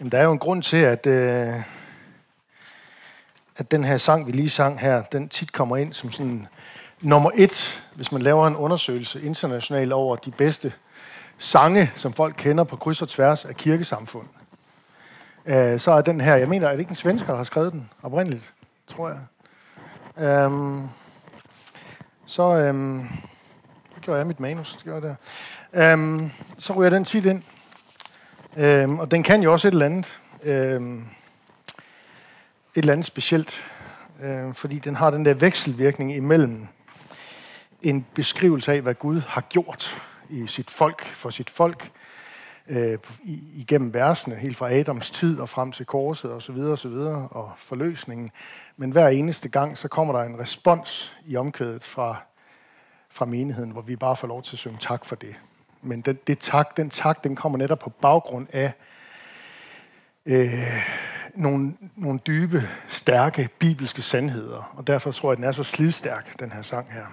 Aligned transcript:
Jamen, 0.00 0.12
der 0.12 0.18
er 0.18 0.24
jo 0.24 0.32
en 0.32 0.38
grund 0.38 0.62
til, 0.62 0.76
at, 0.76 1.06
øh, 1.06 1.54
at 3.56 3.70
den 3.70 3.84
her 3.84 3.96
sang, 3.96 4.26
vi 4.26 4.32
lige 4.32 4.50
sang 4.50 4.80
her, 4.80 5.02
den 5.02 5.28
tit 5.28 5.52
kommer 5.52 5.76
ind 5.76 5.92
som 5.92 6.12
sådan 6.12 6.46
nummer 7.00 7.30
et, 7.34 7.84
hvis 7.94 8.12
man 8.12 8.22
laver 8.22 8.46
en 8.46 8.56
undersøgelse 8.56 9.22
internationalt 9.22 9.92
over 9.92 10.16
de 10.16 10.30
bedste 10.30 10.72
sange, 11.38 11.92
som 11.94 12.12
folk 12.12 12.34
kender 12.38 12.64
på 12.64 12.76
kryds 12.76 13.02
og 13.02 13.08
tværs 13.08 13.44
af 13.44 13.56
kirkesamfund. 13.56 14.26
Øh, 15.46 15.80
så 15.80 15.92
er 15.92 16.00
den 16.00 16.20
her, 16.20 16.36
jeg 16.36 16.48
mener, 16.48 16.66
er 16.66 16.72
det 16.72 16.80
ikke 16.80 16.90
en 16.90 16.96
svensker, 16.96 17.28
der 17.28 17.36
har 17.36 17.44
skrevet 17.44 17.72
den 17.72 17.90
oprindeligt, 18.02 18.54
tror 18.86 19.08
jeg. 19.08 19.20
Øhm, 20.24 20.88
så 22.26 22.42
øhm, 22.42 23.08
gjorde 24.00 24.18
jeg 24.18 24.26
mit 24.26 24.40
manus, 24.40 24.72
det 24.72 24.84
gjorde 24.84 25.06
jeg 25.06 25.16
der. 25.72 25.92
Øhm, 25.92 26.30
så 26.58 26.72
ryger 26.72 26.90
den 26.90 27.04
tit 27.04 27.26
ind. 27.26 27.42
Øhm, 28.56 28.98
og 28.98 29.10
den 29.10 29.22
kan 29.22 29.42
jo 29.42 29.52
også 29.52 29.68
et 29.68 29.72
eller 29.72 29.86
andet. 29.86 30.20
Øhm, 30.42 30.98
et 30.98 31.06
eller 32.74 32.92
andet 32.92 33.06
specielt. 33.06 33.64
Øhm, 34.22 34.54
fordi 34.54 34.78
den 34.78 34.94
har 34.94 35.10
den 35.10 35.24
der 35.24 35.34
vekselvirkning 35.34 36.14
imellem 36.14 36.66
en 37.82 38.06
beskrivelse 38.14 38.72
af, 38.72 38.80
hvad 38.80 38.94
Gud 38.94 39.20
har 39.20 39.40
gjort 39.40 39.98
i 40.30 40.46
sit 40.46 40.70
folk, 40.70 41.04
for 41.04 41.30
sit 41.30 41.50
folk, 41.50 41.90
øh, 42.68 42.98
igennem 43.54 43.94
versene, 43.94 44.36
helt 44.36 44.56
fra 44.56 44.72
Adams 44.72 45.10
tid 45.10 45.38
og 45.38 45.48
frem 45.48 45.72
til 45.72 45.86
korset 45.86 46.32
og 46.32 46.42
så 46.42 46.52
videre 46.52 46.72
og 46.72 46.78
så 46.78 46.88
videre, 46.88 47.28
og 47.28 47.52
forløsningen. 47.56 48.30
Men 48.76 48.90
hver 48.90 49.08
eneste 49.08 49.48
gang, 49.48 49.78
så 49.78 49.88
kommer 49.88 50.14
der 50.14 50.22
en 50.24 50.38
respons 50.38 51.16
i 51.26 51.36
omkvædet 51.36 51.84
fra, 51.84 52.16
fra 53.10 53.24
menigheden, 53.24 53.70
hvor 53.70 53.82
vi 53.82 53.96
bare 53.96 54.16
får 54.16 54.28
lov 54.28 54.42
til 54.42 54.54
at 54.54 54.58
synge 54.58 54.78
tak 54.80 55.04
for 55.04 55.16
det. 55.16 55.34
Men 55.84 56.00
den, 56.00 56.18
det 56.26 56.38
tak, 56.38 56.76
den 56.76 56.90
tak, 56.90 57.24
den 57.24 57.36
kommer 57.36 57.58
netop 57.58 57.78
på 57.78 57.90
baggrund 57.90 58.46
af 58.52 58.72
øh, 60.26 60.52
nogle, 61.34 61.74
nogle 61.96 62.18
dybe, 62.26 62.68
stærke 62.88 63.48
bibelske 63.58 64.02
sandheder. 64.02 64.72
Og 64.76 64.86
derfor 64.86 65.10
tror 65.10 65.28
jeg, 65.28 65.32
at 65.32 65.36
den 65.36 65.44
er 65.44 65.52
så 65.52 65.64
slidstærk, 65.64 66.40
den 66.40 66.52
her 66.52 66.62
sang 66.62 66.92
her. 66.92 67.04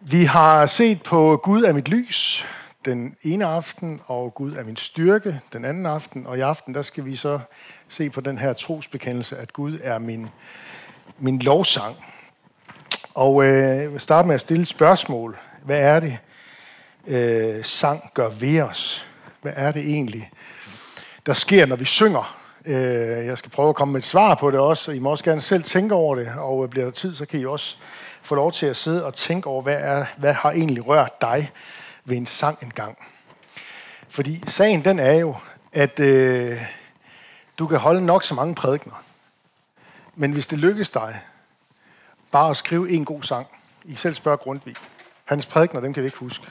Vi 0.00 0.24
har 0.24 0.66
set 0.66 1.02
på 1.02 1.40
Gud 1.42 1.64
er 1.64 1.72
mit 1.72 1.88
lys 1.88 2.46
den 2.84 3.16
ene 3.22 3.46
aften, 3.46 4.00
og 4.06 4.34
Gud 4.34 4.52
er 4.52 4.64
min 4.64 4.76
styrke 4.76 5.40
den 5.52 5.64
anden 5.64 5.86
aften. 5.86 6.26
Og 6.26 6.38
i 6.38 6.40
aften, 6.40 6.74
der 6.74 6.82
skal 6.82 7.04
vi 7.04 7.16
så 7.16 7.40
se 7.88 8.10
på 8.10 8.20
den 8.20 8.38
her 8.38 8.52
trosbekendelse, 8.52 9.38
at 9.38 9.52
Gud 9.52 9.78
er 9.82 9.98
min, 9.98 10.28
min 11.18 11.38
lovsang. 11.38 11.96
Og 13.14 13.44
øh, 13.44 13.52
jeg 13.52 13.92
vil 13.92 14.00
starte 14.00 14.26
med 14.26 14.34
at 14.34 14.40
stille 14.40 14.62
et 14.62 14.68
spørgsmål. 14.68 15.38
Hvad 15.64 15.78
er 15.78 16.00
det, 16.00 16.18
øh, 17.06 17.64
sang 17.64 18.10
gør 18.14 18.28
ved 18.28 18.60
os? 18.60 19.06
Hvad 19.42 19.52
er 19.56 19.72
det 19.72 19.82
egentlig, 19.82 20.30
der 21.26 21.32
sker, 21.32 21.66
når 21.66 21.76
vi 21.76 21.84
synger? 21.84 22.38
Øh, 22.64 23.26
jeg 23.26 23.38
skal 23.38 23.50
prøve 23.50 23.68
at 23.68 23.74
komme 23.74 23.92
med 23.92 24.00
et 24.00 24.04
svar 24.04 24.34
på 24.34 24.50
det 24.50 24.60
også, 24.60 24.90
og 24.90 24.96
I 24.96 24.98
må 24.98 25.10
også 25.10 25.24
gerne 25.24 25.40
selv 25.40 25.62
tænke 25.62 25.94
over 25.94 26.14
det, 26.14 26.32
og 26.38 26.64
øh, 26.64 26.70
bliver 26.70 26.84
der 26.84 26.92
tid, 26.92 27.14
så 27.14 27.26
kan 27.26 27.40
I 27.40 27.44
også 27.44 27.76
få 28.22 28.34
lov 28.34 28.52
til 28.52 28.66
at 28.66 28.76
sidde 28.76 29.04
og 29.04 29.14
tænke 29.14 29.48
over, 29.48 29.62
hvad, 29.62 29.76
er, 29.80 30.06
hvad 30.16 30.32
har 30.32 30.50
egentlig 30.50 30.86
rørt 30.86 31.20
dig 31.20 31.50
ved 32.04 32.16
en 32.16 32.26
sang 32.26 32.58
engang. 32.62 32.98
Fordi 34.08 34.42
sagen 34.46 34.84
den 34.84 34.98
er 34.98 35.12
jo, 35.12 35.36
at 35.72 36.00
øh, 36.00 36.62
du 37.58 37.66
kan 37.66 37.78
holde 37.78 38.06
nok 38.06 38.24
så 38.24 38.34
mange 38.34 38.54
prædikner. 38.54 39.02
Men 40.14 40.32
hvis 40.32 40.46
det 40.46 40.58
lykkes 40.58 40.90
dig 40.90 41.20
bare 42.30 42.50
at 42.50 42.56
skrive 42.56 42.90
en 42.90 43.04
god 43.04 43.22
sang, 43.22 43.46
I 43.84 43.94
selv 43.94 44.14
spørger 44.14 44.36
Grundtvig. 44.36 44.74
Hans 45.24 45.46
prædikner, 45.46 45.80
dem 45.80 45.92
kan 45.92 46.02
vi 46.02 46.06
ikke 46.06 46.18
huske. 46.18 46.46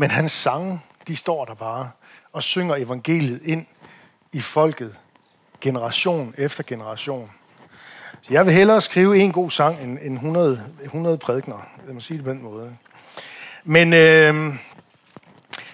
Men 0.00 0.10
hans 0.10 0.32
sange, 0.32 0.80
de 1.08 1.16
står 1.16 1.44
der 1.44 1.54
bare 1.54 1.90
og 2.32 2.42
synger 2.42 2.76
evangeliet 2.76 3.42
ind 3.42 3.66
i 4.32 4.40
folket 4.40 4.96
generation 5.60 6.34
efter 6.38 6.62
generation. 6.66 7.30
Så 8.22 8.32
jeg 8.32 8.46
vil 8.46 8.54
hellere 8.54 8.80
skrive 8.80 9.18
en 9.18 9.32
god 9.32 9.50
sang 9.50 9.80
end 9.80 10.14
100, 10.14 10.64
100 10.82 11.18
prædikner. 11.18 11.68
Jeg 11.86 11.94
må 11.94 12.00
sige 12.00 12.16
det 12.16 12.24
på 12.24 12.30
den 12.30 12.42
måde. 12.42 12.76
Men 13.64 13.92
øh, 13.92 14.54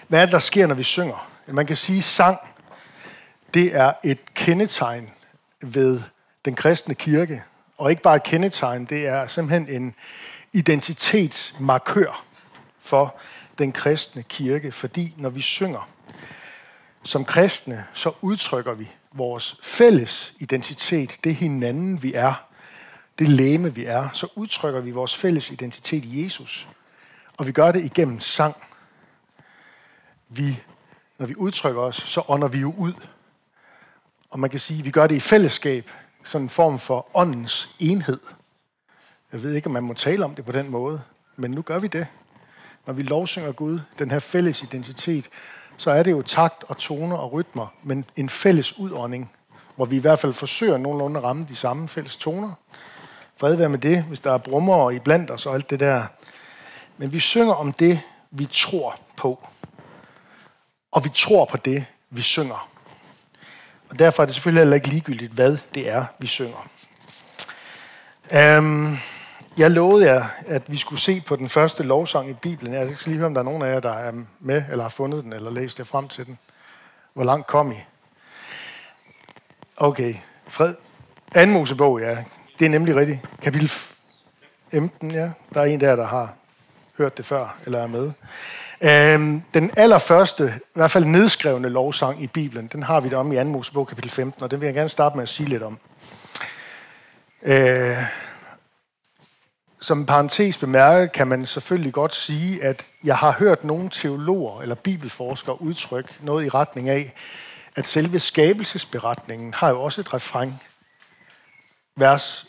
hvad 0.07 0.21
er 0.21 0.25
det, 0.25 0.31
der 0.31 0.39
sker, 0.39 0.67
når 0.67 0.75
vi 0.75 0.83
synger? 0.83 1.29
Man 1.47 1.65
kan 1.65 1.75
sige, 1.75 1.97
at 1.97 2.03
sang, 2.03 2.37
det 3.53 3.75
er 3.75 3.93
et 4.03 4.33
kendetegn 4.33 5.09
ved 5.61 6.01
den 6.45 6.55
kristne 6.55 6.95
kirke. 6.95 7.43
Og 7.77 7.89
ikke 7.89 8.01
bare 8.01 8.15
et 8.15 8.23
kendetegn, 8.23 8.85
det 8.85 9.07
er 9.07 9.27
simpelthen 9.27 9.81
en 9.81 9.95
identitetsmarkør 10.53 12.23
for 12.79 13.15
den 13.57 13.71
kristne 13.71 14.23
kirke. 14.23 14.71
Fordi 14.71 15.13
når 15.17 15.29
vi 15.29 15.41
synger 15.41 15.89
som 17.03 17.25
kristne, 17.25 17.85
så 17.93 18.11
udtrykker 18.21 18.73
vi 18.73 18.91
vores 19.11 19.59
fælles 19.63 20.33
identitet, 20.39 21.19
det 21.23 21.35
hinanden 21.35 22.03
vi 22.03 22.13
er, 22.13 22.33
det 23.19 23.29
læme 23.29 23.75
vi 23.75 23.85
er, 23.85 24.09
så 24.13 24.27
udtrykker 24.35 24.81
vi 24.81 24.91
vores 24.91 25.15
fælles 25.15 25.51
identitet 25.51 26.05
i 26.05 26.23
Jesus. 26.23 26.67
Og 27.37 27.47
vi 27.47 27.51
gør 27.51 27.71
det 27.71 27.85
igennem 27.85 28.19
sang. 28.19 28.55
Vi, 30.29 30.63
når 31.17 31.25
vi 31.25 31.35
udtrykker 31.35 31.81
os, 31.81 31.95
så 31.95 32.23
ånder 32.27 32.47
vi 32.47 32.59
jo 32.59 32.73
ud. 32.77 32.93
Og 34.29 34.39
man 34.39 34.49
kan 34.49 34.59
sige, 34.59 34.79
at 34.79 34.85
vi 34.85 34.91
gør 34.91 35.07
det 35.07 35.15
i 35.15 35.19
fællesskab, 35.19 35.91
sådan 36.23 36.45
en 36.45 36.49
form 36.49 36.79
for 36.79 37.07
åndens 37.13 37.75
enhed. 37.79 38.19
Jeg 39.31 39.43
ved 39.43 39.53
ikke, 39.53 39.67
om 39.67 39.73
man 39.73 39.83
må 39.83 39.93
tale 39.93 40.25
om 40.25 40.35
det 40.35 40.45
på 40.45 40.51
den 40.51 40.69
måde, 40.69 41.01
men 41.35 41.51
nu 41.51 41.61
gør 41.61 41.79
vi 41.79 41.87
det. 41.87 42.07
Når 42.85 42.93
vi 42.93 43.03
lovsynger 43.03 43.51
Gud, 43.51 43.79
den 43.99 44.11
her 44.11 44.19
fælles 44.19 44.63
identitet, 44.63 45.29
så 45.77 45.91
er 45.91 46.03
det 46.03 46.11
jo 46.11 46.21
takt 46.21 46.63
og 46.67 46.77
toner 46.77 47.17
og 47.17 47.33
rytmer, 47.33 47.67
men 47.83 48.05
en 48.15 48.29
fælles 48.29 48.79
udånding, 48.79 49.31
hvor 49.75 49.85
vi 49.85 49.95
i 49.95 49.99
hvert 49.99 50.19
fald 50.19 50.33
forsøger 50.33 50.77
nogenlunde 50.77 51.17
at 51.17 51.23
ramme 51.23 51.43
de 51.43 51.55
samme 51.55 51.87
fælles 51.87 52.17
toner. 52.17 52.51
Fred 53.37 53.55
være 53.55 53.69
med 53.69 53.79
det, 53.79 54.03
hvis 54.03 54.19
der 54.19 54.33
er 54.33 54.37
brummer 54.37 54.91
i 54.91 54.99
blandt 54.99 55.31
os 55.31 55.45
og 55.45 55.53
alt 55.53 55.69
det 55.69 55.79
der. 55.79 56.05
Men 56.97 57.13
vi 57.13 57.19
synger 57.19 57.53
om 57.53 57.73
det, 57.73 58.01
vi 58.31 58.47
tror 58.51 58.99
på. 59.17 59.47
Og 60.91 61.03
vi 61.03 61.09
tror 61.15 61.45
på 61.45 61.57
det, 61.57 61.85
vi 62.09 62.21
synger. 62.21 62.69
Og 63.89 63.99
derfor 63.99 64.23
er 64.23 64.25
det 64.25 64.35
selvfølgelig 64.35 64.61
heller 64.61 64.75
ikke 64.75 64.87
ligegyldigt, 64.87 65.31
hvad 65.31 65.57
det 65.73 65.89
er, 65.89 66.05
vi 66.19 66.27
synger. 66.27 66.67
Um, 68.57 68.97
jeg 69.57 69.71
lovede 69.71 70.05
jer, 70.05 70.25
at 70.47 70.61
vi 70.67 70.77
skulle 70.77 71.01
se 71.01 71.23
på 71.27 71.35
den 71.35 71.49
første 71.49 71.83
lovsang 71.83 72.29
i 72.29 72.33
Bibelen. 72.33 72.73
Jeg 72.73 72.89
skal 72.97 73.09
lige 73.09 73.17
høre, 73.17 73.27
om 73.27 73.33
der 73.33 73.41
er 73.41 73.45
nogen 73.45 73.61
af 73.61 73.73
jer, 73.73 73.79
der 73.79 73.93
er 73.93 74.11
med, 74.39 74.63
eller 74.71 74.83
har 74.83 74.89
fundet 74.89 75.23
den, 75.23 75.33
eller 75.33 75.51
læst 75.51 75.77
det 75.77 75.87
frem 75.87 76.07
til 76.07 76.25
den. 76.25 76.37
Hvor 77.13 77.23
langt 77.23 77.47
kom 77.47 77.71
I? 77.71 77.75
Okay. 79.77 80.15
Fred. 80.47 80.73
Anden 81.35 81.53
Mosebog, 81.53 81.99
ja. 81.99 82.17
Det 82.59 82.65
er 82.65 82.69
nemlig 82.69 82.95
rigtigt. 82.95 83.19
Kapitel 83.41 83.71
15, 84.71 85.11
ja. 85.11 85.31
Der 85.53 85.61
er 85.61 85.65
en 85.65 85.79
der, 85.79 85.95
der 85.95 86.07
har 86.07 86.33
hørt 86.97 87.17
det 87.17 87.25
før, 87.25 87.57
eller 87.65 87.79
er 87.79 87.87
med. 87.87 88.11
Øhm, 88.81 89.41
den 89.53 89.71
allerførste, 89.77 90.53
i 90.57 90.73
hvert 90.73 90.91
fald 90.91 91.05
nedskrevne 91.05 91.69
lovsang 91.69 92.23
i 92.23 92.27
Bibelen, 92.27 92.67
den 92.67 92.83
har 92.83 92.99
vi 92.99 93.09
der 93.09 93.17
om 93.17 93.31
i 93.31 93.35
2. 93.35 93.43
Mosebog 93.43 93.87
kapitel 93.87 94.11
15, 94.11 94.43
og 94.43 94.51
den 94.51 94.61
vil 94.61 94.67
jeg 94.67 94.75
gerne 94.75 94.89
starte 94.89 95.15
med 95.15 95.23
at 95.23 95.29
sige 95.29 95.49
lidt 95.49 95.63
om. 95.63 95.79
Øh, 97.43 97.97
som 99.85 100.05
parentes 100.05 100.57
bemærket 100.57 101.11
kan 101.11 101.27
man 101.27 101.45
selvfølgelig 101.45 101.93
godt 101.93 102.13
sige, 102.13 102.63
at 102.63 102.91
jeg 103.03 103.17
har 103.17 103.31
hørt 103.31 103.63
nogle 103.63 103.89
teologer 103.89 104.61
eller 104.61 104.75
bibelforskere 104.75 105.61
udtrykke 105.61 106.09
noget 106.21 106.45
i 106.45 106.49
retning 106.49 106.89
af, 106.89 107.13
at 107.75 107.87
selve 107.87 108.19
skabelsesberetningen 108.19 109.53
har 109.53 109.69
jo 109.69 109.81
også 109.81 110.01
et 110.01 110.13
refræng. 110.13 110.63
Vers 111.95 112.47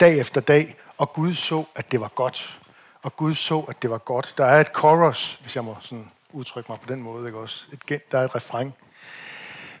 dag 0.00 0.18
efter 0.18 0.40
dag, 0.40 0.76
og 0.98 1.12
Gud 1.12 1.34
så, 1.34 1.64
at 1.74 1.92
det 1.92 2.00
var 2.00 2.08
godt 2.08 2.60
og 3.02 3.16
Gud 3.16 3.34
så, 3.34 3.58
at 3.60 3.82
det 3.82 3.90
var 3.90 3.98
godt. 3.98 4.34
Der 4.38 4.44
er 4.44 4.60
et 4.60 4.68
chorus, 4.78 5.38
hvis 5.42 5.56
jeg 5.56 5.64
må 5.64 5.76
sådan 5.80 6.10
udtrykke 6.32 6.72
mig 6.72 6.80
på 6.80 6.92
den 6.92 7.02
måde, 7.02 7.26
ikke 7.26 7.38
også? 7.38 7.66
Et, 7.72 8.12
der 8.12 8.18
er 8.18 8.24
et 8.24 8.34
refræng. 8.34 8.74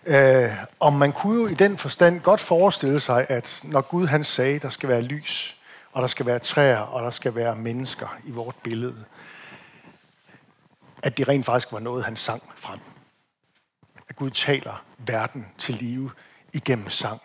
Øh, 0.06 0.50
og 0.80 0.92
man 0.92 1.12
kunne 1.12 1.42
jo 1.42 1.46
i 1.46 1.54
den 1.54 1.76
forstand 1.76 2.20
godt 2.20 2.40
forestille 2.40 3.00
sig, 3.00 3.26
at 3.28 3.60
når 3.64 3.80
Gud 3.80 4.06
han 4.06 4.24
sagde, 4.24 4.58
der 4.58 4.68
skal 4.68 4.88
være 4.88 5.02
lys, 5.02 5.55
og 5.96 6.02
der 6.02 6.08
skal 6.08 6.26
være 6.26 6.38
træer, 6.38 6.78
og 6.78 7.02
der 7.02 7.10
skal 7.10 7.34
være 7.34 7.56
mennesker 7.56 8.18
i 8.24 8.30
vort 8.30 8.54
billede, 8.62 9.04
at 11.02 11.16
det 11.16 11.28
rent 11.28 11.46
faktisk 11.46 11.72
var 11.72 11.78
noget, 11.78 12.04
han 12.04 12.16
sang 12.16 12.42
frem. 12.56 12.78
At 14.08 14.16
Gud 14.16 14.30
taler 14.30 14.84
verden 14.98 15.46
til 15.58 15.74
live 15.74 16.10
igennem 16.52 16.90
sang. 16.90 17.20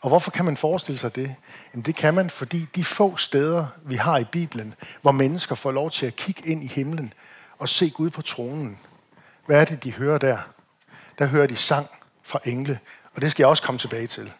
Og 0.00 0.08
hvorfor 0.08 0.30
kan 0.30 0.44
man 0.44 0.56
forestille 0.56 0.98
sig 0.98 1.16
det? 1.16 1.34
Jamen 1.72 1.84
det 1.84 1.96
kan 1.96 2.14
man, 2.14 2.30
fordi 2.30 2.66
de 2.74 2.84
få 2.84 3.16
steder, 3.16 3.66
vi 3.82 3.96
har 3.96 4.18
i 4.18 4.24
Bibelen, 4.24 4.74
hvor 5.02 5.12
mennesker 5.12 5.54
får 5.54 5.72
lov 5.72 5.90
til 5.90 6.06
at 6.06 6.16
kigge 6.16 6.46
ind 6.46 6.64
i 6.64 6.66
himlen 6.66 7.12
og 7.58 7.68
se 7.68 7.90
Gud 7.90 8.10
på 8.10 8.22
tronen. 8.22 8.78
Hvad 9.46 9.60
er 9.60 9.64
det, 9.64 9.84
de 9.84 9.92
hører 9.92 10.18
der? 10.18 10.38
Der 11.18 11.26
hører 11.26 11.46
de 11.46 11.56
sang 11.56 11.86
fra 12.22 12.40
engle, 12.44 12.78
og 13.14 13.22
det 13.22 13.30
skal 13.30 13.42
jeg 13.42 13.48
også 13.48 13.62
komme 13.62 13.78
tilbage 13.78 14.06
til. 14.06 14.32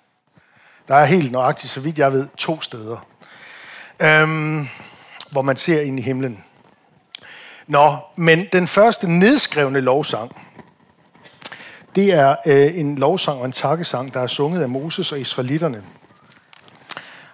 Der 0.89 0.95
er 0.95 1.05
helt 1.05 1.33
nøjagtigt, 1.33 1.73
så 1.73 1.81
vidt 1.81 1.99
jeg 1.99 2.13
ved, 2.13 2.29
to 2.37 2.61
steder, 2.61 3.07
øhm, 4.03 4.69
hvor 5.31 5.43
man 5.43 5.57
ser 5.57 5.81
ind 5.81 5.99
i 5.99 6.03
himlen. 6.03 6.45
Nå, 7.67 7.97
men 8.17 8.47
den 8.53 8.67
første 8.67 9.11
nedskrevne 9.11 9.81
lovsang, 9.81 10.37
det 11.95 12.13
er 12.13 12.37
øh, 12.47 12.79
en 12.79 12.99
lovsang 12.99 13.39
og 13.39 13.47
en 13.47 13.53
takkesang, 13.53 14.15
der 14.15 14.21
er 14.21 14.27
sunget 14.27 14.63
af 14.63 14.69
Moses 14.69 15.13
og 15.13 15.21
israelitterne. 15.21 15.83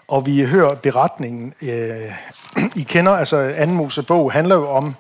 Og 0.08 0.26
vi 0.26 0.44
hører 0.44 0.75
beretningen. 0.75 1.55
Øh, 1.62 2.12
I 2.76 2.82
kender, 2.82 3.12
altså 3.12 3.37
anden 3.37 3.76
Mosebog 3.76 4.32
handler 4.32 4.56
jo 4.56 4.70
om, 4.70 4.94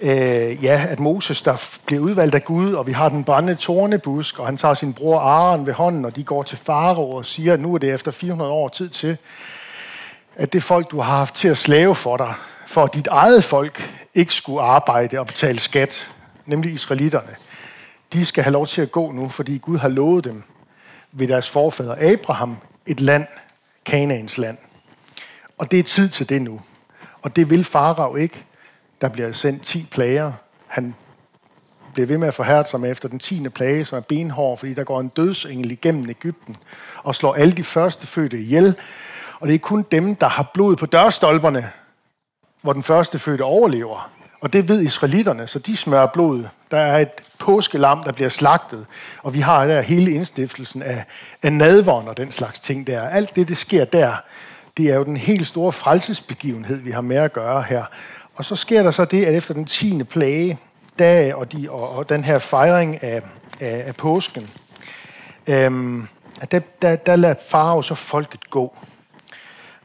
øh, 0.00 0.64
ja, 0.64 0.86
at 0.88 1.00
Moses, 1.00 1.42
der 1.42 1.76
bliver 1.86 2.02
udvalgt 2.02 2.34
af 2.34 2.44
Gud, 2.44 2.72
og 2.72 2.86
vi 2.86 2.92
har 2.92 3.08
den 3.08 3.24
brændende 3.24 3.54
tornebusk, 3.54 4.38
og 4.38 4.46
han 4.46 4.56
tager 4.56 4.74
sin 4.74 4.92
bror 4.94 5.18
Aaron 5.18 5.66
ved 5.66 5.72
hånden, 5.72 6.04
og 6.04 6.16
de 6.16 6.24
går 6.24 6.42
til 6.42 6.58
Farao 6.58 7.10
og 7.10 7.26
siger, 7.26 7.52
at 7.52 7.60
nu 7.60 7.74
er 7.74 7.78
det 7.78 7.94
efter 7.94 8.10
400 8.10 8.50
år 8.50 8.68
tid 8.68 8.88
til, 8.88 9.16
at 10.36 10.52
det 10.52 10.62
folk, 10.62 10.90
du 10.90 11.00
har 11.00 11.16
haft 11.16 11.34
til 11.34 11.48
at 11.48 11.58
slave 11.58 11.94
for 11.94 12.16
dig, 12.16 12.34
for 12.66 12.84
at 12.84 12.94
dit 12.94 13.06
eget 13.06 13.44
folk 13.44 13.94
ikke 14.14 14.34
skulle 14.34 14.60
arbejde 14.60 15.20
og 15.20 15.26
betale 15.26 15.58
skat, 15.58 16.10
nemlig 16.46 16.72
israelitterne, 16.72 17.36
de 18.12 18.26
skal 18.26 18.44
have 18.44 18.52
lov 18.52 18.66
til 18.66 18.82
at 18.82 18.92
gå 18.92 19.12
nu, 19.12 19.28
fordi 19.28 19.58
Gud 19.58 19.78
har 19.78 19.88
lovet 19.88 20.24
dem 20.24 20.42
ved 21.12 21.28
deres 21.28 21.50
forfader 21.50 22.12
Abraham 22.12 22.56
et 22.86 23.00
land, 23.00 23.26
Kanaans 23.84 24.38
land. 24.38 24.58
Og 25.58 25.70
det 25.70 25.78
er 25.78 25.82
tid 25.82 26.08
til 26.08 26.28
det 26.28 26.42
nu. 26.42 26.60
Og 27.22 27.36
det 27.36 27.50
vil 27.50 27.64
Farao 27.64 28.16
ikke. 28.16 28.44
Der 29.00 29.08
bliver 29.08 29.32
sendt 29.32 29.62
10 29.62 29.86
plager. 29.90 30.32
Han 30.66 30.94
bliver 31.92 32.06
ved 32.06 32.18
med 32.18 32.28
at 32.28 32.34
forhærde 32.34 32.68
sig 32.68 32.80
med 32.80 32.90
efter 32.90 33.08
den 33.08 33.18
10. 33.18 33.48
plage, 33.48 33.84
som 33.84 33.96
er 33.96 34.00
benhård, 34.00 34.58
fordi 34.58 34.74
der 34.74 34.84
går 34.84 35.00
en 35.00 35.08
dødsengel 35.08 35.70
igennem 35.70 36.04
Ægypten 36.08 36.56
og 37.02 37.14
slår 37.14 37.34
alle 37.34 37.52
de 37.52 37.64
første 37.64 38.06
fødte 38.06 38.40
ihjel. 38.40 38.74
Og 39.40 39.48
det 39.48 39.54
er 39.54 39.58
kun 39.58 39.86
dem, 39.90 40.14
der 40.14 40.28
har 40.28 40.50
blod 40.54 40.76
på 40.76 40.86
dørstolperne, 40.86 41.70
hvor 42.62 42.72
den 42.72 42.82
første 42.82 43.18
fødte 43.18 43.42
overlever. 43.42 44.10
Og 44.40 44.52
det 44.52 44.68
ved 44.68 44.82
israelitterne, 44.82 45.46
så 45.46 45.58
de 45.58 45.76
smører 45.76 46.06
blod. 46.06 46.44
Der 46.70 46.78
er 46.78 46.98
et 46.98 47.08
påskelam, 47.38 48.02
der 48.02 48.12
bliver 48.12 48.28
slagtet, 48.28 48.86
og 49.22 49.34
vi 49.34 49.40
har 49.40 49.66
der 49.66 49.80
hele 49.80 50.10
indstiftelsen 50.10 50.82
af, 50.82 51.04
af 51.42 51.52
nadvånd 51.52 52.08
og 52.08 52.16
den 52.16 52.32
slags 52.32 52.60
ting 52.60 52.86
der. 52.86 53.08
Alt 53.08 53.36
det, 53.36 53.48
det 53.48 53.56
sker 53.56 53.84
der, 53.84 54.14
det 54.76 54.90
er 54.90 54.94
jo 54.94 55.04
den 55.04 55.16
helt 55.16 55.46
store 55.46 55.72
frelsesbegivenhed, 55.72 56.76
vi 56.76 56.90
har 56.90 57.00
med 57.00 57.16
at 57.16 57.32
gøre 57.32 57.62
her. 57.62 57.84
Og 58.34 58.44
så 58.44 58.56
sker 58.56 58.82
der 58.82 58.90
så 58.90 59.04
det, 59.04 59.24
at 59.24 59.34
efter 59.34 59.54
den 59.54 59.64
10. 59.64 60.02
plage, 60.02 60.58
dag 60.98 61.34
og, 61.34 61.52
de, 61.52 61.70
og, 61.70 61.96
og 61.96 62.08
den 62.08 62.24
her 62.24 62.38
fejring 62.38 63.02
af, 63.02 63.22
af, 63.60 63.84
af 63.86 63.96
påsken, 63.96 64.50
øhm, 65.46 66.08
der, 66.50 66.60
der, 66.82 66.96
der 66.96 67.16
lader 67.16 67.56
og 67.58 67.84
så 67.84 67.94
folket 67.94 68.50
gå. 68.50 68.78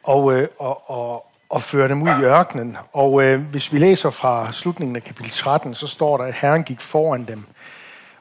Og, 0.03 0.33
øh, 0.33 0.48
og, 0.59 0.89
og, 0.89 1.25
og 1.50 1.62
føre 1.62 1.88
dem 1.88 2.01
ud 2.01 2.09
i 2.09 2.24
ørkenen. 2.24 2.77
Og 2.94 3.24
øh, 3.24 3.42
hvis 3.42 3.74
vi 3.74 3.77
læser 3.77 4.09
fra 4.09 4.51
slutningen 4.51 4.95
af 4.95 5.03
kapitel 5.03 5.31
13, 5.31 5.74
så 5.74 5.88
står 5.88 6.18
der, 6.18 6.24
at 6.24 6.33
Herren 6.33 6.63
gik 6.63 6.81
foran 6.81 7.25
dem 7.25 7.44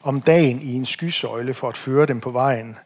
om 0.03 0.21
dagen 0.21 0.61
i 0.61 0.75
en 0.75 0.85
skysøjle 0.85 1.53
for 1.53 1.67
at 1.67 1.77
føre 1.77 2.05
dem 2.05 2.19
på 2.19 2.31
vejen, 2.31 2.77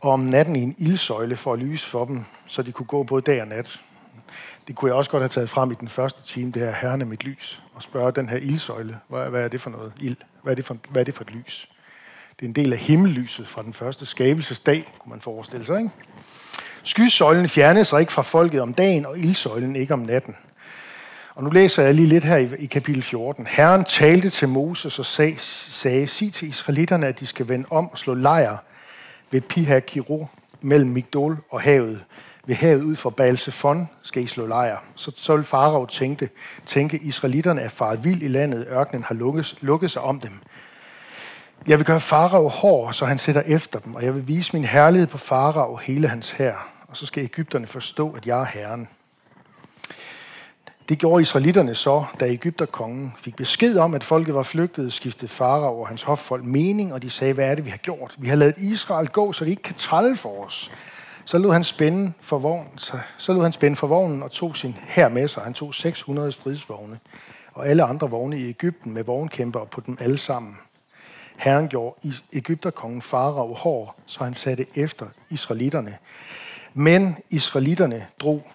og 0.00 0.10
om 0.10 0.20
natten 0.20 0.56
i 0.56 0.62
en 0.62 0.74
ildsøjle 0.78 1.36
for 1.36 1.52
at 1.52 1.58
lyse 1.58 1.90
for 1.90 2.04
dem, 2.04 2.24
så 2.46 2.62
de 2.62 2.72
kunne 2.72 2.86
gå 2.86 3.02
både 3.02 3.22
dag 3.22 3.42
og 3.42 3.48
nat. 3.48 3.80
Det 4.68 4.76
kunne 4.76 4.88
jeg 4.88 4.96
også 4.96 5.10
godt 5.10 5.22
have 5.22 5.28
taget 5.28 5.50
frem 5.50 5.70
i 5.70 5.74
den 5.74 5.88
første 5.88 6.22
time, 6.22 6.50
det 6.50 6.62
her 6.62 6.72
Herren 6.72 7.00
er 7.00 7.04
mit 7.04 7.24
lys, 7.24 7.62
og 7.74 7.82
spørge 7.82 8.12
den 8.12 8.28
her 8.28 8.36
ildsøjle, 8.36 8.98
hvad, 9.08 9.30
hvad 9.30 9.44
er 9.44 9.48
det 9.48 9.60
for 9.60 9.70
noget? 9.70 9.92
Ild. 10.00 10.16
Hvad 10.42 10.52
er, 10.52 10.54
det 10.54 10.64
for, 10.64 10.76
hvad 10.88 11.02
er 11.02 11.04
det 11.04 11.14
for 11.14 11.24
et 11.24 11.30
lys? 11.30 11.68
Det 12.40 12.46
er 12.46 12.48
en 12.48 12.54
del 12.54 12.72
af 12.72 12.78
himmellyset 12.78 13.48
fra 13.48 13.62
den 13.62 13.72
første 13.72 14.06
skabelsesdag, 14.06 14.94
kunne 14.98 15.10
man 15.10 15.20
forestille 15.20 15.66
sig, 15.66 15.78
ikke? 15.78 15.90
Skysøjlen 16.84 17.48
fjernes 17.48 17.88
sig 17.88 18.00
ikke 18.00 18.12
fra 18.12 18.22
folket 18.22 18.60
om 18.60 18.74
dagen, 18.74 19.06
og 19.06 19.18
ildsøjlen 19.18 19.76
ikke 19.76 19.94
om 19.94 20.00
natten. 20.00 20.36
Og 21.34 21.44
nu 21.44 21.50
læser 21.50 21.82
jeg 21.82 21.94
lige 21.94 22.08
lidt 22.08 22.24
her 22.24 22.36
i, 22.36 22.48
i 22.58 22.66
kapitel 22.66 23.02
14. 23.02 23.46
Herren 23.50 23.84
talte 23.84 24.30
til 24.30 24.48
Moses 24.48 24.98
og 24.98 25.06
sag, 25.06 25.34
sagde, 25.40 26.06
sig 26.06 26.32
til 26.32 26.48
israelitterne, 26.48 27.06
at 27.06 27.20
de 27.20 27.26
skal 27.26 27.48
vende 27.48 27.66
om 27.70 27.88
og 27.88 27.98
slå 27.98 28.14
lejr 28.14 28.56
ved 29.30 29.40
Pihakiro 29.40 30.26
mellem 30.60 30.90
Migdol 30.90 31.38
og 31.50 31.60
havet. 31.60 32.04
Ved 32.46 32.54
havet 32.54 32.82
ud 32.82 32.96
for 32.96 33.10
Balsefon 33.10 33.88
skal 34.02 34.22
I 34.22 34.26
slå 34.26 34.46
lejr. 34.46 34.78
Så, 34.94 35.12
så 35.16 35.36
vil 35.36 35.44
Farao 35.44 35.86
tænke, 35.86 36.28
tænke, 36.66 36.98
israelitterne 36.98 37.60
er 37.60 37.68
faret 37.68 38.04
vild 38.04 38.22
i 38.22 38.28
landet, 38.28 38.66
ørkenen 38.70 39.04
har 39.04 39.14
lukket, 39.14 39.58
lukket 39.60 39.90
sig 39.90 40.02
om 40.02 40.20
dem. 40.20 40.32
Jeg 41.66 41.78
vil 41.78 41.86
gøre 41.86 42.00
Farao 42.00 42.48
hård, 42.48 42.92
så 42.92 43.06
han 43.06 43.18
sætter 43.18 43.42
efter 43.46 43.78
dem, 43.78 43.94
og 43.94 44.04
jeg 44.04 44.14
vil 44.14 44.28
vise 44.28 44.52
min 44.52 44.64
herlighed 44.64 45.06
på 45.06 45.18
Farao 45.18 45.76
hele 45.76 46.08
hans 46.08 46.32
hær 46.32 46.73
og 46.94 46.98
så 46.98 47.06
skal 47.06 47.24
Ægypterne 47.24 47.66
forstå, 47.66 48.12
at 48.12 48.26
jeg 48.26 48.40
er 48.40 48.44
Herren. 48.44 48.88
Det 50.88 50.98
gjorde 50.98 51.22
israelitterne 51.22 51.74
så, 51.74 52.04
da 52.20 52.28
Ægypterkongen 52.28 53.14
fik 53.18 53.36
besked 53.36 53.76
om, 53.76 53.94
at 53.94 54.04
folket 54.04 54.34
var 54.34 54.42
flygtet, 54.42 54.92
skiftede 54.92 55.28
farao 55.30 55.80
og 55.80 55.88
hans 55.88 56.02
hoffolk 56.02 56.44
mening, 56.44 56.92
og 56.92 57.02
de 57.02 57.10
sagde, 57.10 57.32
hvad 57.32 57.50
er 57.50 57.54
det, 57.54 57.64
vi 57.64 57.70
har 57.70 57.76
gjort? 57.76 58.14
Vi 58.18 58.28
har 58.28 58.36
lavet 58.36 58.54
Israel 58.58 59.08
gå, 59.08 59.32
så 59.32 59.44
de 59.44 59.50
ikke 59.50 59.62
kan 59.62 59.74
trælle 59.74 60.16
for 60.16 60.44
os. 60.44 60.70
Så 61.24 61.38
lod 61.38 61.52
han 61.52 61.64
spænde 61.64 62.12
for 62.20 62.38
vognen, 62.38 62.78
så, 62.78 62.98
så 63.18 63.32
lod 63.32 63.42
han 63.42 63.52
spænde 63.52 63.76
for 63.76 63.86
vognen 63.86 64.22
og 64.22 64.30
tog 64.30 64.56
sin 64.56 64.76
her 64.86 65.08
med 65.08 65.28
sig. 65.28 65.42
Han 65.42 65.54
tog 65.54 65.74
600 65.74 66.32
stridsvogne 66.32 66.98
og 67.52 67.68
alle 67.68 67.82
andre 67.82 68.10
vogne 68.10 68.38
i 68.38 68.48
Ægypten 68.48 68.92
med 68.92 69.04
vognkæmper 69.04 69.64
på 69.64 69.80
dem 69.80 69.96
alle 70.00 70.18
sammen. 70.18 70.58
Herren 71.36 71.68
gjorde 71.68 72.12
Ægypterkongen 72.32 73.02
farao 73.02 73.54
hård, 73.54 73.94
så 74.06 74.24
han 74.24 74.34
satte 74.34 74.66
efter 74.74 75.06
israelitterne. 75.30 75.98
Men 76.74 77.16
israelitterne 77.30 78.06
drog 78.20 78.50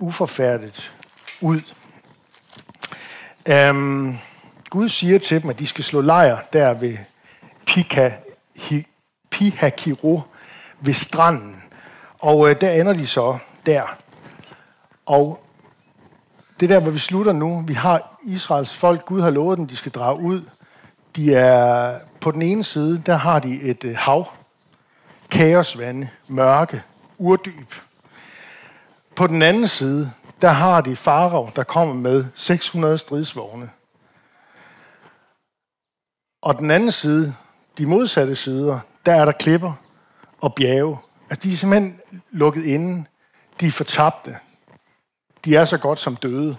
uforfærdet 0.00 0.92
ud. 1.40 1.60
Øhm, 3.48 4.16
Gud 4.70 4.88
siger 4.88 5.18
til 5.18 5.42
dem, 5.42 5.50
at 5.50 5.58
de 5.58 5.66
skal 5.66 5.84
slå 5.84 6.00
lejr 6.00 6.38
der 6.52 6.74
ved 6.74 6.96
Pika, 7.66 8.10
hi, 8.56 8.86
Pihakiro 9.30 10.20
ved 10.80 10.94
stranden. 10.94 11.62
Og 12.18 12.50
øh, 12.50 12.60
der 12.60 12.70
ender 12.70 12.92
de 12.92 13.06
så 13.06 13.38
der. 13.66 13.96
Og 15.06 15.44
det 16.60 16.68
der, 16.68 16.80
hvor 16.80 16.90
vi 16.90 16.98
slutter 16.98 17.32
nu, 17.32 17.64
vi 17.66 17.74
har 17.74 18.18
Israels 18.22 18.74
folk, 18.74 19.04
Gud 19.04 19.20
har 19.20 19.30
lovet 19.30 19.58
dem, 19.58 19.66
de 19.66 19.76
skal 19.76 19.92
drage 19.92 20.20
ud. 20.20 20.42
De 21.16 21.34
er 21.34 21.98
på 22.20 22.30
den 22.30 22.42
ene 22.42 22.64
side, 22.64 23.02
der 23.06 23.16
har 23.16 23.38
de 23.38 23.62
et 23.62 23.84
øh, 23.84 23.96
hav, 23.96 24.26
kaosvande, 25.34 26.08
mørke, 26.28 26.82
urdyb. 27.18 27.74
På 29.16 29.26
den 29.26 29.42
anden 29.42 29.68
side, 29.68 30.12
der 30.40 30.48
har 30.48 30.80
de 30.80 30.96
farao, 30.96 31.50
der 31.56 31.64
kommer 31.64 31.94
med 31.94 32.24
600 32.34 32.98
stridsvogne. 32.98 33.70
Og 36.42 36.58
den 36.58 36.70
anden 36.70 36.92
side, 36.92 37.34
de 37.78 37.86
modsatte 37.86 38.36
sider, 38.36 38.80
der 39.06 39.14
er 39.14 39.24
der 39.24 39.32
klipper 39.32 39.72
og 40.40 40.54
bjerge. 40.54 40.98
Altså, 41.30 41.48
de 41.48 41.52
er 41.52 41.56
simpelthen 41.56 42.00
lukket 42.30 42.64
inde. 42.64 43.04
De 43.60 43.66
er 43.66 43.70
fortabte. 43.70 44.36
De 45.44 45.56
er 45.56 45.64
så 45.64 45.78
godt 45.78 45.98
som 45.98 46.16
døde. 46.16 46.56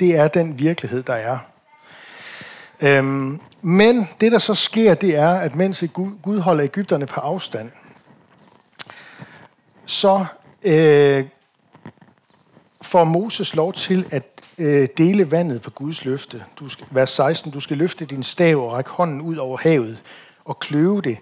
Det 0.00 0.16
er 0.16 0.28
den 0.28 0.58
virkelighed, 0.58 1.02
der 1.02 1.14
er. 1.14 1.38
Øhm, 2.80 3.40
men 3.60 4.08
det, 4.20 4.32
der 4.32 4.38
så 4.38 4.54
sker, 4.54 4.94
det 4.94 5.16
er, 5.16 5.34
at 5.34 5.54
mens 5.54 5.84
Gud 6.22 6.40
holder 6.40 6.64
Ægypterne 6.64 7.06
på 7.06 7.20
afstand, 7.20 7.70
så 9.86 10.24
øh, 10.62 11.24
får 12.82 13.04
Moses 13.04 13.54
lov 13.54 13.72
til 13.72 14.06
at 14.10 14.22
øh, 14.58 14.88
dele 14.96 15.30
vandet 15.30 15.62
på 15.62 15.70
Guds 15.70 16.04
løfte. 16.04 16.44
Du 16.58 16.68
skal, 16.68 16.86
vers 16.90 17.10
16, 17.10 17.52
du 17.52 17.60
skal 17.60 17.76
løfte 17.76 18.04
din 18.04 18.22
stav 18.22 18.56
og 18.56 18.72
række 18.72 18.90
hånden 18.90 19.20
ud 19.20 19.36
over 19.36 19.58
havet 19.58 19.98
og 20.44 20.58
kløve 20.58 21.02
det, 21.02 21.18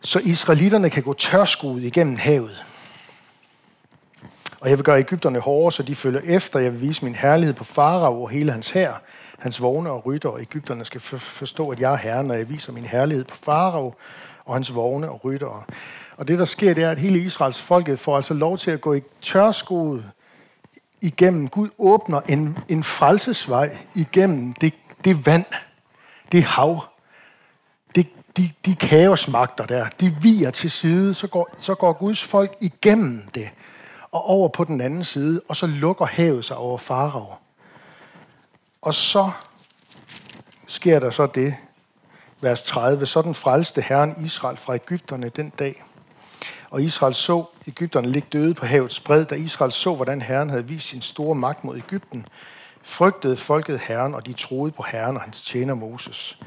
så 0.00 0.20
israelitterne 0.24 0.90
kan 0.90 1.02
gå 1.02 1.12
tørskud 1.12 1.80
igennem 1.80 2.16
havet. 2.16 2.64
Og 4.60 4.70
jeg 4.70 4.78
vil 4.78 4.84
gøre 4.84 4.98
Ægypterne 4.98 5.38
hårdere, 5.38 5.72
så 5.72 5.82
de 5.82 5.94
følger 5.94 6.20
efter. 6.24 6.60
Jeg 6.60 6.72
vil 6.72 6.80
vise 6.80 7.04
min 7.04 7.14
herlighed 7.14 7.54
på 7.54 7.64
farao 7.64 8.22
og 8.22 8.30
hele 8.30 8.52
hans 8.52 8.70
hær, 8.70 9.02
hans 9.38 9.62
vogne 9.62 9.90
og 9.90 10.06
rytter, 10.06 10.28
og 10.28 10.40
Ægypterne 10.40 10.84
skal 10.84 11.00
forstå, 11.00 11.70
at 11.70 11.80
jeg 11.80 11.92
er 11.92 11.96
herren, 11.96 12.26
når 12.26 12.34
jeg 12.34 12.50
viser 12.50 12.72
min 12.72 12.84
herlighed 12.84 13.24
på 13.24 13.36
farao 13.36 13.94
og 14.44 14.54
hans 14.54 14.74
vogne 14.74 15.10
og 15.10 15.24
rytter. 15.24 15.66
Og 16.16 16.28
det, 16.28 16.38
der 16.38 16.44
sker, 16.44 16.74
det 16.74 16.84
er, 16.84 16.90
at 16.90 16.98
hele 16.98 17.18
Israels 17.18 17.62
folket 17.62 17.98
får 17.98 18.16
altså 18.16 18.34
lov 18.34 18.58
til 18.58 18.70
at 18.70 18.80
gå 18.80 18.94
i 18.94 19.00
tørskoet 19.22 20.04
igennem. 21.00 21.48
Gud 21.48 21.68
åbner 21.78 22.20
en, 22.28 22.58
en 22.68 22.84
frelsesvej 22.84 23.76
igennem 23.94 24.52
det, 24.52 24.74
det 25.04 25.26
vand, 25.26 25.44
det 26.32 26.42
hav, 26.42 26.84
det, 27.94 28.06
de, 28.36 28.50
de 28.66 28.74
kaosmagter 28.74 29.66
der, 29.66 29.88
de 30.00 30.16
viger 30.22 30.50
til 30.50 30.70
side, 30.70 31.14
så 31.14 31.26
går, 31.26 31.56
så 31.58 31.74
går 31.74 31.92
Guds 31.92 32.24
folk 32.24 32.56
igennem 32.60 33.22
det 33.34 33.50
og 34.12 34.24
over 34.24 34.48
på 34.48 34.64
den 34.64 34.80
anden 34.80 35.04
side, 35.04 35.42
og 35.48 35.56
så 35.56 35.66
lukker 35.66 36.04
havet 36.04 36.44
sig 36.44 36.56
over 36.56 36.78
farao. 36.78 37.34
Og 38.82 38.94
så 38.94 39.30
sker 40.66 40.98
der 40.98 41.10
så 41.10 41.26
det, 41.26 41.54
vers 42.40 42.62
30, 42.62 43.06
sådan 43.06 43.34
frelste 43.34 43.82
Herren 43.82 44.24
Israel 44.24 44.56
fra 44.56 44.74
Ægypterne 44.74 45.28
den 45.28 45.50
dag, 45.50 45.84
og 46.70 46.82
Israel 46.82 47.14
så 47.14 47.44
Ægypterne 47.66 48.12
ligge 48.12 48.28
døde 48.32 48.54
på 48.54 48.66
havets 48.66 49.00
bred, 49.00 49.24
da 49.24 49.34
Israel 49.34 49.72
så, 49.72 49.94
hvordan 49.94 50.22
Herren 50.22 50.50
havde 50.50 50.68
vist 50.68 50.88
sin 50.88 51.02
store 51.02 51.34
magt 51.34 51.64
mod 51.64 51.76
Ægypten, 51.76 52.26
frygtede 52.82 53.36
folket 53.36 53.78
Herren, 53.78 54.14
og 54.14 54.26
de 54.26 54.32
troede 54.32 54.72
på 54.72 54.82
Herren 54.82 55.16
og 55.16 55.22
hans 55.22 55.42
tjener 55.42 55.74
Moses. 55.74 56.38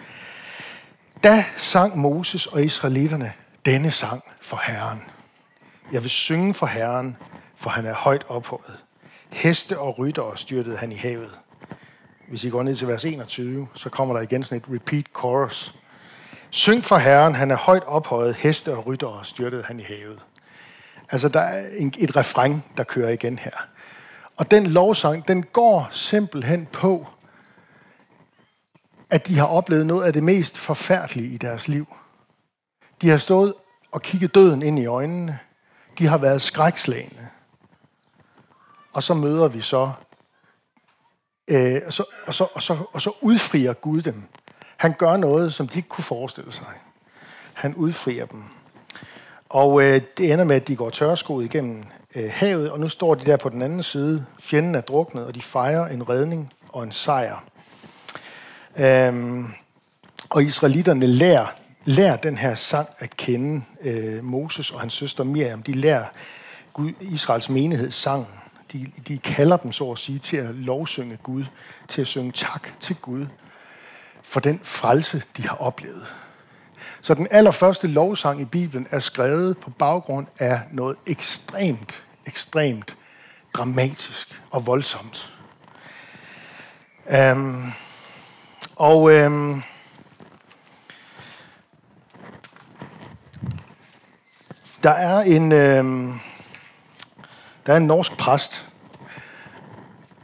Da 1.23 1.45
sang 1.57 1.97
Moses 1.97 2.47
og 2.47 2.63
israelitterne 2.63 3.33
denne 3.65 3.91
sang 3.91 4.23
for 4.41 4.61
Herren. 4.63 5.03
Jeg 5.91 6.01
vil 6.01 6.09
synge 6.09 6.53
for 6.53 6.65
Herren, 6.65 7.17
for 7.55 7.69
han 7.69 7.85
er 7.85 7.93
højt 7.93 8.25
ophøjet. 8.27 8.77
Heste 9.29 9.79
og 9.79 9.99
ryttere 9.99 10.37
styrtede 10.37 10.77
han 10.77 10.91
i 10.91 10.95
havet. 10.95 11.39
Hvis 12.27 12.43
I 12.43 12.49
går 12.49 12.63
ned 12.63 12.75
til 12.75 12.87
vers 12.87 13.05
21, 13.05 13.67
så 13.73 13.89
kommer 13.89 14.15
der 14.15 14.21
igen 14.21 14.43
sådan 14.43 14.57
et 14.57 14.75
repeat 14.75 15.05
chorus. 15.17 15.78
Syng 16.51 16.83
for 16.83 16.97
Herren, 16.97 17.35
han 17.35 17.51
er 17.51 17.55
højt 17.55 17.83
ophøjet, 17.83 18.35
heste 18.35 18.75
og 18.75 18.85
ryttere 18.85 19.25
styrtede 19.25 19.63
han 19.63 19.79
i 19.79 19.83
havet. 19.83 20.19
Altså, 21.11 21.29
der 21.29 21.39
er 21.39 21.69
et 21.97 22.15
refræng, 22.15 22.65
der 22.77 22.83
kører 22.83 23.09
igen 23.09 23.39
her. 23.39 23.51
Og 24.37 24.51
den 24.51 24.67
lovsang, 24.67 25.27
den 25.27 25.43
går 25.43 25.87
simpelthen 25.91 26.65
på, 26.65 27.07
at 29.09 29.27
de 29.27 29.37
har 29.37 29.45
oplevet 29.45 29.85
noget 29.85 30.05
af 30.05 30.13
det 30.13 30.23
mest 30.23 30.57
forfærdelige 30.57 31.33
i 31.33 31.37
deres 31.37 31.67
liv. 31.67 31.95
De 33.01 33.09
har 33.09 33.17
stået 33.17 33.53
og 33.91 34.01
kigget 34.01 34.35
døden 34.35 34.61
ind 34.61 34.79
i 34.79 34.85
øjnene. 34.85 35.39
De 35.99 36.07
har 36.07 36.17
været 36.17 36.41
skrækslagende. 36.41 37.27
Og 38.93 39.03
så 39.03 39.13
møder 39.13 39.47
vi 39.47 39.61
så, 39.61 39.91
øh, 41.47 41.81
og, 41.85 41.93
så, 41.93 42.03
og, 42.25 42.33
så, 42.33 42.47
og, 42.53 42.61
så, 42.61 42.77
og 42.93 43.01
så 43.01 43.11
udfrier 43.21 43.73
Gud 43.73 44.01
dem. 44.01 44.23
Han 44.79 44.93
gør 44.93 45.17
noget, 45.17 45.53
som 45.53 45.67
de 45.67 45.79
ikke 45.79 45.89
kunne 45.89 46.03
forestille 46.03 46.51
sig. 46.51 46.65
Han 47.53 47.75
udfrier 47.75 48.25
dem. 48.25 48.43
Og 49.49 49.81
øh, 49.83 50.01
det 50.17 50.33
ender 50.33 50.45
med, 50.45 50.55
at 50.55 50.67
de 50.67 50.75
går 50.75 50.89
tørskoet 50.89 51.45
igennem 51.45 51.83
øh, 52.15 52.31
havet, 52.33 52.71
og 52.71 52.79
nu 52.79 52.89
står 52.89 53.15
de 53.15 53.25
der 53.25 53.37
på 53.37 53.49
den 53.49 53.61
anden 53.61 53.83
side. 53.83 54.25
Fjenden 54.39 54.75
er 54.75 54.81
druknet, 54.81 55.25
og 55.25 55.35
de 55.35 55.41
fejrer 55.41 55.87
en 55.87 56.09
redning 56.09 56.53
og 56.69 56.83
en 56.83 56.91
sejr. 56.91 57.43
Øhm, 58.77 59.45
og 60.29 60.43
israelitterne 60.43 61.07
lærer, 61.07 61.47
lærer 61.85 62.15
den 62.15 62.37
her 62.37 62.55
sang 62.55 62.89
at 62.99 63.17
kende. 63.17 63.61
Øh, 63.81 64.23
Moses 64.23 64.71
og 64.71 64.79
hans 64.79 64.93
søster 64.93 65.23
Miriam, 65.23 65.63
de 65.63 65.73
lærer 65.73 66.05
Gud, 66.73 66.91
Israels 67.01 67.49
menighed 67.49 67.91
sangen. 67.91 68.27
De, 68.73 68.91
de 69.07 69.17
kalder 69.17 69.57
dem 69.57 69.71
så 69.71 69.91
at 69.91 69.99
sige 69.99 70.19
til 70.19 70.37
at 70.37 70.55
lovsynge 70.55 71.17
Gud, 71.23 71.43
til 71.87 72.01
at 72.01 72.07
synge 72.07 72.31
tak 72.31 72.69
til 72.79 72.95
Gud 72.95 73.25
for 74.29 74.39
den 74.39 74.59
frelse, 74.63 75.23
de 75.37 75.47
har 75.47 75.55
oplevet. 75.55 76.07
Så 77.01 77.13
den 77.13 77.27
allerførste 77.31 77.87
lovsang 77.87 78.41
i 78.41 78.45
Bibelen 78.45 78.87
er 78.91 78.99
skrevet 78.99 79.57
på 79.57 79.69
baggrund 79.69 80.27
af 80.39 80.61
noget 80.71 80.97
ekstremt, 81.05 82.03
ekstremt 82.25 82.97
dramatisk 83.53 84.41
og 84.51 84.65
voldsomt. 84.65 85.33
Øhm, 87.09 87.71
og 88.75 89.11
øhm, 89.11 89.63
der 94.83 94.91
er 94.91 95.19
en 95.19 95.51
øhm, 95.51 96.19
der 97.65 97.73
er 97.73 97.77
en 97.77 97.87
norsk 97.87 98.17
præst, 98.17 98.67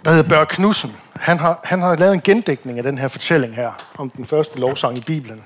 der 0.06 0.12
hedder 0.12 0.30
Børge 0.30 0.46
Knudsen. 0.46 1.05
Han 1.16 1.40
har, 1.40 1.60
han 1.64 1.82
har 1.82 1.96
lavet 1.96 2.14
en 2.14 2.22
gendækning 2.22 2.78
af 2.78 2.84
den 2.84 2.98
her 2.98 3.08
fortælling 3.08 3.56
her 3.56 3.72
om 3.98 4.10
den 4.10 4.26
første 4.26 4.60
lovsang 4.60 4.98
i 4.98 5.02
Bibelen. 5.02 5.46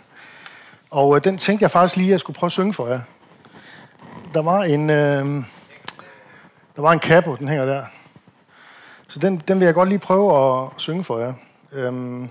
Og 0.89 1.15
øh, 1.15 1.23
den 1.23 1.38
tænkte 1.38 1.63
jeg 1.63 1.71
faktisk 1.71 1.95
lige, 1.95 2.07
at 2.07 2.11
jeg 2.11 2.19
skulle 2.19 2.38
prøve 2.38 2.47
at 2.47 2.51
synge 2.51 2.73
for 2.73 2.88
jer. 2.88 3.01
Der 4.33 4.41
var 4.41 4.63
en, 4.63 4.89
øh, 4.89 5.25
der 6.75 6.81
var 6.81 6.91
en 6.91 6.99
capo, 6.99 7.35
den 7.35 7.47
hænger 7.47 7.65
der. 7.65 7.85
Så 9.07 9.19
den, 9.19 9.38
den 9.38 9.59
vil 9.59 9.65
jeg 9.65 9.73
godt 9.73 9.89
lige 9.89 9.99
prøve 9.99 10.38
at, 10.38 10.65
at 10.65 10.81
synge 10.81 11.03
for 11.03 11.19
jer. 11.19 11.33
Øhm, 11.71 12.29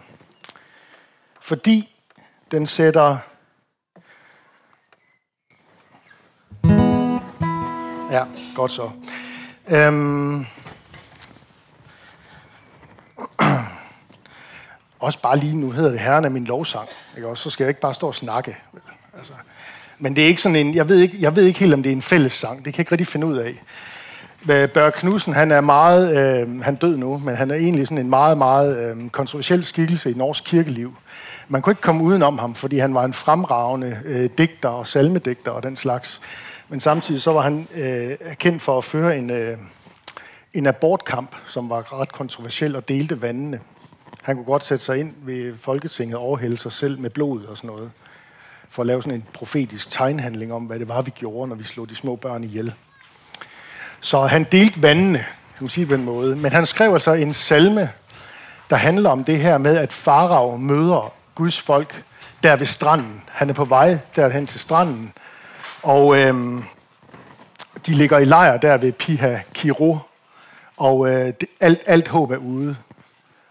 fordi 1.41 1.97
den 2.51 2.67
sætter... 2.67 3.17
Ja, 8.11 8.25
godt 8.55 8.71
så. 8.71 8.91
Øhm, 9.69 10.47
også 15.01 15.23
bare 15.23 15.39
lige, 15.39 15.57
nu 15.57 15.71
hedder 15.71 15.91
det 15.91 16.01
Herren 16.01 16.25
er 16.25 16.29
min 16.29 16.45
lovsang. 16.45 16.89
Ikke? 17.17 17.29
Også, 17.29 17.43
så 17.43 17.51
skal 17.51 17.65
jeg 17.65 17.69
ikke 17.69 17.81
bare 17.81 17.95
stå 17.95 18.07
og 18.07 18.15
snakke. 18.15 18.57
Altså, 19.17 19.33
men 19.99 20.17
det 20.17 20.25
er 20.25 20.29
ikke 20.29 20.43
sådan 20.43 20.57
en, 20.57 20.75
jeg 20.75 20.89
ved 20.89 20.99
ikke, 20.99 21.17
jeg 21.21 21.37
ved 21.37 21.45
ikke 21.45 21.61
helt, 21.61 21.75
om 21.75 21.83
det 21.83 21.93
er 21.93 21.97
en 21.97 22.03
fælles 22.03 22.33
sang. 22.33 22.57
Det 22.57 22.65
kan 22.65 22.73
jeg 22.73 22.81
ikke 22.81 22.93
rigtig 22.93 23.07
finde 23.07 23.27
ud 23.27 23.37
af. 23.37 23.63
Børge 24.47 24.93
Knudsen, 24.93 25.35
han 25.35 25.53
er 25.53 25.61
meget, 25.61 26.17
øh, 26.17 26.61
han 26.61 26.77
død 26.77 26.97
nu, 26.97 27.19
men 27.19 27.37
han 27.37 27.51
er 27.51 27.55
egentlig 27.55 27.87
sådan 27.87 28.05
en 28.05 28.11
meget, 28.11 28.39
meget 28.39 28.79
øh, 28.79 29.11
kontroversiel 29.11 29.65
skikkelse 29.65 30.11
i 30.11 30.15
norsk 30.15 30.45
kirkeliv. 30.45 30.97
Man 31.49 31.63
kunne 31.63 31.71
ikke 31.71 31.83
komme 31.83 32.05
udenom 32.05 32.39
ham, 32.39 32.55
fordi 32.55 32.79
han 32.79 32.95
var 32.95 33.05
en 33.05 33.13
fremragende 33.13 34.01
øh, 34.05 34.31
digter 34.39 34.69
og 34.69 34.87
salmedigter 34.87 35.51
og 35.51 35.63
den 35.63 35.77
slags. 35.77 36.21
Men 36.69 36.81
samtidig 36.81 37.23
så 37.23 37.33
var 37.33 37.41
han 37.41 37.69
øh, 37.75 38.17
kendt 38.35 38.63
for 38.63 38.79
at 38.79 38.85
føre 38.85 39.19
en, 39.19 39.31
øh, 39.31 39.59
en 40.55 40.67
abortkamp, 40.67 41.37
som 41.47 41.71
var 41.71 42.01
ret 42.01 42.13
kontroversiel 42.13 42.77
og 42.77 42.89
delte 42.89 43.23
vandene. 43.23 43.61
Han 44.29 44.37
kunne 44.37 44.45
godt 44.45 44.65
sætte 44.65 44.85
sig 44.85 44.99
ind 44.99 45.15
ved 45.23 45.57
Folketinget 45.57 46.17
og 46.17 46.23
overhælde 46.23 46.57
sig 46.57 46.73
selv 46.73 46.99
med 46.99 47.11
blod 47.11 47.45
og 47.45 47.57
sådan 47.57 47.69
noget. 47.69 47.91
For 48.71 48.83
at 48.83 48.87
lave 48.87 49.03
sådan 49.03 49.19
en 49.19 49.25
profetisk 49.33 49.91
tegnhandling 49.91 50.53
om, 50.53 50.65
hvad 50.65 50.79
det 50.79 50.89
var, 50.89 51.03
vi 51.03 51.11
gjorde, 51.11 51.49
når 51.49 51.57
vi 51.57 51.65
slog 51.65 51.89
de 51.89 51.95
små 51.95 52.17
børn 52.17 52.45
ihjel. 52.45 52.75
Så 54.01 54.21
han 54.21 54.47
delte 54.53 54.83
vandene, 54.83 55.19
kan 55.19 55.61
man 55.61 55.69
sige 55.69 55.87
på 55.87 55.95
den 55.95 56.05
måde. 56.05 56.37
Men 56.37 56.53
han 56.53 56.67
skrev 56.67 56.93
altså 56.93 57.13
en 57.13 57.35
salme, 57.35 57.91
der 58.71 58.77
handler 58.77 59.11
om 59.11 59.25
det 59.25 59.39
her 59.39 59.59
med, 59.59 59.77
at 59.77 59.93
Farag 59.93 60.61
møder 60.61 61.13
Guds 61.35 61.61
folk 61.61 62.05
der 62.43 62.57
ved 62.57 62.67
stranden. 62.67 63.23
Han 63.27 63.51
er 63.51 63.55
på 63.55 63.65
vej 63.65 63.99
derhen 64.17 64.47
til 64.47 64.61
stranden, 64.61 65.13
og 65.83 66.19
øhm, 66.19 66.65
de 67.87 67.93
ligger 67.93 68.19
i 68.19 68.25
lejr 68.25 68.57
der 68.57 68.77
ved 68.77 68.93
Piha 68.93 69.37
Kiro, 69.55 69.99
og 70.77 71.09
øh, 71.09 71.27
det, 71.27 71.49
alt, 71.61 71.83
alt 71.87 72.09
håb 72.09 72.31
er 72.31 72.37
ude 72.37 72.77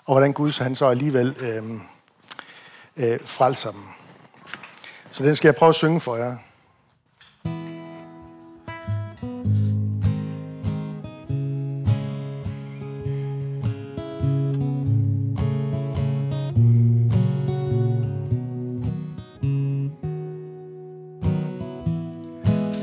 og 0.08 0.14
hvordan 0.14 0.34
Gud 0.34 0.52
så 0.52 0.64
han 0.64 0.76
så 0.76 0.88
alligevel 0.88 1.36
øh, 1.40 1.64
øh, 2.98 3.20
frelser 3.26 3.72
dem. 3.72 3.82
Så 5.12 5.24
den 5.24 5.36
skal 5.36 5.48
jeg 5.48 5.56
prøve 5.56 5.70
at 5.70 5.76
synge 5.76 6.00
for 6.00 6.16
jer. 6.16 6.36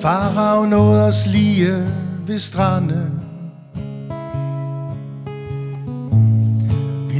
Farag 0.02 0.69
nåede 0.69 1.07
os 1.07 1.26
lige 1.26 1.93
ved 2.26 2.38
stranden 2.38 3.24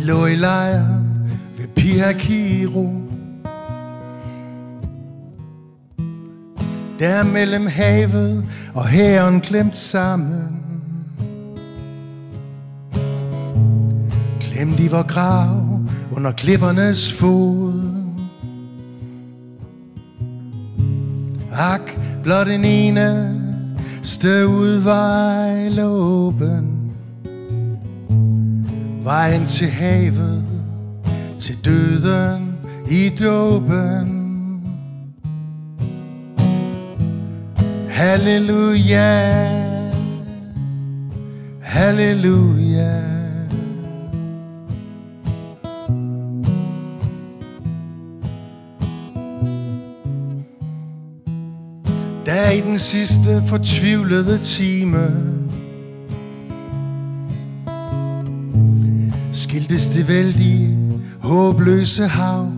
lå 0.05 0.27
i 0.27 0.35
lejr 0.35 0.87
ved 1.59 1.69
Piakiro. 1.77 2.93
Der 6.99 7.25
mellem 7.25 7.67
havet 7.67 8.45
og 8.75 8.87
hæren 8.87 9.41
klemt 9.41 9.77
sammen. 9.77 10.61
Klemt 14.41 14.81
i 14.81 14.89
vor 14.89 15.03
grav 15.03 15.81
under 16.17 16.33
klippernes 16.33 17.13
fod. 17.13 17.83
Ak, 21.53 21.91
blot 22.23 22.49
en 22.49 22.65
ene 22.65 23.41
udvej 24.47 25.69
åben. 25.83 26.84
Vejen 29.05 29.47
til 29.47 29.67
havet, 29.67 30.45
til 31.39 31.65
døden 31.65 32.57
i 32.91 33.09
dåben. 33.21 34.21
Halleluja, 37.89 39.49
halleluja. 41.61 43.03
Da 52.27 52.51
i 52.51 52.61
den 52.61 52.79
sidste 52.79 53.43
fortvivlede 53.49 54.39
time 54.39 55.34
skiltes 59.65 59.89
det 59.89 60.09
vældige, 60.09 60.79
håbløse 61.21 62.07
hav. 62.07 62.53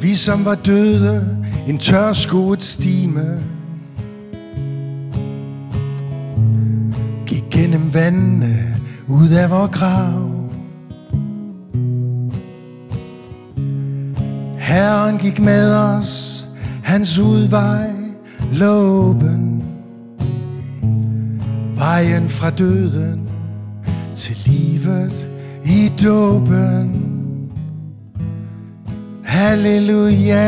Vi 0.00 0.14
som 0.14 0.44
var 0.44 0.54
døde, 0.54 1.38
en 1.68 1.78
tørskoet 1.78 2.62
stime, 2.62 3.40
gik 7.26 7.44
gennem 7.50 7.94
vandene 7.94 8.76
ud 9.06 9.28
af 9.28 9.50
vor 9.50 9.66
grav. 9.66 10.30
Herren 14.58 15.18
gik 15.18 15.40
med 15.40 15.74
os, 15.74 16.46
hans 16.82 17.18
udvej 17.18 17.90
låben. 18.52 19.47
Vejen 21.78 22.28
fra 22.28 22.50
døden 22.50 23.28
til 24.14 24.36
livet 24.46 25.28
i 25.64 25.92
dåben. 26.04 27.04
Halleluja, 29.24 30.46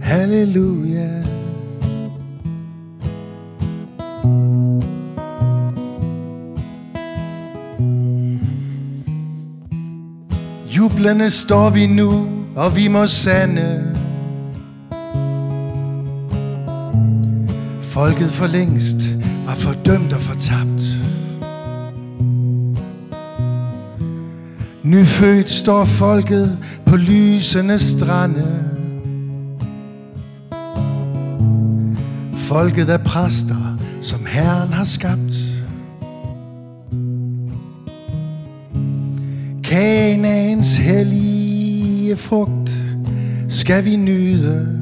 halleluja. 0.00 1.22
Jublende 10.66 11.30
står 11.30 11.70
vi 11.70 11.86
nu, 11.86 12.28
og 12.56 12.76
vi 12.76 12.88
må 12.88 13.06
sande. 13.06 13.99
Folket 17.90 18.30
for 18.30 18.46
længst 18.46 18.96
var 19.46 19.54
fordømt 19.54 20.12
og 20.12 20.20
fortabt. 20.20 20.82
Nyfødt 24.82 25.50
står 25.50 25.84
folket 25.84 26.58
på 26.86 26.96
lysende 26.96 27.78
strande. 27.78 28.64
Folket 32.32 32.90
er 32.90 32.98
præster, 32.98 33.78
som 34.00 34.26
Herren 34.26 34.72
har 34.72 34.84
skabt. 34.84 35.34
Kanaans 39.64 40.76
hellige 40.76 42.16
frugt 42.16 42.70
skal 43.48 43.84
vi 43.84 43.96
nyde. 43.96 44.79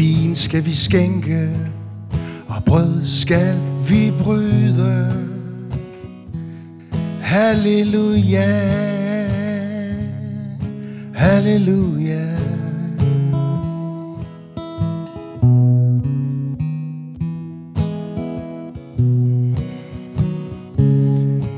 Vin 0.00 0.34
skal 0.34 0.64
vi 0.64 0.72
skænke, 0.72 1.50
og 2.48 2.64
brød 2.64 3.06
skal 3.06 3.56
vi 3.88 4.12
bryde. 4.18 5.12
Halleluja, 7.20 8.70
halleluja. 11.14 12.36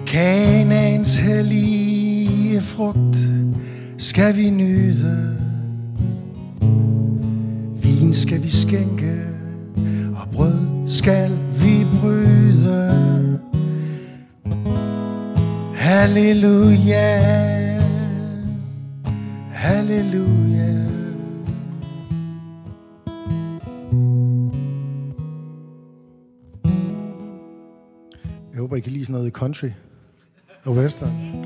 Kanaans 0.06 1.16
hellige 1.16 2.61
frugt 2.61 3.16
skal 3.99 4.37
vi 4.37 4.50
nyde. 4.50 5.51
Skænke, 8.73 9.26
og 10.17 10.29
brød 10.33 10.88
skal 10.88 11.31
vi 11.31 11.87
bryde. 12.00 13.41
Halleluja, 15.75 17.19
halleluja. 19.50 20.73
Jeg 28.52 28.61
håber, 28.61 28.76
I 28.76 28.81
kan 28.81 28.93
lide 28.93 29.05
sådan 29.05 29.12
noget 29.12 29.33
country 29.33 29.69
og 30.64 30.75
western. 30.75 31.41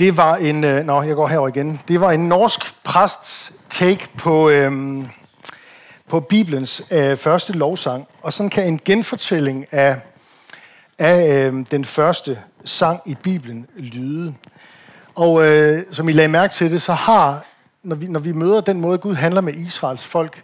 Det 0.00 0.16
var 0.16 0.36
en... 0.36 0.64
Øh, 0.64 0.86
nå, 0.86 1.02
jeg 1.02 1.14
går 1.14 1.26
herover 1.26 1.48
igen. 1.48 1.80
Det 1.88 2.00
var 2.00 2.12
en 2.12 2.28
norsk 2.28 2.60
præsts 2.84 3.52
take 3.70 4.08
på, 4.18 4.50
øh, 4.50 4.72
på 6.08 6.20
Bibelens 6.20 6.82
øh, 6.90 7.16
første 7.16 7.52
lovsang. 7.52 8.06
Og 8.22 8.32
sådan 8.32 8.50
kan 8.50 8.66
en 8.66 8.80
genfortælling 8.84 9.66
af, 9.72 10.00
af 10.98 11.46
øh, 11.46 11.66
den 11.70 11.84
første 11.84 12.38
sang 12.64 13.00
i 13.06 13.14
Bibelen 13.14 13.66
lyde. 13.76 14.34
Og 15.14 15.46
øh, 15.46 15.82
som 15.90 16.08
I 16.08 16.12
lagde 16.12 16.28
mærke 16.28 16.52
til 16.52 16.72
det, 16.72 16.82
så 16.82 16.92
har, 16.92 17.44
når 17.82 17.96
vi, 17.96 18.06
når 18.06 18.20
vi 18.20 18.32
møder 18.32 18.60
den 18.60 18.80
måde, 18.80 18.98
Gud 18.98 19.14
handler 19.14 19.40
med 19.40 19.54
Israels 19.54 20.04
folk, 20.04 20.42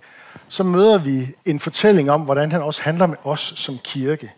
så 0.48 0.62
møder 0.62 0.98
vi 0.98 1.28
en 1.44 1.60
fortælling 1.60 2.10
om, 2.10 2.20
hvordan 2.20 2.52
han 2.52 2.62
også 2.62 2.82
handler 2.82 3.06
med 3.06 3.16
os 3.24 3.52
som 3.56 3.78
kirke. 3.84 4.32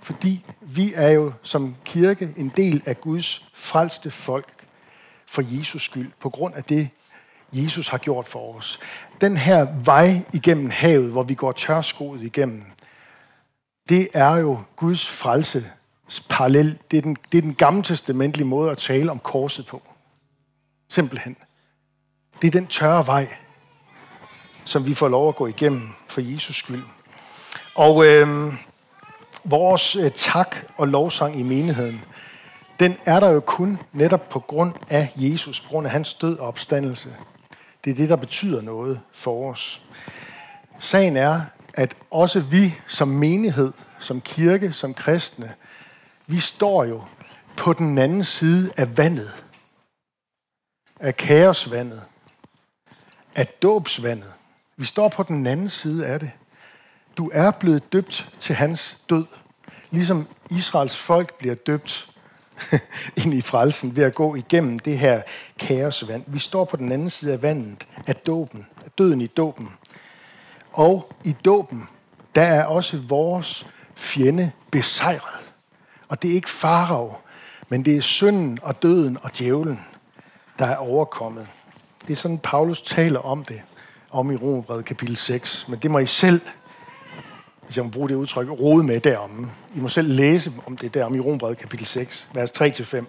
Fordi 0.00 0.44
vi 0.60 0.92
er 0.96 1.10
jo 1.10 1.32
som 1.42 1.74
kirke 1.84 2.28
en 2.36 2.52
del 2.56 2.82
af 2.86 3.00
Guds 3.00 3.44
frelste 3.54 4.10
folk 4.10 4.57
for 5.28 5.42
Jesus 5.58 5.82
skyld, 5.82 6.10
på 6.20 6.30
grund 6.30 6.54
af 6.54 6.64
det, 6.64 6.88
Jesus 7.52 7.88
har 7.88 7.98
gjort 7.98 8.26
for 8.26 8.56
os. 8.56 8.80
Den 9.20 9.36
her 9.36 9.66
vej 9.84 10.22
igennem 10.32 10.70
havet, 10.70 11.10
hvor 11.10 11.22
vi 11.22 11.34
går 11.34 11.52
tørskoet 11.52 12.22
igennem, 12.22 12.64
det 13.88 14.08
er 14.14 14.36
jo 14.36 14.60
Guds 14.76 15.08
frelse 15.08 15.70
parallel. 16.28 16.78
Det 16.90 16.96
er, 16.96 17.02
den, 17.02 17.16
det 17.32 17.38
er 17.38 17.42
den 17.42 17.54
gamle 17.54 17.82
testamentlige 17.82 18.46
måde 18.46 18.70
at 18.70 18.78
tale 18.78 19.10
om 19.10 19.18
korset 19.18 19.66
på. 19.66 19.82
Simpelthen. 20.88 21.36
Det 22.42 22.46
er 22.46 22.50
den 22.50 22.66
tørre 22.66 23.06
vej, 23.06 23.28
som 24.64 24.86
vi 24.86 24.94
får 24.94 25.08
lov 25.08 25.28
at 25.28 25.36
gå 25.36 25.46
igennem 25.46 25.88
for 26.08 26.20
Jesus 26.20 26.56
skyld. 26.56 26.82
Og 27.74 28.06
øh, 28.06 28.54
vores 29.44 29.96
øh, 29.96 30.10
tak 30.10 30.56
og 30.76 30.88
lovsang 30.88 31.40
i 31.40 31.42
menigheden, 31.42 32.04
den 32.80 32.96
er 33.04 33.20
der 33.20 33.30
jo 33.30 33.40
kun 33.40 33.78
netop 33.92 34.28
på 34.28 34.40
grund 34.40 34.74
af 34.88 35.12
Jesus, 35.16 35.60
på 35.60 35.68
grund 35.68 35.86
af 35.86 35.92
hans 35.92 36.14
død 36.14 36.38
og 36.38 36.48
opstandelse. 36.48 37.16
Det 37.84 37.90
er 37.90 37.94
det, 37.94 38.08
der 38.08 38.16
betyder 38.16 38.60
noget 38.62 39.00
for 39.12 39.50
os. 39.50 39.82
Sagen 40.78 41.16
er, 41.16 41.40
at 41.74 41.94
også 42.10 42.40
vi 42.40 42.74
som 42.86 43.08
menighed, 43.08 43.72
som 43.98 44.20
kirke, 44.20 44.72
som 44.72 44.94
kristne, 44.94 45.54
vi 46.26 46.40
står 46.40 46.84
jo 46.84 47.02
på 47.56 47.72
den 47.72 47.98
anden 47.98 48.24
side 48.24 48.72
af 48.76 48.98
vandet. 48.98 49.32
Af 51.00 51.16
kaosvandet. 51.16 52.02
Af 53.34 53.46
dåbsvandet. 53.46 54.32
Vi 54.76 54.84
står 54.84 55.08
på 55.08 55.22
den 55.22 55.46
anden 55.46 55.68
side 55.68 56.06
af 56.06 56.20
det. 56.20 56.30
Du 57.16 57.30
er 57.34 57.50
blevet 57.50 57.92
døbt 57.92 58.30
til 58.38 58.54
hans 58.54 59.02
død. 59.10 59.26
Ligesom 59.90 60.28
Israels 60.50 60.96
folk 60.96 61.34
bliver 61.38 61.54
døbt 61.54 62.10
ind 63.24 63.34
i 63.34 63.40
frelsen 63.40 63.96
ved 63.96 64.04
at 64.04 64.14
gå 64.14 64.34
igennem 64.34 64.78
det 64.78 64.98
her 64.98 65.22
kaosvand. 65.58 66.24
Vi 66.26 66.38
står 66.38 66.64
på 66.64 66.76
den 66.76 66.92
anden 66.92 67.10
side 67.10 67.32
af 67.32 67.42
vandet 67.42 67.86
af 68.06 68.16
dåben, 68.16 68.66
af 68.84 68.90
døden 68.90 69.20
i 69.20 69.26
dåben. 69.26 69.68
Og 70.72 71.12
i 71.24 71.36
dåben, 71.44 71.88
der 72.34 72.42
er 72.42 72.64
også 72.64 72.98
vores 73.08 73.66
fjende 73.96 74.50
besejret. 74.70 75.52
Og 76.08 76.22
det 76.22 76.30
er 76.30 76.34
ikke 76.34 76.50
farao, 76.50 77.12
men 77.68 77.84
det 77.84 77.96
er 77.96 78.00
synden 78.00 78.58
og 78.62 78.82
døden 78.82 79.18
og 79.22 79.38
djævlen, 79.38 79.80
der 80.58 80.66
er 80.66 80.76
overkommet. 80.76 81.46
Det 82.02 82.10
er 82.10 82.16
sådan, 82.16 82.38
Paulus 82.38 82.82
taler 82.82 83.20
om 83.20 83.44
det, 83.44 83.62
om 84.10 84.30
i 84.30 84.36
Romerbrevet 84.36 84.84
kapitel 84.84 85.16
6. 85.16 85.68
Men 85.68 85.78
det 85.78 85.90
må 85.90 85.98
I 85.98 86.06
selv 86.06 86.40
hvis 87.68 87.76
jeg 87.76 87.84
må 87.84 87.90
bruge 87.90 88.08
det 88.08 88.14
udtryk, 88.14 88.50
rode 88.50 88.84
med 88.84 89.00
derom. 89.00 89.50
I 89.74 89.80
må 89.80 89.88
selv 89.88 90.08
læse 90.08 90.52
om 90.66 90.76
det 90.76 90.94
der 90.94 91.14
i 91.14 91.20
Rombrevet 91.20 91.58
kapitel 91.58 91.86
6, 91.86 92.28
vers 92.34 92.50
3-5. 92.62 93.04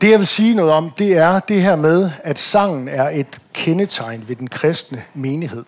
Det 0.00 0.10
jeg 0.10 0.18
vil 0.18 0.26
sige 0.26 0.54
noget 0.54 0.72
om, 0.72 0.90
det 0.98 1.12
er 1.12 1.40
det 1.40 1.62
her 1.62 1.76
med, 1.76 2.10
at 2.22 2.38
sangen 2.38 2.88
er 2.88 3.08
et 3.08 3.40
kendetegn 3.52 4.28
ved 4.28 4.36
den 4.36 4.48
kristne 4.48 5.04
menighed. 5.14 5.64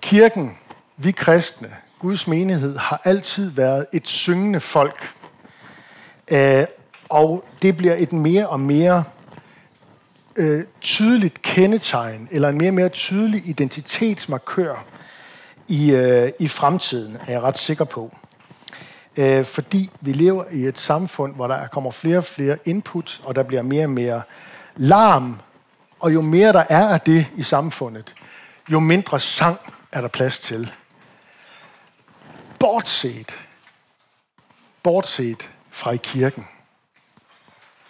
Kirken, 0.00 0.58
vi 0.96 1.10
kristne, 1.10 1.68
Guds 1.98 2.26
menighed, 2.26 2.78
har 2.78 3.00
altid 3.04 3.50
været 3.50 3.86
et 3.92 4.06
syngende 4.06 4.60
folk. 4.60 5.12
Øh, 6.28 6.64
og 7.08 7.44
det 7.62 7.76
bliver 7.76 7.94
et 7.98 8.12
mere 8.12 8.48
og 8.48 8.60
mere 8.60 9.04
øh, 10.36 10.64
tydeligt 10.80 11.42
kendetegn, 11.42 12.28
eller 12.30 12.48
en 12.48 12.58
mere 12.58 12.70
og 12.70 12.74
mere 12.74 12.88
tydelig 12.88 13.48
identitetsmarkør 13.48 14.93
i, 15.68 15.90
øh, 15.90 16.32
i 16.38 16.48
fremtiden, 16.48 17.16
er 17.26 17.32
jeg 17.32 17.42
ret 17.42 17.58
sikker 17.58 17.84
på. 17.84 18.16
Øh, 19.16 19.44
fordi 19.44 19.90
vi 20.00 20.12
lever 20.12 20.44
i 20.50 20.64
et 20.64 20.78
samfund, 20.78 21.34
hvor 21.34 21.46
der 21.46 21.66
kommer 21.66 21.90
flere 21.90 22.18
og 22.18 22.24
flere 22.24 22.56
input, 22.64 23.20
og 23.24 23.34
der 23.34 23.42
bliver 23.42 23.62
mere 23.62 23.84
og 23.84 23.90
mere 23.90 24.22
larm, 24.76 25.40
og 26.00 26.14
jo 26.14 26.20
mere 26.20 26.52
der 26.52 26.64
er 26.68 26.88
af 26.88 27.00
det 27.00 27.26
i 27.36 27.42
samfundet, 27.42 28.14
jo 28.68 28.80
mindre 28.80 29.20
sang 29.20 29.58
er 29.92 30.00
der 30.00 30.08
plads 30.08 30.40
til. 30.40 30.72
Bortset, 32.58 33.46
bortset 34.82 35.50
fra 35.70 35.90
i 35.90 35.96
kirken. 35.96 36.46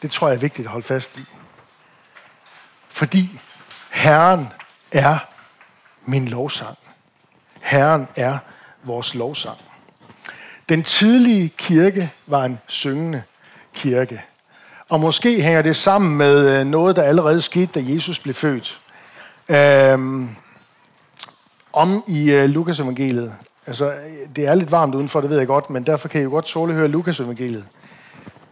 Det 0.02 0.10
tror 0.10 0.28
jeg 0.28 0.34
er 0.34 0.40
vigtigt 0.40 0.66
at 0.66 0.72
holde 0.72 0.86
fast 0.86 1.18
i. 1.18 1.24
Fordi 2.88 3.40
Herren 3.90 4.48
er 4.92 5.18
min 6.04 6.28
lovsang. 6.28 6.78
Herren 7.74 8.08
er 8.16 8.38
vores 8.84 9.14
lovsang. 9.14 9.58
Den 10.68 10.82
tidlige 10.82 11.48
kirke 11.48 12.10
var 12.26 12.44
en 12.44 12.58
syngende 12.66 13.22
kirke. 13.74 14.22
Og 14.90 15.00
måske 15.00 15.42
hænger 15.42 15.62
det 15.62 15.76
sammen 15.76 16.16
med 16.16 16.60
øh, 16.60 16.66
noget, 16.66 16.96
der 16.96 17.02
allerede 17.02 17.40
skete, 17.40 17.80
da 17.80 17.92
Jesus 17.94 18.18
blev 18.18 18.34
født. 18.34 18.80
Øhm, 19.48 20.28
om 21.72 22.04
i 22.06 22.32
øh, 22.32 22.44
uh, 22.44 22.50
Lukas 22.50 22.80
evangeliet. 22.80 23.34
Altså, 23.66 23.92
øh, 23.92 24.36
det 24.36 24.46
er 24.46 24.54
lidt 24.54 24.70
varmt 24.70 24.94
udenfor, 24.94 25.20
det 25.20 25.30
ved 25.30 25.38
jeg 25.38 25.46
godt, 25.46 25.70
men 25.70 25.86
derfor 25.86 26.08
kan 26.08 26.20
I 26.20 26.24
jo 26.24 26.30
godt 26.30 26.44
tåle 26.44 26.74
høre 26.74 26.88
Lukas 26.88 27.20
evangeliet 27.20 27.64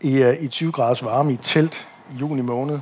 i, 0.00 0.22
uh, 0.22 0.42
i 0.42 0.48
20 0.48 0.72
graders 0.72 1.04
varme 1.04 1.30
i 1.30 1.34
et 1.34 1.40
telt 1.42 1.88
i 2.14 2.18
juni 2.20 2.42
måned. 2.42 2.78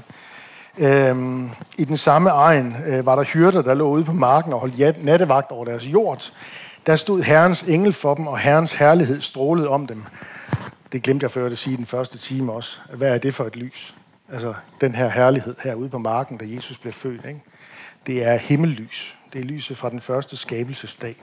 Øhm, 0.78 1.50
I 1.78 1.84
den 1.84 1.96
samme 1.96 2.30
egen 2.30 2.76
øh, 2.86 3.06
var 3.06 3.16
der 3.16 3.24
hyrder, 3.24 3.62
der 3.62 3.74
lå 3.74 3.88
ude 3.88 4.04
på 4.04 4.12
marken 4.12 4.52
og 4.52 4.60
holdt 4.60 5.04
nattevagt 5.04 5.50
over 5.50 5.64
deres 5.64 5.86
jord. 5.86 6.32
Der 6.86 6.96
stod 6.96 7.22
Herrens 7.22 7.62
engel 7.62 7.92
for 7.92 8.14
dem, 8.14 8.26
og 8.26 8.38
Herrens 8.38 8.72
herlighed 8.72 9.20
strålede 9.20 9.68
om 9.68 9.86
dem. 9.86 10.04
Det 10.92 11.02
glemte 11.02 11.24
jeg 11.24 11.30
før 11.30 11.46
at 11.46 11.58
sige 11.58 11.74
i 11.74 11.76
den 11.76 11.86
første 11.86 12.18
time 12.18 12.52
også. 12.52 12.78
Hvad 12.92 13.14
er 13.14 13.18
det 13.18 13.34
for 13.34 13.44
et 13.44 13.56
lys? 13.56 13.94
Altså, 14.32 14.54
den 14.80 14.94
her 14.94 15.08
herlighed 15.08 15.54
herude 15.64 15.88
på 15.88 15.98
marken, 15.98 16.36
da 16.38 16.44
Jesus 16.48 16.78
blev 16.78 16.92
født. 16.92 17.24
Ikke? 17.24 17.42
Det 18.06 18.24
er 18.24 18.36
himmellys. 18.36 19.16
Det 19.32 19.40
er 19.40 19.44
lyset 19.44 19.76
fra 19.76 19.90
den 19.90 20.00
første 20.00 20.36
skabelsesdag. 20.36 21.16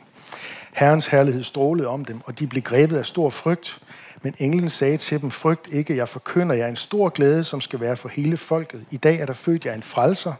Herrens 0.73 1.07
herlighed 1.07 1.43
strålede 1.43 1.88
om 1.88 2.05
dem, 2.05 2.21
og 2.25 2.39
de 2.39 2.47
blev 2.47 2.63
grebet 2.63 2.97
af 2.97 3.05
stor 3.05 3.29
frygt. 3.29 3.79
Men 4.21 4.36
englen 4.38 4.69
sagde 4.69 4.97
til 4.97 5.21
dem, 5.21 5.32
frygt 5.32 5.67
ikke, 5.71 5.95
jeg 5.95 6.10
forkynder 6.10 6.56
jer 6.56 6.67
en 6.67 6.75
stor 6.75 7.10
glæde, 7.10 7.43
som 7.43 7.62
skal 7.62 7.80
være 7.80 7.97
for 7.97 8.10
hele 8.10 8.38
folket. 8.38 8.86
I 8.91 8.97
dag 8.97 9.19
er 9.19 9.25
der 9.25 9.34
født 9.34 9.65
jer 9.65 9.73
en 9.73 9.84
frelser 9.84 10.34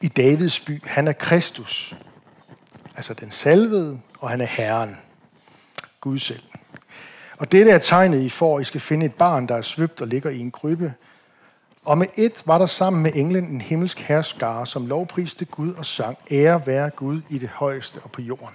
i 0.00 0.08
Davids 0.08 0.60
by. 0.60 0.82
Han 0.84 1.08
er 1.08 1.12
Kristus, 1.12 1.96
altså 2.96 3.14
den 3.14 3.30
salvede, 3.30 4.00
og 4.20 4.30
han 4.30 4.40
er 4.40 4.46
Herren, 4.46 4.96
Gud 6.00 6.18
selv. 6.18 6.42
Og 7.38 7.52
dette 7.52 7.70
er 7.70 7.78
tegnet, 7.78 8.20
I 8.20 8.28
får. 8.28 8.60
I 8.60 8.64
skal 8.64 8.80
finde 8.80 9.06
et 9.06 9.14
barn, 9.14 9.48
der 9.48 9.56
er 9.56 9.62
svøbt 9.62 10.00
og 10.00 10.08
ligger 10.08 10.30
i 10.30 10.38
en 10.38 10.50
krybbe. 10.50 10.94
Og 11.84 11.98
med 11.98 12.06
et 12.16 12.42
var 12.46 12.58
der 12.58 12.66
sammen 12.66 13.02
med 13.02 13.12
englen 13.14 13.44
en 13.44 13.60
himmelsk 13.60 14.00
herskare, 14.00 14.66
som 14.66 14.86
lovpriste 14.86 15.44
Gud 15.44 15.74
og 15.74 15.86
sang, 15.86 16.18
ære 16.30 16.66
være 16.66 16.90
Gud 16.90 17.20
i 17.28 17.38
det 17.38 17.48
højeste 17.48 18.00
og 18.02 18.12
på 18.12 18.22
jorden. 18.22 18.54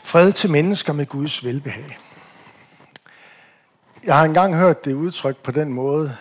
Fred 0.00 0.32
til 0.32 0.50
mennesker 0.50 0.92
med 0.92 1.06
Guds 1.06 1.44
velbehag. 1.44 1.98
Jeg 4.06 4.16
har 4.16 4.24
engang 4.24 4.54
hørt 4.54 4.84
det 4.84 4.94
udtryk 4.94 5.36
på 5.36 5.50
den 5.50 5.72
måde 5.72 6.16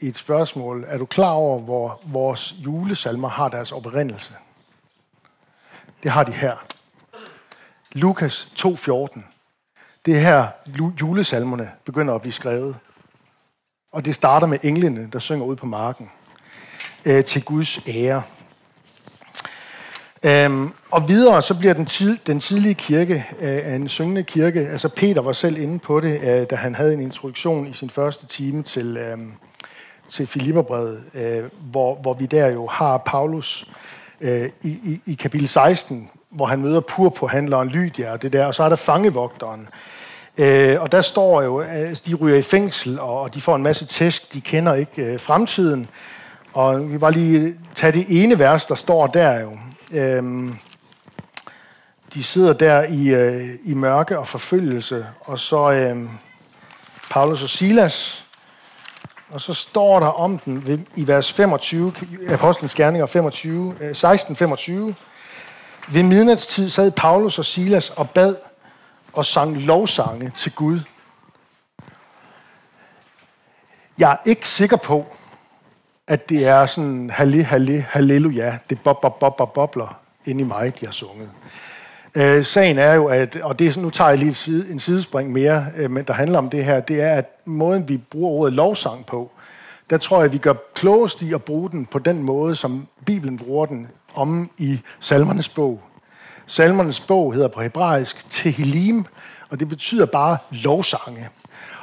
i 0.00 0.08
et 0.08 0.16
spørgsmål. 0.16 0.84
Er 0.88 0.98
du 0.98 1.06
klar 1.06 1.30
over, 1.30 1.60
hvor 1.60 2.00
vores 2.06 2.54
julesalmer 2.64 3.28
har 3.28 3.48
deres 3.48 3.72
oprindelse? 3.72 4.32
Det 6.02 6.10
har 6.10 6.24
de 6.24 6.32
her. 6.32 6.56
Lukas 7.92 8.52
2,14. 8.58 9.20
Det 10.06 10.16
er 10.16 10.20
her, 10.20 10.48
julesalmerne 11.00 11.70
begynder 11.84 12.14
at 12.14 12.20
blive 12.20 12.32
skrevet. 12.32 12.76
Og 13.92 14.04
det 14.04 14.14
starter 14.14 14.46
med 14.46 14.58
englene, 14.62 15.08
der 15.12 15.18
synger 15.18 15.44
ud 15.44 15.56
på 15.56 15.66
marken 15.66 16.10
øh, 17.04 17.24
til 17.24 17.44
Guds 17.44 17.88
ære. 17.88 18.22
Øhm, 20.22 20.72
og 20.90 21.08
videre 21.08 21.42
så 21.42 21.58
bliver 21.58 21.74
den, 21.74 21.86
tid, 21.86 22.18
den 22.26 22.40
tidlige 22.40 22.74
kirke 22.74 23.26
øh, 23.40 23.74
en 23.74 23.88
syngende 23.88 24.22
kirke. 24.22 24.68
Altså 24.68 24.88
Peter 24.88 25.22
var 25.22 25.32
selv 25.32 25.58
inde 25.58 25.78
på 25.78 26.00
det, 26.00 26.20
øh, 26.22 26.46
da 26.50 26.56
han 26.56 26.74
havde 26.74 26.94
en 26.94 27.00
introduktion 27.00 27.66
i 27.66 27.72
sin 27.72 27.90
første 27.90 28.26
time 28.26 28.62
til, 28.62 28.96
øh, 28.96 29.18
til 30.08 30.26
Filipperbrevet, 30.26 31.02
øh, 31.14 31.44
hvor, 31.70 31.94
hvor 31.94 32.14
vi 32.14 32.26
der 32.26 32.46
jo 32.46 32.66
har 32.66 32.98
Paulus 32.98 33.70
øh, 34.20 34.48
i, 34.62 34.68
i, 34.68 35.00
i 35.06 35.14
kapitel 35.14 35.48
16, 35.48 36.10
hvor 36.30 36.46
han 36.46 36.60
møder 36.60 36.80
purpurhandleren 36.80 37.68
Lydia 37.68 38.12
og 38.12 38.22
det 38.22 38.32
der, 38.32 38.46
og 38.46 38.54
så 38.54 38.62
er 38.62 38.68
der 38.68 38.76
fangevogteren, 38.76 39.68
Øh, 40.38 40.82
og 40.82 40.92
der 40.92 41.00
står 41.00 41.42
jo, 41.42 41.58
at 41.58 42.02
de 42.06 42.14
ryger 42.14 42.36
i 42.36 42.42
fængsel, 42.42 43.00
og 43.00 43.20
og 43.20 43.34
de 43.34 43.40
får 43.40 43.56
en 43.56 43.62
masse 43.62 43.86
tæsk, 43.86 44.32
de 44.32 44.40
kender 44.40 44.74
ikke 44.74 45.02
øh, 45.02 45.20
fremtiden. 45.20 45.88
Og 46.52 46.86
vi 46.86 46.90
kan 46.90 47.00
bare 47.00 47.12
lige 47.12 47.54
tage 47.74 47.92
det 47.92 48.06
ene 48.08 48.38
vers, 48.38 48.66
der 48.66 48.74
står 48.74 49.06
der 49.06 49.40
jo. 49.40 49.50
Øhm, 49.92 50.58
de 52.14 52.24
sidder 52.24 52.52
der 52.52 52.82
i, 52.82 53.08
øh, 53.08 53.58
i 53.64 53.74
mørke 53.74 54.18
og 54.18 54.26
forfølgelse, 54.26 55.06
og 55.20 55.38
så 55.38 55.70
øh, 55.70 56.08
Paulus 57.10 57.42
og 57.42 57.48
Silas, 57.48 58.26
og 59.30 59.40
så 59.40 59.54
står 59.54 60.00
der 60.00 60.06
om 60.06 60.38
den 60.38 60.66
ved, 60.66 60.78
i 60.96 61.06
vers 61.06 61.32
25, 61.32 61.92
Apostlenes 62.28 62.74
Gerninger 62.74 63.06
25, 63.06 63.74
øh, 63.80 63.90
16-25. 63.90 64.94
Ved 65.88 66.02
midnatstid 66.02 66.70
sad 66.70 66.90
Paulus 66.90 67.38
og 67.38 67.44
Silas 67.44 67.90
og 67.90 68.10
bad 68.10 68.36
og 69.12 69.24
sang 69.24 69.56
lovsange 69.56 70.32
til 70.36 70.52
Gud. 70.54 70.80
Jeg 73.98 74.12
er 74.12 74.16
ikke 74.24 74.48
sikker 74.48 74.76
på, 74.76 75.16
at 76.08 76.28
det 76.28 76.46
er 76.46 76.66
sådan 76.66 77.10
halle, 77.10 77.44
halle, 77.44 77.86
halleluja, 77.88 78.58
det 78.70 78.80
bob, 78.80 79.00
bob, 79.00 79.18
bob, 79.18 79.36
bob, 79.36 79.54
bobler 79.54 80.00
ind 80.26 80.40
i 80.40 80.44
mig, 80.44 80.80
de 80.80 80.86
har 80.86 80.92
sunget. 80.92 81.28
Øh, 82.14 82.44
sagen 82.44 82.78
er 82.78 82.94
jo, 82.94 83.06
at, 83.06 83.36
og 83.36 83.58
det 83.58 83.66
er 83.66 83.70
sådan, 83.70 83.82
nu 83.82 83.90
tager 83.90 84.10
jeg 84.10 84.18
lige 84.18 84.28
en, 84.28 84.34
side, 84.34 84.70
en 84.70 84.78
sidespring 84.78 85.32
mere, 85.32 85.66
øh, 85.76 85.90
men 85.90 86.04
der 86.04 86.12
handler 86.12 86.38
om 86.38 86.50
det 86.50 86.64
her, 86.64 86.80
det 86.80 87.02
er, 87.02 87.14
at 87.14 87.30
måden 87.44 87.88
vi 87.88 87.96
bruger 87.96 88.30
ordet 88.30 88.52
lovsang 88.52 89.06
på, 89.06 89.30
der 89.90 89.98
tror 89.98 90.20
jeg, 90.20 90.32
vi 90.32 90.38
gør 90.38 90.54
klogest 90.74 91.22
i 91.22 91.32
at 91.32 91.42
bruge 91.42 91.70
den 91.70 91.86
på 91.86 91.98
den 91.98 92.22
måde, 92.22 92.56
som 92.56 92.86
Bibelen 93.06 93.38
bruger 93.38 93.66
den 93.66 93.88
om 94.14 94.50
i 94.58 94.80
salmernes 95.00 95.48
bog. 95.48 95.80
Salmernes 96.46 97.00
bog 97.00 97.34
hedder 97.34 97.48
på 97.48 97.60
hebraisk 97.60 98.30
Tehillim, 98.30 99.04
og 99.50 99.60
det 99.60 99.68
betyder 99.68 100.06
bare 100.06 100.36
lovsange. 100.50 101.28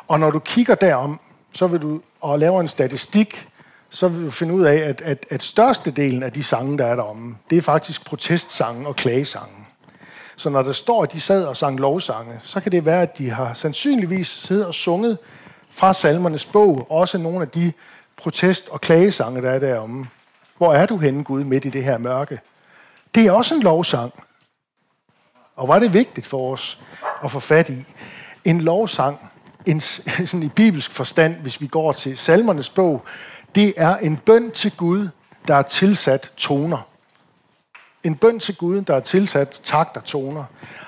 Og 0.07 0.19
når 0.19 0.31
du 0.31 0.39
kigger 0.39 0.75
derom, 0.75 1.19
så 1.53 1.67
vil 1.67 1.81
du 1.81 2.01
og 2.21 2.39
laver 2.39 2.61
en 2.61 2.67
statistik, 2.67 3.47
så 3.95 4.07
vil 4.07 4.25
du 4.25 4.31
finde 4.31 4.53
ud 4.53 4.63
af, 4.63 4.75
at, 4.75 5.01
at, 5.01 5.25
at 5.29 5.43
størstedelen 5.43 6.23
af 6.23 6.33
de 6.33 6.43
sange, 6.43 6.77
der 6.77 6.85
er 6.85 6.95
deromme, 6.95 7.35
det 7.49 7.57
er 7.57 7.61
faktisk 7.61 8.05
protestsange 8.05 8.87
og 8.87 8.95
klagesange. 8.95 9.67
Så 10.35 10.49
når 10.49 10.61
der 10.61 10.71
står, 10.71 11.03
at 11.03 11.13
de 11.13 11.19
sad 11.19 11.45
og 11.45 11.57
sang 11.57 11.79
lovsange, 11.79 12.39
så 12.43 12.59
kan 12.59 12.71
det 12.71 12.85
være, 12.85 13.01
at 13.01 13.17
de 13.17 13.29
har 13.29 13.53
sandsynligvis 13.53 14.27
siddet 14.27 14.65
og 14.65 14.73
sunget 14.73 15.17
fra 15.69 15.93
salmernes 15.93 16.45
bog, 16.45 16.91
også 16.91 17.17
nogle 17.17 17.41
af 17.41 17.47
de 17.47 17.73
protest- 18.17 18.69
og 18.69 18.81
klagesange, 18.81 19.41
der 19.41 19.51
er 19.51 19.59
deromme. 19.59 20.07
Hvor 20.57 20.73
er 20.73 20.85
du 20.85 20.97
henne, 20.97 21.23
Gud, 21.23 21.43
midt 21.43 21.65
i 21.65 21.69
det 21.69 21.83
her 21.83 21.97
mørke? 21.97 22.39
Det 23.15 23.25
er 23.25 23.31
også 23.31 23.55
en 23.55 23.61
lovsang. 23.61 24.13
Og 25.55 25.67
var 25.67 25.79
det 25.79 25.93
vigtigt 25.93 26.27
for 26.27 26.53
os 26.53 26.79
at 27.23 27.31
få 27.31 27.39
fat 27.39 27.69
i. 27.69 27.85
En 28.43 28.61
lovsang, 28.61 29.31
en, 29.65 29.79
sådan 30.25 30.43
i 30.43 30.49
bibelsk 30.49 30.91
forstand, 30.91 31.35
hvis 31.35 31.61
vi 31.61 31.67
går 31.67 31.91
til 31.91 32.17
salmernes 32.17 32.69
bog, 32.69 33.05
det 33.55 33.73
er 33.77 33.97
en 33.97 34.17
bøn 34.17 34.51
til 34.51 34.77
Gud, 34.77 35.09
der 35.47 35.55
er 35.55 35.61
tilsat 35.61 36.31
toner. 36.37 36.87
En 38.03 38.15
bøn 38.15 38.39
til 38.39 38.57
Gud, 38.57 38.81
der 38.81 38.95
er 38.95 38.99
tilsat 38.99 39.59
takter 39.63 40.01
toner. 40.01 40.43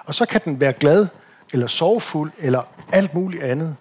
Og 0.06 0.16
så 0.16 0.26
kan 0.26 0.42
den 0.46 0.60
være 0.60 0.74
glad, 0.74 1.08
eller 1.54 1.68
sorgfuld, 1.68 2.32
eller 2.40 2.64
alt 2.92 3.14
muligt 3.14 3.44
andet. 3.44 3.76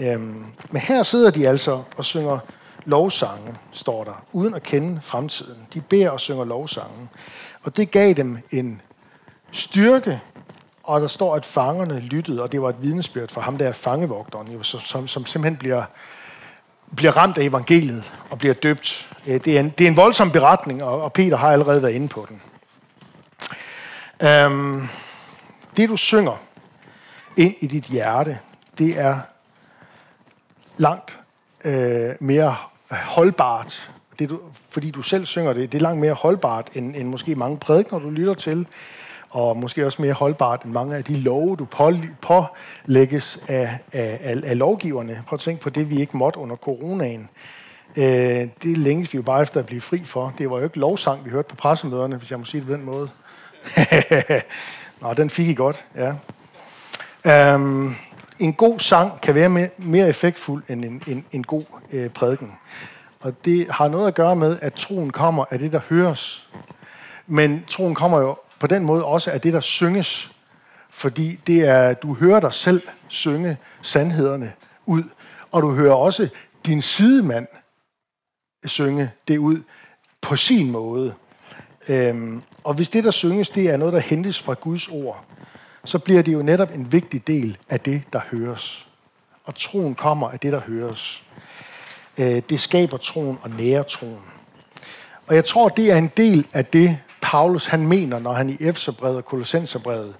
Øhm, 0.00 0.44
men 0.70 0.82
her 0.82 1.02
sidder 1.02 1.30
de 1.30 1.48
altså 1.48 1.82
og 1.96 2.04
synger 2.04 2.38
lovsange, 2.84 3.54
står 3.72 4.04
der, 4.04 4.24
uden 4.32 4.54
at 4.54 4.62
kende 4.62 5.00
fremtiden. 5.00 5.66
De 5.74 5.80
beder 5.80 6.10
og 6.10 6.20
synger 6.20 6.44
lovsange. 6.44 7.08
Og 7.62 7.76
det 7.76 7.90
gav 7.90 8.12
dem 8.12 8.38
en 8.50 8.80
styrke, 9.52 10.20
og 10.82 11.00
der 11.00 11.06
står, 11.06 11.36
at 11.36 11.44
fangerne 11.44 12.00
lyttede, 12.00 12.42
og 12.42 12.52
det 12.52 12.62
var 12.62 12.68
et 12.68 12.82
vidnesbyrd 12.82 13.28
for 13.28 13.40
ham, 13.40 13.58
der 13.58 13.68
er 13.68 13.72
fangevogteren, 13.72 14.64
som, 14.64 15.08
som 15.08 15.26
simpelthen 15.26 15.56
bliver, 15.56 15.84
bliver 16.96 17.16
ramt 17.16 17.38
af 17.38 17.42
evangeliet 17.42 18.12
og 18.30 18.38
bliver 18.38 18.54
døbt. 18.54 19.10
Øh, 19.26 19.44
det 19.44 19.56
er 19.56 19.60
en, 19.60 19.70
det 19.78 19.84
er 19.84 19.88
en 19.88 19.96
voldsom 19.96 20.30
beretning, 20.30 20.82
og, 20.82 21.12
Peter 21.12 21.36
har 21.36 21.52
allerede 21.52 21.82
været 21.82 21.92
inde 21.92 22.08
på 22.08 22.26
den. 22.28 22.42
Øhm, 24.28 24.88
det, 25.76 25.88
du 25.88 25.96
synger 25.96 26.36
ind 27.36 27.54
i 27.60 27.66
dit 27.66 27.84
hjerte, 27.84 28.38
det 28.78 28.98
er 28.98 29.20
langt 30.76 31.18
øh, 31.64 32.14
mere 32.20 32.56
holdbart, 32.90 33.90
det 34.18 34.30
du, 34.30 34.40
fordi 34.70 34.90
du 34.90 35.02
selv 35.02 35.26
synger 35.26 35.52
det, 35.52 35.72
det 35.72 35.78
er 35.78 35.82
langt 35.82 36.00
mere 36.00 36.12
holdbart, 36.12 36.70
end, 36.74 36.96
end 36.96 37.08
måske 37.08 37.34
mange 37.34 37.58
prædikner, 37.58 37.98
du 37.98 38.10
lytter 38.10 38.34
til 38.34 38.66
og 39.36 39.56
måske 39.56 39.86
også 39.86 40.02
mere 40.02 40.12
holdbart 40.12 40.62
end 40.62 40.72
mange 40.72 40.96
af 40.96 41.04
de 41.04 41.16
love, 41.16 41.56
du 41.56 41.66
pålægges 42.20 43.40
af, 43.48 43.78
af, 43.92 44.20
af, 44.22 44.40
af 44.44 44.58
lovgiverne. 44.58 45.22
Prøv 45.26 45.36
at 45.36 45.40
tænke 45.40 45.62
på 45.62 45.70
det, 45.70 45.90
vi 45.90 46.00
ikke 46.00 46.16
måtte 46.16 46.38
under 46.38 46.56
coronaen. 46.56 47.28
Øh, 47.96 48.04
det 48.62 48.78
længes 48.78 49.12
vi 49.12 49.16
jo 49.16 49.22
bare 49.22 49.42
efter 49.42 49.60
at 49.60 49.66
blive 49.66 49.80
fri 49.80 50.04
for. 50.04 50.34
Det 50.38 50.50
var 50.50 50.58
jo 50.58 50.64
ikke 50.64 50.78
lovsang, 50.78 51.24
vi 51.24 51.30
hørte 51.30 51.48
på 51.48 51.56
pressemøderne, 51.56 52.16
hvis 52.16 52.30
jeg 52.30 52.38
må 52.38 52.44
sige 52.44 52.60
det 52.60 52.68
på 52.68 52.72
den 52.74 52.84
måde. 52.84 53.08
Nå, 55.00 55.14
den 55.14 55.30
fik 55.30 55.48
I 55.48 55.54
godt, 55.54 55.86
ja. 55.96 57.54
Um, 57.54 57.96
en 58.38 58.52
god 58.52 58.78
sang 58.78 59.20
kan 59.20 59.34
være 59.34 59.48
mere, 59.48 59.68
mere 59.76 60.08
effektfuld 60.08 60.62
end 60.68 60.84
en, 60.84 61.02
en, 61.06 61.26
en 61.32 61.44
god 61.44 61.64
øh, 61.92 62.10
prædiken. 62.10 62.52
Og 63.20 63.44
det 63.44 63.70
har 63.70 63.88
noget 63.88 64.06
at 64.06 64.14
gøre 64.14 64.36
med, 64.36 64.58
at 64.62 64.74
troen 64.74 65.10
kommer 65.10 65.44
af 65.50 65.58
det, 65.58 65.72
der 65.72 65.80
høres. 65.88 66.48
Men 67.26 67.64
troen 67.68 67.94
kommer 67.94 68.20
jo 68.20 68.36
på 68.58 68.66
den 68.66 68.84
måde 68.84 69.04
også 69.04 69.30
er 69.30 69.38
det, 69.38 69.52
der 69.52 69.60
synges. 69.60 70.30
Fordi 70.90 71.38
det 71.46 71.68
er, 71.68 71.94
du 71.94 72.14
hører 72.14 72.40
dig 72.40 72.52
selv 72.52 72.82
synge 73.08 73.56
sandhederne 73.82 74.52
ud, 74.86 75.02
og 75.50 75.62
du 75.62 75.74
hører 75.74 75.94
også 75.94 76.28
din 76.66 76.82
sidemand 76.82 77.46
synge 78.64 79.10
det 79.28 79.38
ud 79.38 79.62
på 80.20 80.36
sin 80.36 80.70
måde. 80.70 81.14
Øhm, 81.88 82.42
og 82.64 82.74
hvis 82.74 82.90
det, 82.90 83.04
der 83.04 83.10
synges, 83.10 83.50
det 83.50 83.70
er 83.70 83.76
noget, 83.76 83.94
der 83.94 84.00
hentes 84.00 84.42
fra 84.42 84.54
Guds 84.54 84.88
ord, 84.88 85.24
så 85.84 85.98
bliver 85.98 86.22
det 86.22 86.32
jo 86.32 86.42
netop 86.42 86.70
en 86.74 86.92
vigtig 86.92 87.26
del 87.26 87.58
af 87.68 87.80
det, 87.80 88.02
der 88.12 88.20
høres. 88.30 88.88
Og 89.44 89.54
troen 89.54 89.94
kommer 89.94 90.28
af 90.28 90.40
det, 90.40 90.52
der 90.52 90.60
høres. 90.60 91.22
Øh, 92.18 92.42
det 92.48 92.60
skaber 92.60 92.96
troen 92.96 93.38
og 93.42 93.50
nærer 93.50 93.82
troen. 93.82 94.22
Og 95.26 95.34
jeg 95.34 95.44
tror, 95.44 95.68
det 95.68 95.92
er 95.92 95.96
en 95.96 96.10
del 96.16 96.46
af 96.52 96.64
det, 96.64 96.98
Paulus 97.26 97.66
han 97.66 97.86
mener, 97.86 98.18
når 98.18 98.32
han 98.32 98.50
i 98.50 98.56
Efterbrevet 98.60 99.16
og 99.16 99.24
Kolossenserbrevet 99.24 100.14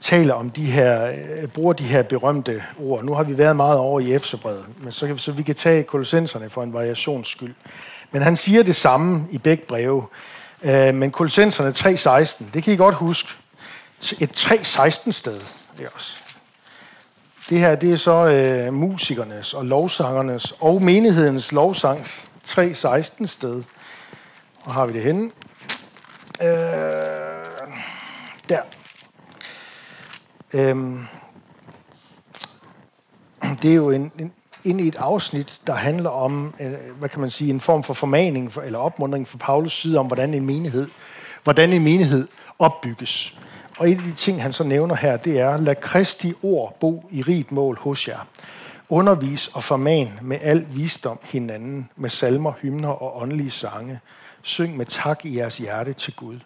taler 0.00 0.34
om 0.34 0.50
de 0.50 0.64
her, 0.64 1.06
øh, 1.06 1.48
bruger 1.48 1.72
de 1.72 1.84
her 1.84 2.02
berømte 2.02 2.62
ord. 2.78 3.04
Nu 3.04 3.14
har 3.14 3.22
vi 3.22 3.38
været 3.38 3.56
meget 3.56 3.78
over 3.78 4.00
i 4.00 4.12
Efterbrevet, 4.12 4.64
men 4.78 4.92
så, 4.92 5.06
kan, 5.06 5.18
så 5.18 5.32
vi 5.32 5.42
kan 5.42 5.54
tage 5.54 5.82
kolossenserne 5.82 6.50
for 6.50 6.62
en 6.62 6.72
variations 6.72 7.28
skyld. 7.28 7.54
Men 8.10 8.22
han 8.22 8.36
siger 8.36 8.62
det 8.62 8.76
samme 8.76 9.26
i 9.30 9.38
begge 9.38 9.64
breve. 9.66 10.06
Øh, 10.62 10.94
men 10.94 11.10
Kolossenserne 11.10 11.70
3.16, 11.70 12.44
det 12.54 12.62
kan 12.62 12.72
I 12.72 12.76
godt 12.76 12.94
huske. 12.94 13.28
Et 14.20 14.30
3.16 14.36 15.10
sted. 15.10 15.40
Det, 15.78 15.88
også. 15.94 16.18
det 17.50 17.58
her 17.58 17.74
det 17.74 17.92
er 17.92 17.96
så 17.96 18.26
øh, 18.26 18.72
musikernes 18.72 19.54
og 19.54 19.64
lovsangernes 19.64 20.54
og 20.60 20.82
menighedens 20.82 21.52
lovsangs 21.52 22.28
3.16 22.46 23.26
sted. 23.26 23.62
Hvor 24.64 24.72
har 24.72 24.86
vi 24.86 24.92
det 24.92 25.02
henne? 25.02 25.30
Øh, 26.40 26.48
der. 28.48 28.60
Øhm, 30.54 31.06
det 33.62 33.70
er 33.70 33.74
jo 33.74 33.90
en, 33.90 34.12
en, 34.18 34.32
ind 34.64 34.80
i 34.80 34.88
et 34.88 34.96
afsnit, 34.96 35.60
der 35.66 35.74
handler 35.74 36.10
om, 36.10 36.54
øh, 36.60 36.72
hvad 36.98 37.08
kan 37.08 37.20
man 37.20 37.30
sige, 37.30 37.50
en 37.50 37.60
form 37.60 37.82
for 37.82 37.94
formaning 37.94 38.52
for, 38.52 38.60
eller 38.60 38.78
opmundring 38.78 39.28
fra 39.28 39.38
Paulus 39.38 39.80
side 39.80 39.98
om, 39.98 40.06
hvordan 40.06 40.34
en 40.34 40.46
menighed, 40.46 40.88
hvordan 41.44 41.72
en 41.72 41.84
menighed 41.84 42.28
opbygges. 42.58 43.38
Og 43.78 43.90
et 43.90 43.96
af 43.96 44.02
de 44.02 44.12
ting, 44.12 44.42
han 44.42 44.52
så 44.52 44.64
nævner 44.64 44.94
her, 44.94 45.16
det 45.16 45.40
er, 45.40 45.56
lad 45.56 45.74
Kristi 45.74 46.32
ord 46.42 46.76
bo 46.80 47.08
i 47.10 47.22
rigt 47.22 47.52
mål 47.52 47.78
hos 47.78 48.08
jer. 48.08 48.26
Undervis 48.88 49.48
og 49.48 49.64
forman 49.64 50.18
med 50.22 50.38
al 50.42 50.66
visdom 50.70 51.18
hinanden, 51.22 51.90
med 51.96 52.10
salmer, 52.10 52.52
hymner 52.62 52.88
og 52.88 53.22
åndelige 53.22 53.50
sange. 53.50 54.00
Syng 54.46 54.76
med 54.76 54.86
tak 54.86 55.24
i 55.24 55.36
jeres 55.36 55.58
hjerte 55.58 55.92
til 55.92 56.16
Gud. 56.16 56.40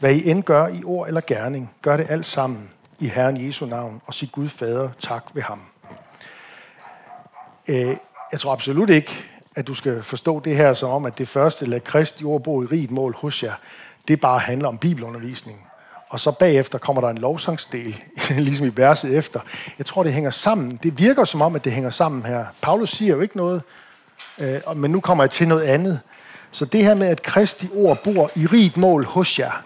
Hvad 0.00 0.14
I 0.14 0.30
end 0.30 0.42
gør 0.42 0.66
i 0.66 0.84
ord 0.84 1.08
eller 1.08 1.20
gerning, 1.26 1.70
gør 1.82 1.96
det 1.96 2.06
alt 2.08 2.26
sammen 2.26 2.70
i 2.98 3.08
Herren 3.08 3.46
Jesu 3.46 3.66
navn, 3.66 4.02
og 4.06 4.14
sig 4.14 4.28
Gud 4.32 4.48
Fader 4.48 4.90
tak 4.98 5.24
ved 5.34 5.42
ham. 5.42 5.60
Øh, 7.68 7.96
jeg 8.32 8.40
tror 8.40 8.52
absolut 8.52 8.90
ikke, 8.90 9.12
at 9.56 9.68
du 9.68 9.74
skal 9.74 10.02
forstå 10.02 10.40
det 10.40 10.56
her 10.56 10.74
som 10.74 10.90
om, 10.90 11.04
at 11.04 11.18
det 11.18 11.28
første, 11.28 11.66
lad 11.66 11.80
Kristi 11.80 12.24
ord 12.24 12.42
bo 12.42 12.62
i 12.62 12.66
rigt 12.66 12.90
mål 12.90 13.14
hos 13.14 13.42
jer, 13.42 13.54
det 14.08 14.20
bare 14.20 14.38
handler 14.38 14.68
om 14.68 14.78
bibelundervisning. 14.78 15.66
Og 16.08 16.20
så 16.20 16.30
bagefter 16.30 16.78
kommer 16.78 17.02
der 17.02 17.08
en 17.08 17.18
lovsangsdel, 17.18 18.02
ligesom 18.30 18.66
i 18.66 18.72
verset 18.74 19.16
efter. 19.16 19.40
Jeg 19.78 19.86
tror, 19.86 20.02
det 20.02 20.12
hænger 20.12 20.30
sammen. 20.30 20.78
Det 20.82 20.98
virker 20.98 21.24
som 21.24 21.42
om, 21.42 21.54
at 21.54 21.64
det 21.64 21.72
hænger 21.72 21.90
sammen 21.90 22.24
her. 22.26 22.46
Paulus 22.60 22.90
siger 22.90 23.14
jo 23.14 23.20
ikke 23.20 23.36
noget, 23.36 23.62
øh, 24.38 24.60
men 24.76 24.90
nu 24.90 25.00
kommer 25.00 25.24
jeg 25.24 25.30
til 25.30 25.48
noget 25.48 25.62
andet. 25.62 26.00
Så 26.52 26.64
det 26.64 26.84
her 26.84 26.94
med, 26.94 27.06
at 27.06 27.22
Kristi 27.22 27.68
ord 27.74 28.02
bor 28.04 28.30
i 28.34 28.46
rigt 28.46 28.76
mål 28.76 29.04
hos 29.04 29.38
jer, 29.38 29.62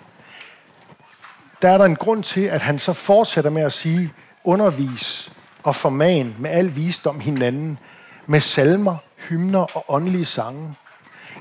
der 1.63 1.71
er 1.71 1.79
der 1.79 1.85
en 1.85 1.97
grund 1.97 2.23
til, 2.23 2.41
at 2.41 2.63
han 2.63 2.79
så 2.79 2.93
fortsætter 2.93 3.51
med 3.51 3.63
at 3.63 3.73
sige, 3.73 4.13
undervis 4.45 5.33
og 5.63 5.75
forman 5.75 6.35
med 6.39 6.51
al 6.51 6.77
visdom 6.77 7.21
hinanden, 7.21 7.79
med 8.27 8.41
salmer, 8.41 8.97
hymner 9.29 9.77
og 9.77 9.85
åndelige 9.89 10.25
sange. 10.25 10.75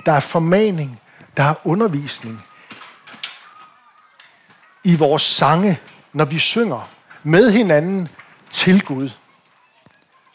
Der 0.05 0.11
er 0.11 0.19
formaning, 0.19 1.01
der 1.37 1.43
er 1.43 1.55
undervisning. 1.63 2.45
I 4.83 4.95
vores 4.95 5.21
sange, 5.21 5.79
når 6.13 6.25
vi 6.25 6.39
synger 6.39 6.89
med 7.23 7.51
hinanden 7.51 8.09
til 8.49 8.85
Gud. 8.85 9.09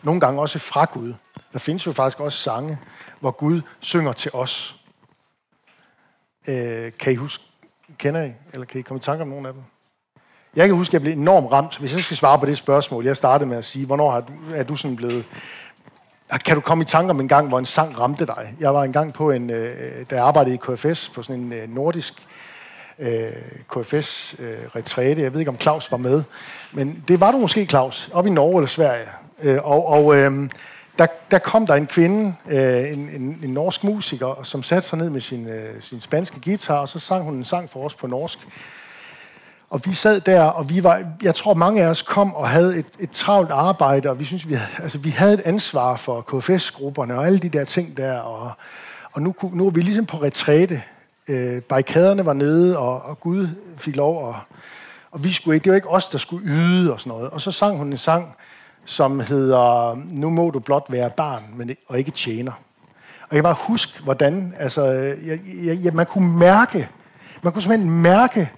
Nogle 0.02 0.20
gange 0.20 0.40
også 0.40 0.58
fra 0.58 0.84
Gud. 0.84 1.14
Der 1.52 1.58
findes 1.58 1.86
jo 1.86 1.92
faktisk 1.92 2.20
også 2.20 2.38
sange, 2.38 2.78
hvor 3.20 3.30
Gud 3.30 3.60
synger 3.80 4.12
til 4.12 4.30
os. 4.34 4.79
Øh, 6.46 6.92
kan 6.98 7.12
I 7.12 7.16
huske, 7.16 7.44
kender 7.98 8.24
I, 8.24 8.32
eller 8.52 8.66
kan 8.66 8.78
I 8.78 8.82
komme 8.82 8.98
i 8.98 9.00
tanke 9.00 9.22
om 9.22 9.28
nogen 9.28 9.46
af 9.46 9.52
dem? 9.52 9.62
Jeg 10.56 10.68
kan 10.68 10.76
huske, 10.76 10.90
at 10.90 10.92
jeg 10.92 11.00
blev 11.00 11.12
enormt 11.12 11.52
ramt, 11.52 11.78
hvis 11.78 11.92
jeg 11.92 12.00
skal 12.00 12.16
svare 12.16 12.38
på 12.38 12.46
det 12.46 12.56
spørgsmål. 12.56 13.04
Jeg 13.04 13.16
startede 13.16 13.48
med 13.48 13.58
at 13.58 13.64
sige, 13.64 13.86
hvornår 13.86 14.16
er 14.16 14.20
du, 14.20 14.32
er 14.54 14.62
du 14.62 14.76
sådan 14.76 14.96
blevet... 14.96 15.24
Kan 16.44 16.54
du 16.54 16.60
komme 16.60 16.82
i 16.82 16.84
tanke 16.84 17.10
om 17.10 17.20
en 17.20 17.28
gang, 17.28 17.48
hvor 17.48 17.58
en 17.58 17.66
sang 17.66 18.00
ramte 18.00 18.26
dig? 18.26 18.54
Jeg 18.60 18.74
var 18.74 18.84
engang 18.84 19.12
på 19.12 19.30
en, 19.30 19.50
øh, 19.50 20.06
da 20.10 20.14
jeg 20.14 20.24
arbejdede 20.24 20.54
i 20.54 20.58
KFS, 20.58 21.08
på 21.08 21.22
sådan 21.22 21.42
en 21.42 21.52
øh, 21.52 21.74
nordisk 21.74 22.26
øh, 22.98 23.32
KFS-retræte. 23.68 25.20
Øh, 25.20 25.22
jeg 25.22 25.32
ved 25.32 25.40
ikke, 25.40 25.50
om 25.50 25.58
Claus 25.58 25.90
var 25.90 25.98
med. 25.98 26.22
Men 26.72 27.04
det 27.08 27.20
var 27.20 27.32
du 27.32 27.38
måske, 27.38 27.66
Claus, 27.66 28.10
op 28.12 28.26
i 28.26 28.30
Norge 28.30 28.56
eller 28.56 28.68
Sverige. 28.68 29.06
Øh, 29.42 29.58
og, 29.62 29.86
og 29.86 30.16
øh, 30.16 30.48
der, 30.98 31.06
der 31.30 31.38
kom 31.38 31.66
der 31.66 31.74
en 31.74 31.86
kvinde, 31.86 32.34
øh, 32.48 32.92
en, 32.92 33.08
en, 33.08 33.38
en 33.42 33.50
norsk 33.50 33.84
musiker, 33.84 34.40
som 34.42 34.62
satte 34.62 34.88
sig 34.88 34.98
ned 34.98 35.10
med 35.10 35.20
sin, 35.20 35.46
øh, 35.48 35.80
sin 35.80 36.00
spanske 36.00 36.40
guitar, 36.44 36.78
og 36.78 36.88
så 36.88 36.98
sang 36.98 37.24
hun 37.24 37.34
en 37.34 37.44
sang 37.44 37.70
for 37.70 37.84
os 37.84 37.94
på 37.94 38.06
norsk. 38.06 38.38
Og 39.70 39.80
vi 39.84 39.92
sad 39.92 40.20
der, 40.20 40.42
og 40.42 40.70
vi 40.70 40.84
var, 40.84 41.02
jeg 41.22 41.34
tror 41.34 41.54
mange 41.54 41.82
af 41.82 41.86
os 41.86 42.02
kom 42.02 42.34
og 42.34 42.48
havde 42.48 42.78
et, 42.78 42.86
et 42.98 43.10
travlt 43.10 43.50
arbejde, 43.50 44.10
og 44.10 44.18
vi 44.20 44.24
synes, 44.24 44.48
vi, 44.48 44.58
altså, 44.78 44.98
vi 44.98 45.10
havde 45.10 45.34
et 45.34 45.40
ansvar 45.40 45.96
for 45.96 46.20
KFS-grupperne 46.20 47.18
og 47.18 47.26
alle 47.26 47.38
de 47.38 47.48
der 47.48 47.64
ting 47.64 47.96
der, 47.96 48.18
og, 48.18 48.52
og 49.12 49.22
nu, 49.22 49.34
nu 49.52 49.64
var 49.64 49.70
vi 49.70 49.80
ligesom 49.80 50.06
på 50.06 50.16
retræte. 50.16 50.82
Øh, 51.28 51.62
barrikaderne 51.62 52.26
var 52.26 52.32
nede, 52.32 52.78
og, 52.78 53.02
og 53.02 53.20
Gud 53.20 53.48
fik 53.76 53.96
lov, 53.96 54.24
og, 54.26 54.36
og 55.10 55.24
vi 55.24 55.32
skulle 55.32 55.54
ikke, 55.54 55.64
det 55.64 55.70
var 55.70 55.76
ikke 55.76 55.88
os, 55.88 56.08
der 56.08 56.18
skulle 56.18 56.46
yde 56.46 56.92
og 56.92 57.00
sådan 57.00 57.10
noget. 57.10 57.30
Og 57.30 57.40
så 57.40 57.52
sang 57.52 57.76
hun 57.76 57.86
en 57.86 57.96
sang, 57.96 58.36
som 58.90 59.20
hedder, 59.20 59.98
nu 60.10 60.30
må 60.30 60.50
du 60.50 60.58
blot 60.58 60.86
være 60.88 61.10
barn, 61.10 61.44
men, 61.56 61.76
og 61.86 61.98
ikke 61.98 62.10
tjener. 62.10 62.52
Og 63.22 63.28
jeg 63.30 63.36
kan 63.36 63.42
bare 63.42 63.56
huske, 63.58 64.02
hvordan, 64.02 64.54
altså, 64.58 64.84
jeg, 64.84 65.40
jeg, 65.64 65.78
jeg, 65.82 65.94
man 65.94 66.06
kunne 66.06 66.38
mærke, 66.38 66.88
man 67.42 67.52
kunne 67.52 67.62
simpelthen 67.62 67.90
mærke, 68.02 68.50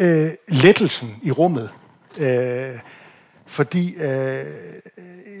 øh, 0.00 0.30
lettelsen 0.48 1.08
i 1.22 1.30
rummet. 1.30 1.70
Øh, 2.18 2.78
fordi 3.46 3.94
øh, 3.94 4.44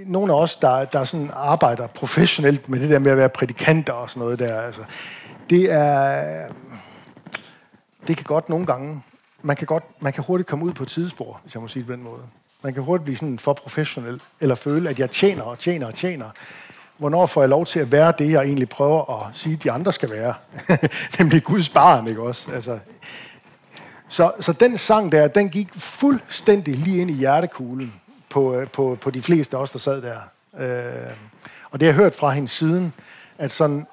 nogle 0.06 0.32
af 0.32 0.36
os, 0.40 0.56
der, 0.56 0.84
der 0.84 1.04
sådan 1.04 1.30
arbejder 1.34 1.86
professionelt 1.86 2.68
med 2.68 2.80
det 2.80 2.90
der 2.90 2.98
med 2.98 3.10
at 3.10 3.16
være 3.16 3.28
prædikanter 3.28 3.92
og 3.92 4.10
sådan 4.10 4.20
noget 4.20 4.38
der, 4.38 4.60
altså, 4.60 4.82
det 5.50 5.72
er... 5.72 6.46
Det 8.06 8.16
kan 8.16 8.24
godt 8.24 8.48
nogle 8.48 8.66
gange... 8.66 9.02
Man 9.42 9.56
kan, 9.56 9.66
godt, 9.66 9.84
man 10.02 10.12
kan 10.12 10.24
hurtigt 10.24 10.48
komme 10.48 10.64
ud 10.64 10.72
på 10.72 10.82
et 10.82 10.88
tidsspor, 10.88 11.40
hvis 11.42 11.54
jeg 11.54 11.62
må 11.62 11.68
sige 11.68 11.80
det 11.80 11.86
på 11.86 11.92
den 11.92 12.02
måde. 12.02 12.22
Man 12.62 12.74
kan 12.74 12.82
hurtigt 12.82 13.04
blive 13.04 13.16
sådan 13.16 13.38
for 13.38 13.52
professionel, 13.52 14.22
eller 14.40 14.54
føle, 14.54 14.90
at 14.90 14.98
jeg 14.98 15.10
tjener 15.10 15.42
og 15.42 15.58
tjener 15.58 15.86
og 15.86 15.94
tjener. 15.94 16.30
Hvornår 16.96 17.26
får 17.26 17.42
jeg 17.42 17.48
lov 17.48 17.66
til 17.66 17.80
at 17.80 17.92
være 17.92 18.12
det, 18.18 18.30
jeg 18.30 18.42
egentlig 18.42 18.68
prøver 18.68 19.26
at 19.26 19.36
sige, 19.36 19.56
de 19.56 19.70
andre 19.70 19.92
skal 19.92 20.10
være? 20.10 20.34
Nemlig 21.18 21.44
Guds 21.44 21.68
barn, 21.68 22.08
ikke 22.08 22.22
også? 22.22 22.52
Altså, 22.52 22.78
så, 24.08 24.32
så 24.40 24.52
den 24.52 24.78
sang 24.78 25.12
der, 25.12 25.28
den 25.28 25.48
gik 25.48 25.68
fuldstændig 25.74 26.76
lige 26.76 27.00
ind 27.00 27.10
i 27.10 27.14
hjertekuglen 27.14 27.94
på, 28.28 28.54
øh, 28.54 28.68
på, 28.68 28.98
på 29.00 29.10
de 29.10 29.22
fleste 29.22 29.56
af 29.56 29.60
os, 29.60 29.70
der 29.70 29.78
sad 29.78 30.02
der. 30.02 30.18
Øh, 30.58 31.12
og 31.70 31.80
det 31.80 31.86
har 31.86 31.92
jeg 31.92 32.02
hørt 32.02 32.14
fra 32.14 32.30
hende 32.30 32.48
siden, 32.48 32.92
at 33.38 33.50
sådan 33.50 33.86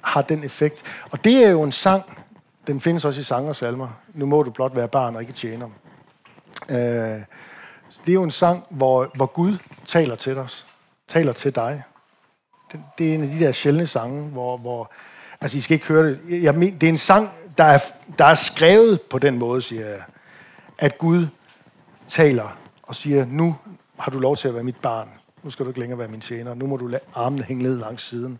har 0.00 0.22
den 0.22 0.44
effekt. 0.44 0.82
Og 1.10 1.24
det 1.24 1.46
er 1.46 1.50
jo 1.50 1.62
en 1.62 1.72
sang, 1.72 2.24
den 2.66 2.80
findes 2.80 3.04
også 3.04 3.20
i 3.20 3.24
sanger 3.24 3.48
og 3.48 3.56
salmer. 3.56 3.88
Nu 4.14 4.26
må 4.26 4.42
du 4.42 4.50
blot 4.50 4.76
være 4.76 4.88
barn 4.88 5.16
og 5.16 5.22
ikke 5.22 5.32
tjener. 5.32 5.68
Øh, 6.68 7.20
det 8.06 8.12
er 8.12 8.14
jo 8.14 8.22
en 8.22 8.30
sang, 8.30 8.64
hvor, 8.70 9.10
hvor 9.14 9.26
Gud 9.26 9.58
taler 9.84 10.16
til 10.16 10.38
os. 10.38 10.66
Taler 11.08 11.32
til 11.32 11.54
dig. 11.54 11.82
Det, 12.72 12.80
det 12.98 13.10
er 13.10 13.14
en 13.14 13.22
af 13.22 13.28
de 13.28 13.40
der 13.40 13.52
sjældne 13.52 13.86
sange, 13.86 14.28
hvor, 14.28 14.56
hvor 14.56 14.92
altså 15.40 15.58
I 15.58 15.60
skal 15.60 15.74
ikke 15.74 15.86
høre 15.86 16.04
det. 16.04 16.42
Jeg 16.42 16.54
men, 16.54 16.74
det 16.74 16.82
er 16.82 16.88
en 16.90 16.98
sang, 16.98 17.30
der 17.58 17.64
er, 17.64 17.78
der 18.18 18.24
er 18.24 18.34
skrevet 18.34 19.00
på 19.00 19.18
den 19.18 19.38
måde, 19.38 19.62
siger 19.62 19.86
jeg, 19.86 20.02
at 20.78 20.98
Gud 20.98 21.26
taler 22.06 22.58
og 22.82 22.94
siger, 22.94 23.24
nu 23.24 23.56
har 23.98 24.10
du 24.10 24.18
lov 24.18 24.36
til 24.36 24.48
at 24.48 24.54
være 24.54 24.62
mit 24.62 24.76
barn. 24.76 25.08
Nu 25.42 25.50
skal 25.50 25.64
du 25.64 25.70
ikke 25.70 25.80
længere 25.80 25.98
være 25.98 26.08
min 26.08 26.20
tjener. 26.20 26.54
Nu 26.54 26.66
må 26.66 26.76
du 26.76 26.86
lade 26.86 27.02
armene 27.14 27.42
hænge 27.42 27.62
ned 27.62 27.78
langs 27.78 28.02
siden. 28.02 28.38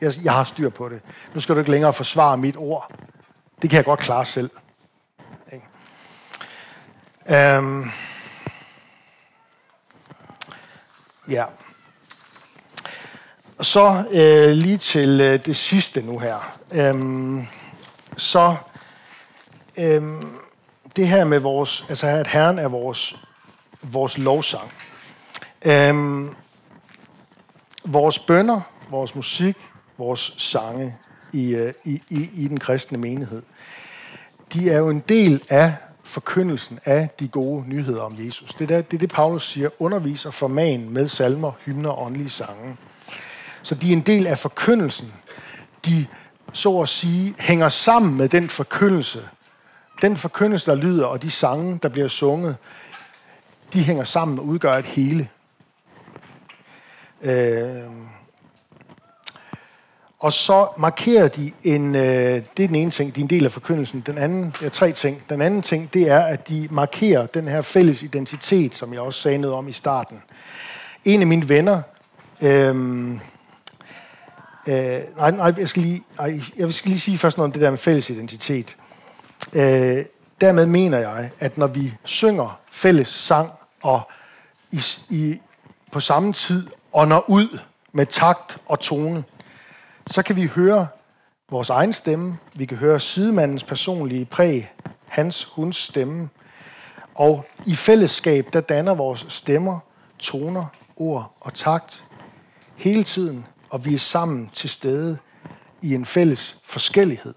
Jeg, 0.00 0.12
jeg 0.24 0.32
har 0.32 0.44
styr 0.44 0.68
på 0.68 0.88
det. 0.88 1.00
Nu 1.34 1.40
skal 1.40 1.54
du 1.54 1.60
ikke 1.60 1.70
længere 1.70 1.92
forsvare 1.92 2.36
mit 2.36 2.56
ord. 2.56 2.92
Det 3.62 3.70
kan 3.70 3.76
jeg 3.76 3.84
godt 3.84 4.00
klare 4.00 4.24
selv. 4.24 4.50
Um, 7.30 7.90
ja. 11.28 11.44
Og 13.58 13.64
så 13.64 14.04
øh, 14.10 14.52
lige 14.52 14.76
til 14.76 15.20
øh, 15.20 15.46
det 15.46 15.56
sidste 15.56 16.02
nu 16.02 16.18
her. 16.18 16.58
Øhm, 16.72 17.46
så 18.16 18.56
øhm, 19.78 20.38
det 20.96 21.08
her 21.08 21.24
med 21.24 21.38
vores, 21.38 21.84
altså 21.88 22.06
at 22.06 22.26
Herren 22.26 22.58
er 22.58 22.68
vores, 22.68 23.16
vores 23.82 24.18
lovsang. 24.18 24.72
Øhm, 25.64 26.34
vores 27.84 28.18
bønder, 28.18 28.60
vores 28.90 29.14
musik, 29.14 29.56
vores 29.98 30.34
sange 30.38 30.96
i, 31.32 31.54
øh, 31.54 31.74
i, 31.84 32.02
i, 32.10 32.30
i 32.34 32.48
den 32.48 32.60
kristne 32.60 32.98
menighed, 32.98 33.42
de 34.52 34.70
er 34.70 34.78
jo 34.78 34.88
en 34.88 35.00
del 35.00 35.42
af 35.48 35.74
forkyndelsen 36.14 36.78
af 36.84 37.08
de 37.20 37.28
gode 37.28 37.68
nyheder 37.68 38.02
om 38.02 38.14
Jesus. 38.18 38.54
Det 38.54 38.70
er 38.70 38.82
det, 38.82 39.00
det, 39.00 39.12
Paulus 39.12 39.50
siger, 39.50 39.70
underviser 39.78 40.30
forman 40.30 40.90
med 40.90 41.08
salmer, 41.08 41.52
hymner 41.64 41.90
og 41.90 42.06
åndelige 42.06 42.28
sange. 42.28 42.76
Så 43.62 43.74
de 43.74 43.88
er 43.88 43.92
en 43.92 44.00
del 44.00 44.26
af 44.26 44.38
forkyndelsen. 44.38 45.12
De, 45.86 46.06
så 46.52 46.80
at 46.80 46.88
sige, 46.88 47.34
hænger 47.38 47.68
sammen 47.68 48.16
med 48.16 48.28
den 48.28 48.48
forkyndelse. 48.48 49.28
Den 50.02 50.16
forkyndelse, 50.16 50.70
der 50.70 50.76
lyder, 50.76 51.06
og 51.06 51.22
de 51.22 51.30
sange, 51.30 51.78
der 51.82 51.88
bliver 51.88 52.08
sunget, 52.08 52.56
de 53.72 53.82
hænger 53.82 54.04
sammen 54.04 54.38
og 54.38 54.44
udgør 54.44 54.78
et 54.78 54.86
hele. 54.86 55.28
Øh, 57.22 57.82
og 60.24 60.32
så 60.32 60.68
markerer 60.76 61.28
de 61.28 61.52
en, 61.64 61.94
øh, 61.94 62.02
det 62.56 62.62
er 62.62 62.66
den 62.66 62.74
ene 62.74 62.90
ting, 62.90 63.14
de 63.14 63.20
er 63.20 63.24
en 63.24 63.30
del 63.30 63.44
af 63.44 63.52
forkyndelsen. 63.52 64.00
Den 64.00 64.18
anden, 64.18 64.54
ja, 64.62 64.68
tre 64.68 64.92
ting. 64.92 65.22
Den 65.28 65.40
anden 65.40 65.62
ting, 65.62 65.94
det 65.94 66.10
er, 66.10 66.20
at 66.20 66.48
de 66.48 66.68
markerer 66.70 67.26
den 67.26 67.48
her 67.48 67.62
fælles 67.62 68.02
identitet, 68.02 68.74
som 68.74 68.92
jeg 68.92 69.00
også 69.00 69.20
sagde 69.20 69.38
noget 69.38 69.56
om 69.56 69.68
i 69.68 69.72
starten. 69.72 70.22
En 71.04 71.20
af 71.20 71.26
mine 71.26 71.48
venner, 71.48 71.82
øh, 72.40 72.68
øh, 74.68 75.00
nej, 75.16 75.30
nej, 75.30 75.54
jeg 75.58 75.68
skal, 75.68 75.82
lige, 75.82 76.02
nej, 76.18 76.40
jeg 76.56 76.72
skal 76.72 76.88
lige 76.88 77.00
sige 77.00 77.18
først 77.18 77.38
noget 77.38 77.48
om 77.48 77.52
det 77.52 77.62
der 77.62 77.70
med 77.70 77.78
fælles 77.78 78.10
identitet. 78.10 78.76
Øh, 79.54 80.04
dermed 80.40 80.66
mener 80.66 80.98
jeg, 80.98 81.30
at 81.40 81.58
når 81.58 81.66
vi 81.66 81.94
synger 82.04 82.58
fælles 82.70 83.08
sang, 83.08 83.50
og 83.82 84.00
i, 84.70 84.80
i, 85.10 85.40
på 85.92 86.00
samme 86.00 86.32
tid 86.32 86.66
ånder 86.92 87.30
ud 87.30 87.58
med 87.92 88.06
takt 88.06 88.56
og 88.66 88.80
tone, 88.80 89.24
så 90.06 90.22
kan 90.22 90.36
vi 90.36 90.46
høre 90.46 90.86
vores 91.50 91.70
egen 91.70 91.92
stemme, 91.92 92.38
vi 92.54 92.64
kan 92.64 92.76
høre 92.76 93.00
sidemandens 93.00 93.64
personlige 93.64 94.24
præg, 94.24 94.72
hans, 95.06 95.44
huns 95.44 95.76
stemme, 95.76 96.28
og 97.14 97.46
i 97.66 97.74
fællesskab, 97.74 98.48
der 98.52 98.60
danner 98.60 98.94
vores 98.94 99.26
stemmer, 99.28 99.80
toner, 100.18 100.66
ord 100.96 101.36
og 101.40 101.54
takt 101.54 102.04
hele 102.76 103.02
tiden, 103.02 103.46
og 103.70 103.84
vi 103.84 103.94
er 103.94 103.98
sammen 103.98 104.50
til 104.52 104.70
stede 104.70 105.18
i 105.82 105.94
en 105.94 106.04
fælles 106.04 106.56
forskellighed. 106.64 107.34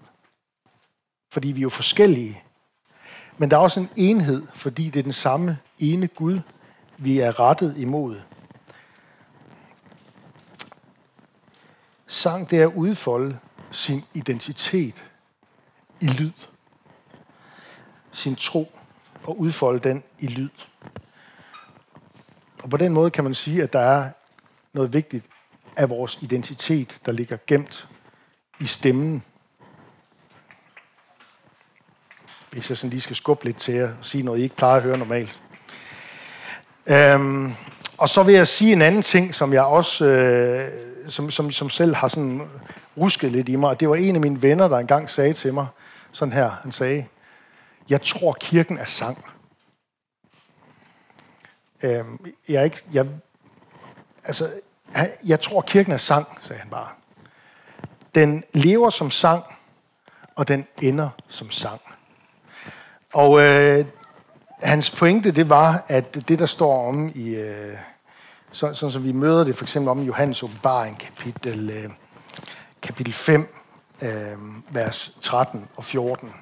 Fordi 1.32 1.48
vi 1.48 1.60
er 1.60 1.62
jo 1.62 1.68
forskellige. 1.68 2.42
Men 3.38 3.50
der 3.50 3.56
er 3.56 3.60
også 3.60 3.80
en 3.80 3.90
enhed, 3.96 4.42
fordi 4.54 4.90
det 4.90 4.98
er 4.98 5.02
den 5.02 5.12
samme 5.12 5.58
ene 5.78 6.06
Gud, 6.06 6.40
vi 6.98 7.18
er 7.18 7.40
rettet 7.40 7.74
imod. 7.76 8.16
Sang, 12.10 12.50
det 12.50 12.58
er 12.58 12.68
at 12.68 12.74
udfolde 12.74 13.38
sin 13.70 14.04
identitet 14.14 15.04
i 16.00 16.06
lyd. 16.06 16.32
Sin 18.12 18.36
tro 18.36 18.72
og 19.24 19.40
udfolde 19.40 19.88
den 19.88 20.04
i 20.18 20.26
lyd. 20.26 20.48
Og 22.62 22.70
på 22.70 22.76
den 22.76 22.92
måde 22.92 23.10
kan 23.10 23.24
man 23.24 23.34
sige, 23.34 23.62
at 23.62 23.72
der 23.72 23.80
er 23.80 24.10
noget 24.72 24.92
vigtigt 24.92 25.26
af 25.76 25.90
vores 25.90 26.18
identitet, 26.22 26.98
der 27.06 27.12
ligger 27.12 27.36
gemt 27.46 27.88
i 28.60 28.66
stemmen. 28.66 29.22
Hvis 32.50 32.70
jeg 32.70 32.78
sådan 32.78 32.90
lige 32.90 33.00
skal 33.00 33.16
skubbe 33.16 33.44
lidt 33.44 33.56
til 33.56 33.72
at 33.72 33.90
sige 34.02 34.22
noget, 34.22 34.38
I 34.38 34.42
ikke 34.42 34.56
plejer 34.56 34.76
at 34.76 34.82
høre 34.82 34.98
normalt. 34.98 35.40
Øhm, 36.86 37.52
og 37.98 38.08
så 38.08 38.22
vil 38.22 38.34
jeg 38.34 38.48
sige 38.48 38.72
en 38.72 38.82
anden 38.82 39.02
ting, 39.02 39.34
som 39.34 39.52
jeg 39.52 39.62
også 39.62 40.04
øh, 40.06 40.97
som, 41.08 41.30
som, 41.30 41.50
som 41.50 41.70
selv 41.70 41.94
har 41.94 42.08
sådan 42.08 42.48
rusket 42.96 43.32
lidt 43.32 43.48
i 43.48 43.56
mig. 43.56 43.70
Og 43.70 43.80
det 43.80 43.88
var 43.88 43.96
en 43.96 44.14
af 44.14 44.20
mine 44.20 44.42
venner, 44.42 44.68
der 44.68 44.78
engang 44.78 45.10
sagde 45.10 45.32
til 45.32 45.54
mig, 45.54 45.66
sådan 46.12 46.32
her, 46.32 46.50
han 46.50 46.72
sagde, 46.72 47.06
jeg 47.88 48.02
tror, 48.02 48.32
kirken 48.40 48.78
er 48.78 48.84
sang. 48.84 49.24
Øhm, 51.82 52.34
jeg 52.48 52.60
er 52.60 52.64
ikke, 52.64 52.82
jeg, 52.92 53.06
altså, 54.24 54.50
jeg 55.24 55.40
tror, 55.40 55.60
kirken 55.60 55.92
er 55.92 55.96
sang, 55.96 56.28
sagde 56.42 56.60
han 56.60 56.70
bare. 56.70 56.88
Den 58.14 58.44
lever 58.52 58.90
som 58.90 59.10
sang, 59.10 59.44
og 60.36 60.48
den 60.48 60.66
ender 60.82 61.08
som 61.28 61.50
sang. 61.50 61.80
Og 63.12 63.40
øh, 63.40 63.84
hans 64.62 64.90
pointe, 64.90 65.30
det 65.30 65.48
var, 65.48 65.84
at 65.88 66.14
det, 66.28 66.38
der 66.38 66.46
står 66.46 66.88
om 66.88 67.12
i, 67.14 67.28
øh, 67.28 67.76
så, 68.50 68.74
sådan 68.74 68.92
som 68.92 69.04
vi 69.04 69.12
møder 69.12 69.44
det 69.44 69.56
for 69.56 69.64
eksempel 69.64 69.88
om 69.88 70.00
Johannes 70.00 70.42
åbenbaring, 70.42 70.98
kapitel, 70.98 71.70
øh, 71.70 71.90
kapitel 72.82 73.12
5, 73.12 73.54
øh, 74.02 74.36
vers 74.70 75.16
13 75.20 75.68
og 75.76 75.84
14. 75.84 76.32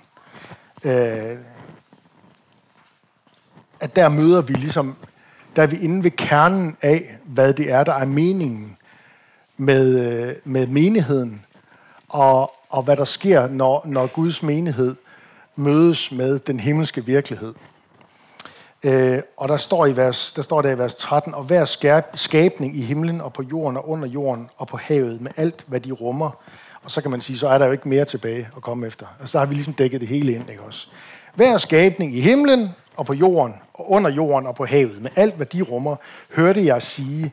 Øh, 0.84 1.38
at 3.80 3.96
der 3.96 4.08
møder 4.08 4.40
vi 4.40 4.54
ligesom, 4.54 4.96
der 5.56 5.62
er 5.62 5.66
vi 5.66 5.76
inde 5.76 6.04
ved 6.04 6.10
kernen 6.10 6.76
af, 6.82 7.18
hvad 7.24 7.54
det 7.54 7.70
er, 7.70 7.84
der 7.84 7.94
er 7.94 8.04
meningen 8.04 8.76
med, 9.56 10.10
øh, 10.28 10.34
med 10.44 10.66
menigheden, 10.66 11.44
og, 12.08 12.52
og 12.68 12.82
hvad 12.82 12.96
der 12.96 13.04
sker, 13.04 13.48
når, 13.48 13.82
når 13.86 14.06
Guds 14.06 14.42
menighed 14.42 14.96
mødes 15.56 16.12
med 16.12 16.38
den 16.38 16.60
himmelske 16.60 17.04
virkelighed. 17.04 17.54
Øh, 18.86 19.22
og 19.36 19.48
der 19.48 19.56
står, 19.56 19.86
i 19.86 19.96
vers, 19.96 20.32
der 20.32 20.42
står 20.42 20.62
der 20.62 20.70
i 20.70 20.78
vers 20.78 20.94
13, 20.94 21.34
og 21.34 21.44
hver 21.44 21.64
skabning 22.14 22.76
i 22.76 22.80
himlen 22.80 23.20
og 23.20 23.32
på 23.32 23.42
jorden 23.42 23.76
og 23.76 23.88
under 23.88 24.08
jorden 24.08 24.50
og 24.56 24.66
på 24.66 24.76
havet 24.76 25.20
med 25.20 25.30
alt, 25.36 25.64
hvad 25.66 25.80
de 25.80 25.92
rummer. 25.92 26.30
Og 26.82 26.90
så 26.90 27.02
kan 27.02 27.10
man 27.10 27.20
sige, 27.20 27.38
så 27.38 27.48
er 27.48 27.58
der 27.58 27.66
jo 27.66 27.72
ikke 27.72 27.88
mere 27.88 28.04
tilbage 28.04 28.48
at 28.56 28.62
komme 28.62 28.86
efter. 28.86 29.06
Altså 29.20 29.38
der 29.38 29.44
har 29.44 29.48
vi 29.48 29.54
ligesom 29.54 29.72
dækket 29.72 30.00
det 30.00 30.08
hele 30.08 30.32
ind, 30.32 30.50
ikke 30.50 30.62
også? 30.62 30.88
Hver 31.34 31.56
skabning 31.56 32.16
i 32.16 32.20
himlen 32.20 32.68
og 32.96 33.06
på 33.06 33.14
jorden 33.14 33.54
og 33.74 33.90
under 33.90 34.10
jorden 34.10 34.46
og 34.46 34.54
på 34.54 34.66
havet 34.66 35.02
med 35.02 35.10
alt, 35.16 35.34
hvad 35.34 35.46
de 35.46 35.62
rummer, 35.62 35.96
hørte 36.36 36.66
jeg 36.66 36.82
sige, 36.82 37.32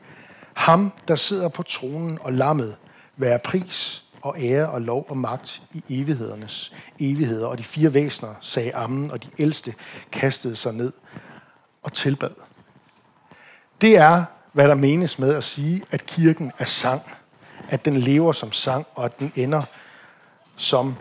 ham, 0.54 0.92
der 1.08 1.14
sidder 1.14 1.48
på 1.48 1.62
tronen 1.62 2.18
og 2.20 2.32
lammet, 2.32 2.76
være 3.16 3.38
pris 3.38 4.04
og 4.22 4.36
ære 4.40 4.68
og 4.68 4.80
lov 4.80 5.06
og 5.08 5.16
magt 5.16 5.62
i 5.72 6.00
evighedernes 6.00 6.74
evigheder. 7.00 7.46
Og 7.46 7.58
de 7.58 7.64
fire 7.64 7.94
væsner 7.94 8.28
sagde 8.40 8.74
ammen, 8.74 9.10
og 9.10 9.24
de 9.24 9.28
ældste 9.38 9.74
kastede 10.12 10.56
sig 10.56 10.74
ned 10.74 10.92
og 11.84 11.92
tilbad. 11.92 12.30
Det 13.80 13.96
er, 13.96 14.24
hvad 14.52 14.68
der 14.68 14.74
menes 14.74 15.18
med 15.18 15.34
at 15.34 15.44
sige, 15.44 15.84
at 15.90 16.06
kirken 16.06 16.52
er 16.58 16.64
sang. 16.64 17.02
At 17.68 17.84
den 17.84 17.96
lever 17.96 18.32
som 18.32 18.52
sang, 18.52 18.86
og 18.94 19.04
at 19.04 19.18
den 19.18 19.32
ender 19.36 19.62
som 20.56 20.96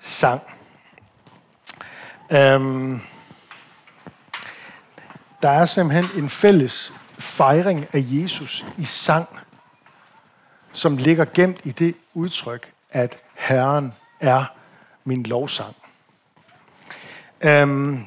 sang. 0.00 0.42
Øhm, 2.32 3.00
der 5.42 5.50
er 5.50 5.64
simpelthen 5.64 6.22
en 6.22 6.28
fælles 6.28 6.92
fejring 7.18 7.86
af 7.92 8.04
Jesus 8.06 8.66
i 8.76 8.84
sang, 8.84 9.28
som 10.72 10.96
ligger 10.96 11.24
gemt 11.34 11.60
i 11.64 11.70
det 11.70 11.94
udtryk, 12.14 12.72
at 12.90 13.16
Herren 13.34 13.94
er 14.20 14.44
min 15.04 15.22
lovsang. 15.22 15.76
Øhm, 17.40 18.06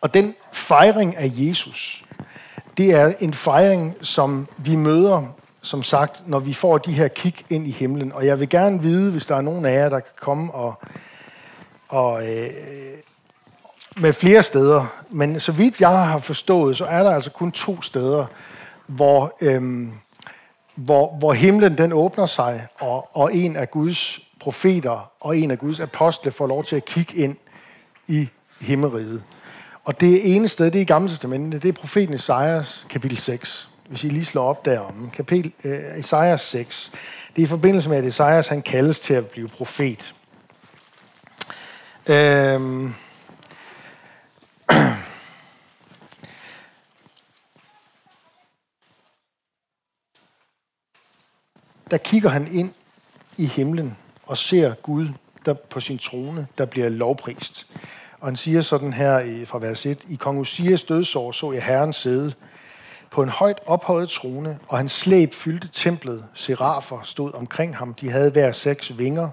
og 0.00 0.14
den 0.14 0.34
fejring 0.68 1.16
af 1.16 1.30
Jesus, 1.32 2.04
det 2.76 2.94
er 2.94 3.12
en 3.20 3.34
fejring, 3.34 3.96
som 4.00 4.48
vi 4.56 4.76
møder, 4.76 5.36
som 5.62 5.82
sagt, 5.82 6.28
når 6.28 6.38
vi 6.38 6.52
får 6.52 6.78
de 6.78 6.92
her 6.92 7.08
kig 7.08 7.34
ind 7.50 7.68
i 7.68 7.70
himlen. 7.70 8.12
Og 8.12 8.26
jeg 8.26 8.40
vil 8.40 8.48
gerne 8.48 8.82
vide, 8.82 9.10
hvis 9.10 9.26
der 9.26 9.36
er 9.36 9.40
nogen 9.40 9.66
af 9.66 9.72
jer, 9.72 9.88
der 9.88 10.00
kan 10.00 10.14
komme 10.20 10.54
og, 10.54 10.82
og 11.88 12.28
øh, 12.28 12.50
med 13.96 14.12
flere 14.12 14.42
steder. 14.42 15.04
Men 15.10 15.40
så 15.40 15.52
vidt 15.52 15.80
jeg 15.80 16.06
har 16.06 16.18
forstået, 16.18 16.76
så 16.76 16.84
er 16.84 17.02
der 17.02 17.10
altså 17.10 17.30
kun 17.30 17.52
to 17.52 17.82
steder, 17.82 18.26
hvor, 18.86 19.36
øh, 19.40 19.88
hvor, 20.74 21.16
hvor 21.18 21.32
himlen 21.32 21.78
den 21.78 21.92
åbner 21.92 22.26
sig, 22.26 22.66
og, 22.78 23.08
og 23.16 23.34
en 23.34 23.56
af 23.56 23.70
Guds 23.70 24.20
profeter 24.40 25.12
og 25.20 25.38
en 25.38 25.50
af 25.50 25.58
Guds 25.58 25.80
apostle 25.80 26.30
får 26.30 26.46
lov 26.46 26.64
til 26.64 26.76
at 26.76 26.84
kigge 26.84 27.16
ind 27.16 27.36
i 28.08 28.28
himmeriget. 28.60 29.22
Og 29.88 30.00
det 30.00 30.34
ene 30.34 30.48
sted, 30.48 30.66
det 30.66 30.78
er 30.78 30.82
i 30.82 30.84
Gamle 30.84 31.08
Testamentet, 31.08 31.62
det 31.62 31.68
er 31.68 31.72
profeten 31.72 32.14
Esajas 32.14 32.86
kapitel 32.90 33.18
6. 33.18 33.68
Hvis 33.88 34.04
I 34.04 34.08
lige 34.08 34.24
slår 34.24 34.48
op 34.48 34.64
derom. 34.64 35.10
Kapitel 35.10 35.52
uh, 35.64 35.70
øh, 35.70 35.98
Esajas 35.98 36.40
6. 36.40 36.92
Det 37.36 37.42
er 37.42 37.46
i 37.46 37.48
forbindelse 37.48 37.88
med, 37.88 37.98
at 37.98 38.04
Esajas 38.04 38.48
han 38.48 38.62
kaldes 38.62 39.00
til 39.00 39.14
at 39.14 39.26
blive 39.26 39.48
profet. 39.48 40.14
Øhm. 42.06 42.94
Der 51.90 51.98
kigger 51.98 52.28
han 52.28 52.54
ind 52.54 52.70
i 53.36 53.46
himlen 53.46 53.96
og 54.26 54.38
ser 54.38 54.74
Gud 54.74 55.08
der 55.46 55.54
på 55.54 55.80
sin 55.80 55.98
trone, 55.98 56.46
der 56.58 56.64
bliver 56.64 56.88
lovprist. 56.88 57.66
Og 58.20 58.28
han 58.28 58.36
siger 58.36 58.60
sådan 58.60 58.92
her 58.92 59.46
fra 59.46 59.58
vers 59.58 59.86
1, 59.86 60.04
I 60.08 60.14
kong 60.14 60.38
Usias 60.38 60.82
dødsår 60.82 61.32
så 61.32 61.52
jeg 61.52 61.62
herren 61.62 61.92
sidde 61.92 62.32
på 63.10 63.22
en 63.22 63.28
højt 63.28 63.58
ophøjet 63.66 64.08
trone, 64.08 64.58
og 64.68 64.78
hans 64.78 64.92
slæb 64.92 65.34
fyldte 65.34 65.68
templet. 65.72 66.24
Serafer 66.34 67.02
stod 67.02 67.34
omkring 67.34 67.76
ham. 67.76 67.94
De 67.94 68.10
havde 68.10 68.30
hver 68.30 68.52
seks 68.52 68.98
vinger, 68.98 69.28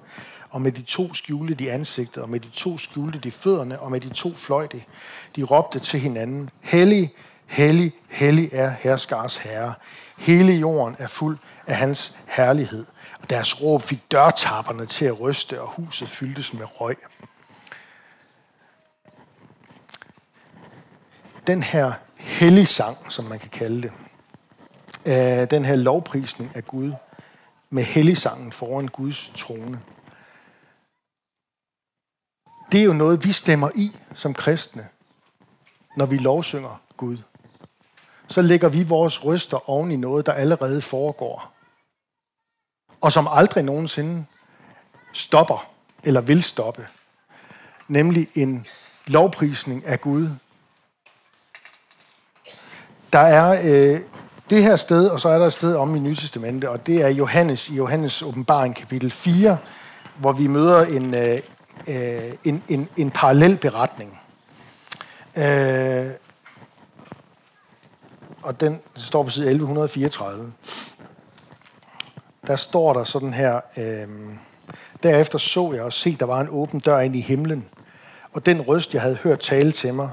og 0.50 0.62
med 0.62 0.72
de 0.72 0.82
to 0.82 1.14
skjulte 1.14 1.54
de 1.54 1.72
ansigtet, 1.72 2.24
og 2.24 2.30
med 2.30 2.40
de 2.40 2.50
to 2.50 2.78
skjulte 2.78 3.20
de 3.20 3.32
fødderne, 3.32 3.80
og 3.80 3.92
med 3.92 4.00
de 4.00 4.10
to 4.10 4.36
fløjte. 4.36 4.82
De 5.36 5.44
råbte 5.44 5.80
til 5.80 6.00
hinanden, 6.00 6.50
Hellig, 6.62 7.14
hellig, 7.46 7.94
hellig 8.10 8.50
er 8.52 8.74
herskars 8.80 9.38
herre. 9.38 9.74
Hele 10.18 10.54
jorden 10.54 10.96
er 11.00 11.08
fuld 11.08 11.38
af 11.68 11.76
hans 11.76 12.18
herlighed. 12.28 12.86
Og 13.22 13.30
deres 13.30 13.62
råb 13.62 13.82
fik 13.82 14.12
dørtapperne 14.12 14.86
til 14.86 15.06
at 15.06 15.20
ryste, 15.20 15.62
og 15.62 15.68
huset 15.68 16.10
fyldtes 16.10 16.54
med 16.54 16.66
røg. 16.82 16.98
Den 21.48 21.64
her 21.64 21.93
hellig 22.18 22.68
sang, 22.68 22.98
som 23.12 23.26
man 23.26 23.39
kan 23.39 23.50
kalde 23.50 23.82
det, 23.82 23.91
øh, 25.06 25.50
den 25.50 25.66
her 25.66 25.76
lovprisning 25.76 26.56
af 26.56 26.66
Gud, 26.66 26.93
med 27.70 27.84
helligsangen 27.84 28.52
foran 28.52 28.88
Guds 28.88 29.32
trone, 29.36 29.82
det 32.72 32.80
er 32.80 32.86
jo 32.86 32.93
noget, 32.93 33.26
vi 33.26 33.32
stemmer 33.32 33.70
i 33.76 33.96
som 34.14 34.34
kristne, 34.34 34.88
når 35.98 36.06
vi 36.06 36.18
lovsynger 36.18 36.82
Gud. 36.98 37.18
Så 38.28 38.41
lægger 38.41 38.70
vi 38.70 38.84
vores 38.84 39.26
røster 39.26 39.70
oven 39.70 39.91
i 39.91 39.96
noget, 39.96 40.26
der 40.26 40.34
allerede 40.34 40.82
foregår. 40.82 41.52
Og 43.02 43.12
som 43.12 43.28
aldrig 43.32 43.64
nogensinde 43.64 44.26
stopper 45.14 45.72
eller 46.04 46.22
vil 46.22 46.43
stoppe. 46.43 46.88
Nemlig 47.88 48.28
en 48.36 48.66
lovprisning 49.06 49.86
af 49.86 50.02
Gud. 50.02 50.30
Der 53.14 53.20
er 53.20 53.62
øh, 53.64 53.99
det 54.49 54.64
her 54.64 54.76
sted, 54.76 55.08
og 55.08 55.20
så 55.20 55.30
er 55.30 55.39
der 55.39 55.45
et 55.45 55.53
sted 55.53 55.76
om 55.76 55.95
i 55.95 55.99
Nye 55.99 56.16
Testamente, 56.16 56.70
og 56.70 56.88
det 56.88 57.01
er 57.01 57.08
Johannes 57.08 57.70
i 57.70 57.76
Johannes 57.76 58.22
åbenbaring 58.22 58.76
kapitel 58.76 59.12
4, 59.12 59.58
hvor 60.16 60.32
vi 60.32 60.47
møder 60.47 60.86
en, 60.86 61.14
øh, 61.14 61.39
øh, 61.88 62.34
en, 62.43 62.64
en, 62.68 62.89
en 62.97 63.12
parallel 63.12 63.58
beretning. 63.58 64.20
Øh, 65.36 66.12
og 68.43 68.60
den 68.60 68.82
står 68.95 69.24
på 69.24 69.30
side 69.30 69.45
1134. 69.45 70.51
Der 72.47 72.56
står 72.56 72.93
der 72.93 73.03
sådan 73.03 73.34
her, 73.34 73.62
øh, 73.78 74.08
derefter 75.03 75.38
så 75.38 75.74
jeg 75.74 75.84
og 75.84 75.93
se, 75.93 76.16
der 76.20 76.26
var 76.26 76.41
en 76.41 76.47
åben 76.49 76.80
dør 76.80 76.99
ind 76.99 77.16
i 77.16 77.22
himlen, 77.22 77.66
og 78.34 78.45
den 78.45 78.62
røst, 78.62 78.93
jeg 78.93 79.01
havde 79.01 79.16
hørt 79.16 79.39
tale 79.39 79.72
til 79.72 79.93
mig, 79.93 80.10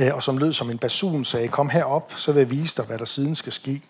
Øh, 0.00 0.14
og 0.14 0.22
som 0.22 0.38
lød 0.38 0.52
som 0.52 0.70
en 0.70 0.78
basun, 0.78 1.24
sagde, 1.24 1.48
kom 1.48 1.70
herop, 1.70 2.12
så 2.16 2.32
vil 2.32 2.40
jeg 2.40 2.50
vise 2.50 2.76
dig, 2.76 2.84
hvad 2.84 2.98
der 2.98 3.04
siden 3.04 3.34
skal 3.34 3.52
ske 3.52 3.82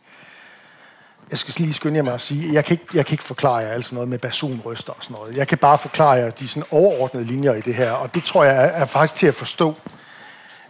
jeg 1.31 1.39
skal 1.39 1.55
lige 1.59 1.73
skynde 1.73 1.97
jer 1.97 2.03
mig 2.03 2.15
at 2.15 2.21
sige, 2.21 2.53
jeg 2.53 2.65
kan 2.65 2.75
ikke, 2.75 2.87
jeg 2.95 3.07
kan 3.07 3.15
ikke 3.15 3.25
forklare 3.25 3.57
jer 3.57 3.69
alt 3.69 3.93
noget 3.93 4.09
med 4.09 4.19
basunryster 4.19 4.93
og 4.93 5.05
sådan 5.05 5.17
noget. 5.21 5.37
Jeg 5.37 5.49
kan 5.49 5.59
bare 5.59 5.79
forklare 5.79 6.11
jer 6.11 6.31
de 6.31 6.49
sådan 6.49 6.67
overordnede 6.71 7.27
linjer 7.27 7.55
i 7.55 7.61
det 7.61 7.75
her, 7.75 7.93
og 7.93 8.15
det 8.15 8.25
tror 8.25 8.45
jeg 8.45 8.55
er, 8.57 8.69
er 8.69 8.85
faktisk 8.85 9.15
til 9.15 9.27
at 9.27 9.35
forstå. 9.35 9.75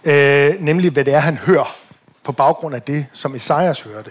Øh, 0.05 0.61
nemlig, 0.61 0.91
hvad 0.91 1.05
det 1.05 1.15
er, 1.15 1.19
han 1.19 1.37
hører 1.37 1.77
på 2.25 2.33
baggrund 2.33 2.75
af 2.75 2.83
det, 2.83 3.07
som 3.13 3.35
Esajas 3.35 3.81
hørte. 3.81 4.11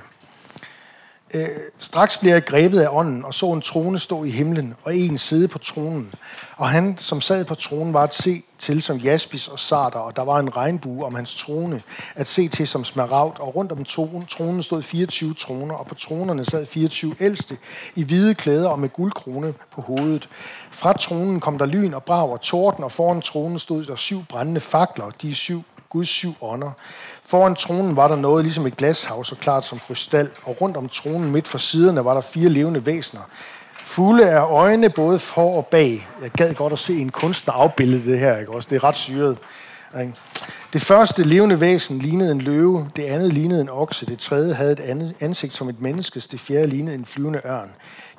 Øh, 1.33 1.47
straks 1.79 2.17
blev 2.17 2.31
jeg 2.31 2.45
grebet 2.45 2.79
af 2.79 2.87
ånden 2.91 3.25
og 3.25 3.33
så 3.33 3.45
en 3.45 3.61
trone 3.61 3.99
stå 3.99 4.23
i 4.23 4.29
himlen, 4.29 4.75
og 4.83 4.97
en 4.97 5.17
sidde 5.17 5.47
på 5.47 5.57
tronen. 5.57 6.13
Og 6.57 6.69
han, 6.69 6.97
som 6.97 7.21
sad 7.21 7.45
på 7.45 7.55
tronen, 7.55 7.93
var 7.93 8.03
at 8.03 8.13
se 8.13 8.43
til 8.57 8.81
som 8.81 8.97
jaspis 8.97 9.47
og 9.47 9.59
sarter, 9.59 9.99
og 9.99 10.15
der 10.15 10.21
var 10.21 10.39
en 10.39 10.57
regnbue 10.57 11.05
om 11.05 11.15
hans 11.15 11.35
trone, 11.35 11.81
at 12.15 12.27
se 12.27 12.47
til 12.47 12.67
som 12.67 12.83
smaragd, 12.83 13.39
og 13.39 13.55
rundt 13.55 13.71
om 13.71 13.83
tronen, 13.83 14.25
tronen 14.25 14.63
stod 14.63 14.81
24 14.81 15.33
troner, 15.33 15.75
og 15.75 15.87
på 15.87 15.95
tronerne 15.95 16.45
sad 16.45 16.65
24 16.65 17.15
ældste 17.19 17.57
i 17.95 18.03
hvide 18.03 18.35
klæder 18.35 18.69
og 18.69 18.79
med 18.79 18.89
guldkrone 18.89 19.53
på 19.71 19.81
hovedet. 19.81 20.29
Fra 20.71 20.93
tronen 20.93 21.39
kom 21.39 21.57
der 21.57 21.65
lyn 21.65 21.93
og 21.93 22.03
brag 22.03 22.29
og 22.29 22.41
torden, 22.41 22.83
og 22.83 22.91
foran 22.91 23.21
tronen 23.21 23.59
stod 23.59 23.85
der 23.85 23.95
syv 23.95 24.25
brændende 24.25 24.59
fakler, 24.59 25.09
de 25.09 25.35
syv 25.35 25.63
Guds 25.89 26.09
syv 26.09 26.33
ånder. 26.41 26.71
Foran 27.23 27.55
tronen 27.55 27.95
var 27.95 28.07
der 28.07 28.15
noget 28.15 28.45
ligesom 28.45 28.65
et 28.65 28.77
glashav, 28.77 29.23
så 29.23 29.35
klart 29.35 29.65
som 29.65 29.79
krystal, 29.87 30.29
og 30.43 30.61
rundt 30.61 30.77
om 30.77 30.89
tronen 30.89 31.31
midt 31.31 31.47
for 31.47 31.57
siderne 31.57 32.05
var 32.05 32.13
der 32.13 32.21
fire 32.21 32.49
levende 32.49 32.85
væsener. 32.85 33.21
Fulde 33.85 34.29
af 34.29 34.41
øjne 34.41 34.89
både 34.89 35.19
for 35.19 35.55
og 35.55 35.65
bag. 35.65 36.07
Jeg 36.21 36.31
gad 36.31 36.53
godt 36.53 36.73
at 36.73 36.79
se 36.79 36.97
en 36.97 37.09
kunstner 37.09 37.53
afbilde 37.53 38.11
det 38.11 38.19
her, 38.19 38.37
ikke 38.37 38.51
også? 38.51 38.67
Det 38.69 38.75
er 38.75 38.83
ret 38.83 38.95
syret. 38.95 39.37
Ikke? 39.99 40.13
Det 40.73 40.81
første 40.81 41.23
levende 41.23 41.61
væsen 41.61 41.99
lignede 41.99 42.31
en 42.31 42.41
løve, 42.41 42.89
det 42.95 43.03
andet 43.03 43.33
lignede 43.33 43.61
en 43.61 43.69
okse, 43.69 44.05
det 44.05 44.19
tredje 44.19 44.53
havde 44.53 44.71
et 44.71 44.79
andet 44.79 45.15
ansigt 45.19 45.55
som 45.55 45.69
et 45.69 45.81
menneskes, 45.81 46.27
det 46.27 46.39
fjerde 46.39 46.67
lignede 46.67 46.95
en 46.95 47.05
flyvende 47.05 47.41
ørn. 47.45 47.71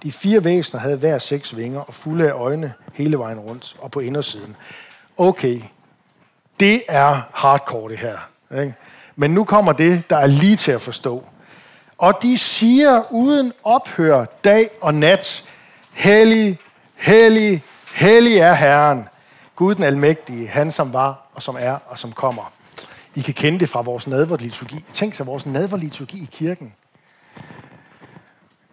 De 0.03 0.13
fire 0.13 0.45
væsener 0.45 0.81
havde 0.81 0.97
hver 0.97 1.19
seks 1.19 1.57
vinger 1.57 1.81
og 1.81 1.95
fulde 1.95 2.29
af 2.29 2.33
øjne 2.33 2.73
hele 2.95 3.19
vejen 3.19 3.39
rundt 3.39 3.77
og 3.79 3.91
på 3.91 4.01
indersiden. 4.01 4.57
Okay, 5.17 5.61
det 6.61 6.83
er 6.89 7.21
hardcore 7.33 7.91
det 7.91 7.99
her. 7.99 8.19
Ikke? 8.61 8.75
Men 9.17 9.31
nu 9.31 9.45
kommer 9.45 9.73
det, 9.73 10.11
der 10.11 10.17
er 10.17 10.27
lige 10.27 10.57
til 10.57 10.73
at 10.73 10.81
forstå. 10.81 11.25
Og 11.99 12.15
de 12.23 12.39
siger 12.39 13.13
uden 13.13 13.53
ophør 13.65 14.25
dag 14.25 14.71
og 14.81 14.95
nat, 14.95 15.45
Hellig, 15.93 16.59
hellig, 16.97 17.65
hellig 17.95 18.37
er 18.37 18.55
Herren, 18.55 19.09
Gud 19.57 19.75
den 19.75 19.85
almægtige, 19.85 20.49
han 20.49 20.73
som 20.73 20.93
var 20.93 21.27
og 21.35 21.43
som 21.43 21.57
er 21.59 21.79
og 21.87 21.99
som 21.99 22.13
kommer. 22.13 22.53
I 23.15 23.21
kan 23.21 23.35
kende 23.35 23.59
det 23.59 23.69
fra 23.69 23.81
vores 23.81 24.07
nadverliturgi. 24.07 24.85
Tænk 24.93 25.15
sig 25.15 25.27
vores 25.27 25.47
nadverliturgi 25.47 26.23
i 26.23 26.29
kirken. 26.33 26.73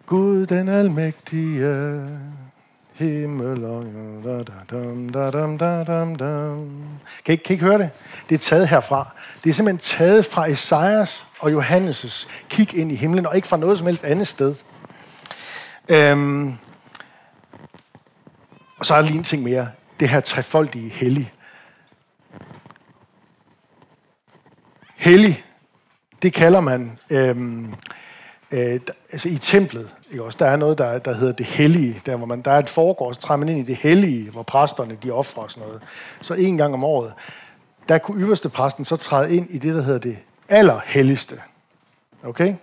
Gud 0.06 0.46
den 0.46 0.68
almægtige, 0.68 2.08
himmel 2.98 3.64
og... 3.64 3.84
Kan 7.24 7.34
I, 7.34 7.36
kan 7.36 7.36
I 7.48 7.52
ikke 7.52 7.64
høre 7.64 7.78
det? 7.78 7.90
Det 8.28 8.34
er 8.34 8.38
taget 8.38 8.68
herfra. 8.68 9.08
Det 9.44 9.50
er 9.50 9.54
simpelthen 9.54 9.98
taget 9.98 10.24
fra 10.24 10.50
Esajas 10.50 11.26
og 11.40 11.52
Johannes' 11.52 12.28
kig 12.48 12.74
ind 12.74 12.92
i 12.92 12.94
himlen, 12.94 13.26
og 13.26 13.36
ikke 13.36 13.48
fra 13.48 13.56
noget 13.56 13.78
som 13.78 13.86
helst 13.86 14.04
andet 14.04 14.28
sted. 14.28 14.54
Øhm, 15.88 16.52
og 18.78 18.86
så 18.86 18.94
er 18.94 18.98
der 18.98 19.06
lige 19.06 19.18
en 19.18 19.24
ting 19.24 19.42
mere. 19.42 19.68
Det 20.00 20.08
her 20.08 20.20
trefoldige 20.20 20.88
hellig. 20.88 21.32
Hellig, 24.96 25.44
det 26.22 26.32
kalder 26.32 26.60
man 26.60 26.98
øhm, 27.10 27.74
øh, 28.50 28.80
altså 29.12 29.28
i 29.28 29.36
templet. 29.36 29.94
Ikke 30.10 30.24
også? 30.24 30.36
Der 30.40 30.46
er 30.46 30.56
noget, 30.56 30.78
der, 30.78 30.98
der 30.98 31.14
hedder 31.14 31.32
det 31.32 31.46
hellige. 31.46 32.02
Der, 32.06 32.16
hvor 32.16 32.26
man, 32.26 32.40
der 32.40 32.50
er 32.50 32.58
et 32.58 32.68
foregård, 32.68 33.14
så 33.14 33.20
træder 33.20 33.38
man 33.38 33.48
ind 33.48 33.58
i 33.58 33.62
det 33.62 33.76
hellige, 33.76 34.30
hvor 34.30 34.42
præsterne 34.42 34.98
de 35.02 35.10
offrer 35.10 35.42
og 35.42 35.50
sådan 35.50 35.66
noget. 35.66 35.82
Så 36.20 36.34
en 36.34 36.56
gang 36.56 36.74
om 36.74 36.84
året, 36.84 37.12
der 37.88 37.98
kunne 37.98 38.22
ypperste 38.22 38.48
præsten 38.48 38.84
så 38.84 38.96
træde 38.96 39.36
ind 39.36 39.50
i 39.50 39.58
det, 39.58 39.74
der 39.74 39.82
hedder 39.82 39.98
det 39.98 40.18
allerhelligste. 40.48 41.40
Okay? 42.24 42.54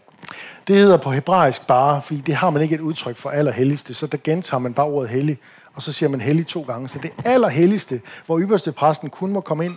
Det 0.68 0.76
hedder 0.76 0.98
på 0.98 1.12
hebraisk 1.12 1.68
bare, 1.68 2.02
fordi 2.02 2.22
det 2.22 2.36
har 2.36 2.50
man 2.50 2.62
ikke 2.62 2.76
et 2.76 2.82
udtryk 2.82 3.18
for 3.18 3.30
allerhelligste, 3.30 3.94
så 3.94 4.08
der 4.08 4.18
gentager 4.24 4.60
man 4.60 4.74
bare 4.74 4.86
ordet 4.86 5.10
hellig, 5.10 5.38
og 5.74 5.82
så 5.82 5.92
siger 5.92 6.10
man 6.10 6.22
hellig 6.22 6.48
to 6.48 6.62
gange. 6.62 6.88
Så 6.88 7.00
det 7.00 7.12
allerhelligste, 7.26 8.02
hvor 8.26 8.40
ypperste 8.40 8.72
præsten 8.72 9.10
kun 9.10 9.32
må 9.32 9.42
komme 9.42 9.66
ind 9.66 9.76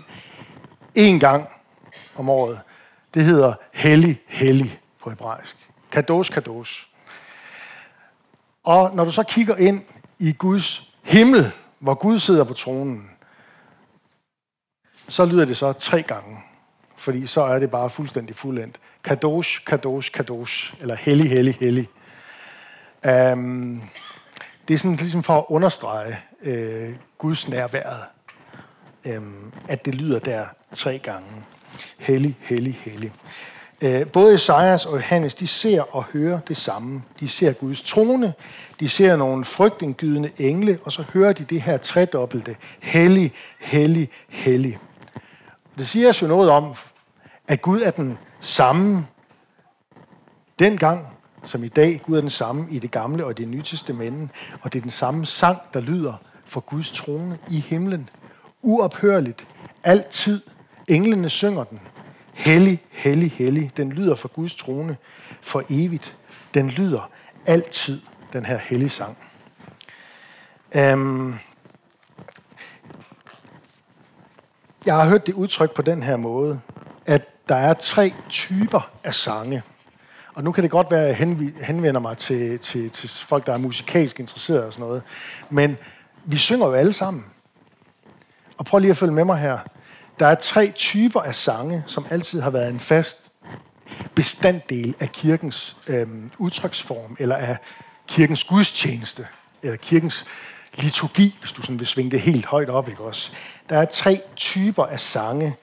én 0.98 1.18
gang 1.18 1.48
om 2.16 2.28
året, 2.30 2.60
det 3.14 3.24
hedder 3.24 3.54
hellig, 3.72 4.20
hellig 4.26 4.80
på 5.02 5.10
hebraisk. 5.10 5.67
Kadosh, 5.90 6.32
kadosh. 6.32 6.86
Og 8.64 8.96
når 8.96 9.04
du 9.04 9.12
så 9.12 9.22
kigger 9.22 9.56
ind 9.56 9.82
i 10.18 10.32
Guds 10.32 10.92
himmel, 11.02 11.52
hvor 11.78 11.94
Gud 11.94 12.18
sidder 12.18 12.44
på 12.44 12.54
tronen, 12.54 13.10
så 15.08 15.24
lyder 15.24 15.44
det 15.44 15.56
så 15.56 15.72
tre 15.72 16.02
gange. 16.02 16.38
Fordi 16.96 17.26
så 17.26 17.42
er 17.42 17.58
det 17.58 17.70
bare 17.70 17.90
fuldstændig 17.90 18.36
fuldendt. 18.36 18.80
Kadosh, 19.04 19.64
kadosh, 19.64 20.12
kadosh. 20.12 20.74
Eller 20.80 20.94
hellig, 20.94 21.30
hellig, 21.30 21.54
hellig. 21.54 21.88
Um, 23.32 23.82
det 24.68 24.74
er 24.74 24.78
sådan 24.78 24.96
ligesom 24.96 25.22
for 25.22 25.38
at 25.38 25.44
understrege 25.48 26.18
øh, 26.42 26.94
Guds 27.18 27.48
nærværet, 27.48 28.04
Um, 29.16 29.52
at 29.68 29.84
det 29.84 29.94
lyder 29.94 30.18
der 30.18 30.46
tre 30.74 30.98
gange. 30.98 31.44
Hellig, 31.98 32.36
hellig, 32.40 32.74
hellig. 32.74 33.12
Øh, 33.82 34.06
både 34.06 34.34
Esajas 34.34 34.86
og 34.86 34.96
Johannes, 34.96 35.34
de 35.34 35.46
ser 35.46 35.96
og 35.96 36.04
hører 36.04 36.40
det 36.40 36.56
samme. 36.56 37.02
De 37.20 37.28
ser 37.28 37.52
Guds 37.52 37.82
trone, 37.82 38.34
de 38.80 38.88
ser 38.88 39.16
nogle 39.16 39.44
frygtindgydende 39.44 40.30
engle, 40.38 40.78
og 40.84 40.92
så 40.92 41.04
hører 41.12 41.32
de 41.32 41.44
det 41.44 41.62
her 41.62 41.76
tredobbelte, 41.76 42.56
hellig, 42.80 43.32
hellig, 43.60 44.10
hellig. 44.28 44.78
Det 45.78 45.88
siger 45.88 46.08
os 46.08 46.22
jo 46.22 46.26
noget 46.26 46.50
om, 46.50 46.74
at 47.48 47.62
Gud 47.62 47.80
er 47.80 47.90
den 47.90 48.18
samme 48.40 49.06
dengang, 50.58 51.06
som 51.42 51.64
i 51.64 51.68
dag. 51.68 52.02
Gud 52.06 52.16
er 52.16 52.20
den 52.20 52.30
samme 52.30 52.66
i 52.70 52.78
det 52.78 52.90
gamle 52.90 53.24
og 53.24 53.38
det 53.38 53.48
nye 53.48 53.62
testamente, 53.62 54.34
og 54.62 54.72
det 54.72 54.78
er 54.78 54.82
den 54.82 54.90
samme 54.90 55.26
sang, 55.26 55.58
der 55.74 55.80
lyder 55.80 56.14
for 56.44 56.60
Guds 56.60 56.92
trone 56.92 57.38
i 57.50 57.60
himlen. 57.60 58.08
Uophørligt 58.62 59.46
altid. 59.84 60.40
Englene 60.88 61.28
synger 61.28 61.64
den. 61.64 61.80
Hellig, 62.38 62.82
hellig, 62.90 63.30
hellig. 63.32 63.76
Den 63.76 63.92
lyder 63.92 64.14
for 64.14 64.28
Guds 64.28 64.54
trone 64.54 64.96
for 65.40 65.64
evigt. 65.70 66.16
Den 66.54 66.70
lyder 66.70 67.10
altid, 67.46 68.00
den 68.32 68.46
her 68.46 68.58
hellige 68.58 68.88
sang. 68.88 69.16
Um, 70.78 71.38
jeg 74.86 74.94
har 74.94 75.08
hørt 75.08 75.26
det 75.26 75.34
udtryk 75.34 75.74
på 75.74 75.82
den 75.82 76.02
her 76.02 76.16
måde, 76.16 76.60
at 77.06 77.48
der 77.48 77.54
er 77.54 77.74
tre 77.74 78.14
typer 78.28 78.90
af 79.04 79.14
sange. 79.14 79.62
Og 80.34 80.44
nu 80.44 80.52
kan 80.52 80.62
det 80.62 80.70
godt 80.70 80.90
være, 80.90 81.02
at 81.02 81.08
jeg 81.08 81.16
henvender 81.60 82.00
mig 82.00 82.16
til, 82.16 82.58
til, 82.58 82.90
til 82.90 83.08
folk, 83.08 83.46
der 83.46 83.52
er 83.52 83.58
musikalsk 83.58 84.20
interesserede 84.20 84.66
og 84.66 84.72
sådan 84.72 84.86
noget. 84.86 85.02
Men 85.50 85.76
vi 86.24 86.36
synger 86.36 86.66
jo 86.66 86.72
alle 86.72 86.92
sammen. 86.92 87.24
Og 88.58 88.64
prøv 88.64 88.80
lige 88.80 88.90
at 88.90 88.96
følge 88.96 89.12
med 89.12 89.24
mig 89.24 89.38
her. 89.38 89.58
Der 90.18 90.26
er 90.26 90.34
tre 90.34 90.72
typer 90.74 91.20
af 91.20 91.34
sange, 91.34 91.84
som 91.86 92.06
altid 92.10 92.40
har 92.40 92.50
været 92.50 92.70
en 92.70 92.80
fast 92.80 93.32
bestanddel 94.14 94.94
af 95.00 95.12
kirkens 95.12 95.76
øh, 95.88 96.06
udtryksform, 96.38 97.16
eller 97.18 97.36
af 97.36 97.56
kirkens 98.08 98.44
gudstjeneste, 98.44 99.26
eller 99.62 99.76
kirkens 99.76 100.26
liturgi, 100.74 101.36
hvis 101.40 101.52
du 101.52 101.62
sådan 101.62 101.78
vil 101.78 101.86
svinge 101.86 102.10
det 102.10 102.20
helt 102.20 102.46
højt 102.46 102.70
op, 102.70 102.88
ikke 102.88 103.02
også? 103.02 103.32
Der 103.68 103.78
er 103.78 103.84
tre 103.84 104.22
typer 104.36 104.84
af 104.84 105.00
sange. 105.00 105.56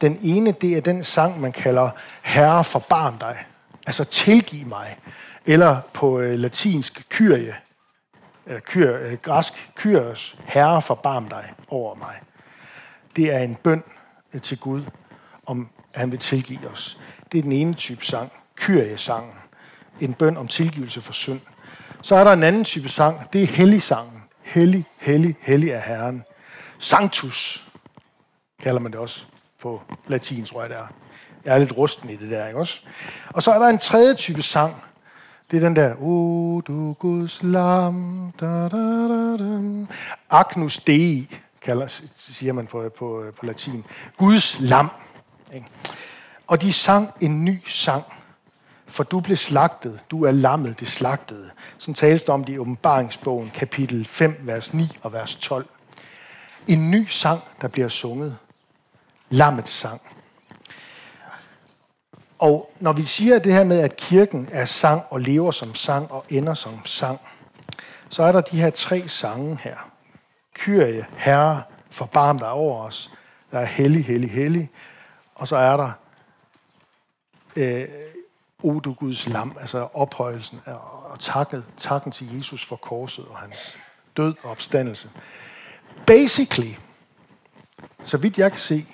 Den 0.00 0.18
ene, 0.22 0.52
det 0.52 0.76
er 0.76 0.80
den 0.80 1.04
sang, 1.04 1.40
man 1.40 1.52
kalder 1.52 1.90
Herre 2.22 2.64
forbarm 2.64 3.18
dig. 3.18 3.44
Altså 3.86 4.04
tilgiv 4.04 4.66
mig. 4.66 4.98
Eller 5.46 5.80
på 5.92 6.20
øh, 6.20 6.38
latinsk 6.38 7.06
kyrie, 7.10 7.56
eller 8.46 8.60
kyr, 8.60 8.98
øh, 8.98 9.18
græsk 9.22 9.70
kyrios, 9.74 10.36
Herre 10.44 10.82
forbarm 10.82 11.28
dig 11.28 11.52
over 11.68 11.94
mig. 11.94 12.20
Det 13.16 13.34
er 13.34 13.38
en 13.38 13.54
bøn 13.54 13.82
til 14.40 14.58
Gud, 14.58 14.82
om 15.46 15.68
at 15.94 16.00
han 16.00 16.10
vil 16.10 16.18
tilgive 16.18 16.68
os. 16.68 16.98
Det 17.32 17.38
er 17.38 17.42
den 17.42 17.52
ene 17.52 17.74
type 17.74 18.06
sang, 18.06 18.32
kyrie-sangen. 18.56 19.32
En 20.00 20.14
bøn 20.14 20.36
om 20.36 20.48
tilgivelse 20.48 21.00
for 21.00 21.12
synd. 21.12 21.40
Så 22.02 22.16
er 22.16 22.24
der 22.24 22.32
en 22.32 22.42
anden 22.42 22.64
type 22.64 22.88
sang, 22.88 23.32
det 23.32 23.42
er 23.42 23.46
helligsangen. 23.46 24.22
Hellig, 24.42 24.86
hellig, 24.98 25.36
hellig 25.40 25.70
er 25.70 25.80
Herren. 25.80 26.24
Sanctus 26.78 27.68
kalder 28.62 28.80
man 28.80 28.92
det 28.92 29.00
også 29.00 29.24
på 29.60 29.82
latin, 30.06 30.44
tror 30.44 30.60
jeg 30.60 30.70
det 30.70 30.78
er. 30.78 30.86
Jeg 31.44 31.54
er 31.54 31.58
lidt 31.58 31.76
rusten 31.76 32.10
i 32.10 32.16
det 32.16 32.30
der, 32.30 32.46
ikke 32.46 32.58
også? 32.58 32.82
Og 33.28 33.42
så 33.42 33.50
er 33.52 33.58
der 33.58 33.66
en 33.66 33.78
tredje 33.78 34.14
type 34.14 34.42
sang. 34.42 34.74
Det 35.50 35.56
er 35.56 35.60
den 35.60 35.76
der, 35.76 35.94
O 36.00 36.60
du 36.60 36.92
Guds 36.92 37.42
lam, 37.42 38.32
da, 38.40 38.46
da, 38.46 39.08
da, 39.08 39.36
da. 39.36 39.86
Agnus 40.30 40.78
Dei, 40.78 41.28
kalder, 41.64 41.86
siger 42.14 42.52
man 42.52 42.66
på, 42.66 42.88
på, 42.98 43.24
på 43.36 43.46
latin. 43.46 43.84
Guds 44.16 44.60
lam. 44.60 44.90
Ikke? 45.54 45.66
Og 46.46 46.62
de 46.62 46.72
sang 46.72 47.10
en 47.20 47.44
ny 47.44 47.58
sang, 47.66 48.04
for 48.86 49.04
du 49.04 49.20
blev 49.20 49.36
slagtet, 49.36 50.00
du 50.10 50.24
er 50.24 50.30
lammet, 50.30 50.80
det 50.80 50.88
slagtede. 50.88 51.50
Som 51.78 51.94
tales 51.94 52.24
der 52.24 52.32
om 52.32 52.44
det 52.44 52.52
i 52.52 52.58
åbenbaringsbogen, 52.58 53.50
kapitel 53.54 54.04
5, 54.04 54.40
vers 54.40 54.74
9 54.74 54.98
og 55.02 55.12
vers 55.12 55.34
12. 55.34 55.66
En 56.66 56.90
ny 56.90 57.06
sang, 57.06 57.40
der 57.60 57.68
bliver 57.68 57.88
sunget. 57.88 58.36
Lammets 59.28 59.70
sang. 59.70 60.00
Og 62.38 62.72
når 62.80 62.92
vi 62.92 63.02
siger 63.02 63.38
det 63.38 63.52
her 63.52 63.64
med, 63.64 63.80
at 63.80 63.96
kirken 63.96 64.48
er 64.52 64.64
sang 64.64 65.02
og 65.10 65.20
lever 65.20 65.50
som 65.50 65.74
sang 65.74 66.12
og 66.12 66.24
ender 66.28 66.54
som 66.54 66.84
sang, 66.84 67.20
så 68.08 68.22
er 68.22 68.32
der 68.32 68.40
de 68.40 68.60
her 68.60 68.70
tre 68.70 69.08
sange 69.08 69.58
her. 69.62 69.91
Kyrie, 70.54 71.06
Herre, 71.16 71.62
forbarm 71.90 72.38
dig 72.38 72.50
over 72.50 72.84
os. 72.84 73.10
Der 73.50 73.58
er 73.58 73.64
hellig, 73.64 74.04
hellig, 74.04 74.30
hellig. 74.30 74.70
Og 75.34 75.48
så 75.48 75.56
er 75.56 75.76
der 75.76 75.92
øh, 77.56 77.88
O 78.62 78.80
du 78.80 78.92
Guds 78.92 79.28
lam, 79.28 79.56
altså 79.60 79.88
ophøjelsen 79.92 80.60
og 81.10 81.18
takket, 81.18 81.64
takken 81.76 82.12
til 82.12 82.36
Jesus 82.36 82.66
for 82.66 82.76
korset 82.76 83.24
og 83.24 83.38
hans 83.38 83.76
død 84.16 84.34
og 84.42 84.50
opstandelse. 84.50 85.10
Basically, 86.06 86.74
så 88.04 88.16
vidt 88.16 88.38
jeg 88.38 88.50
kan 88.50 88.60
se, 88.60 88.86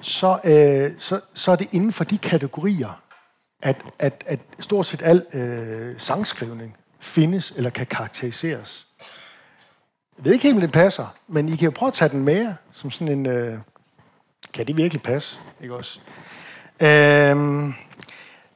så, 0.00 0.40
øh, 0.44 0.98
så, 0.98 1.20
så 1.34 1.52
er 1.52 1.56
det 1.56 1.68
inden 1.72 1.92
for 1.92 2.04
de 2.04 2.18
kategorier, 2.18 3.02
at, 3.62 3.76
at, 3.98 4.24
at 4.26 4.40
stort 4.58 4.86
set 4.86 5.02
al 5.02 5.26
øh, 5.32 6.00
sangskrivning 6.00 6.76
findes 7.00 7.50
eller 7.50 7.70
kan 7.70 7.86
karakteriseres. 7.86 8.86
Jeg 10.20 10.24
ved 10.24 10.32
ikke 10.32 10.42
helt, 10.42 10.54
om 10.54 10.60
det 10.60 10.72
passer, 10.72 11.14
men 11.28 11.48
I 11.48 11.56
kan 11.56 11.64
jo 11.64 11.70
prøve 11.70 11.88
at 11.88 11.94
tage 11.94 12.08
den 12.08 12.22
med 12.22 12.54
som 12.72 12.90
sådan 12.90 13.18
en... 13.18 13.26
Øh, 13.26 13.58
kan 14.52 14.66
det 14.66 14.76
virkelig 14.76 15.02
passe? 15.02 15.40
Ikke 15.62 15.74
også? 15.74 16.00
Øhm, 16.82 17.74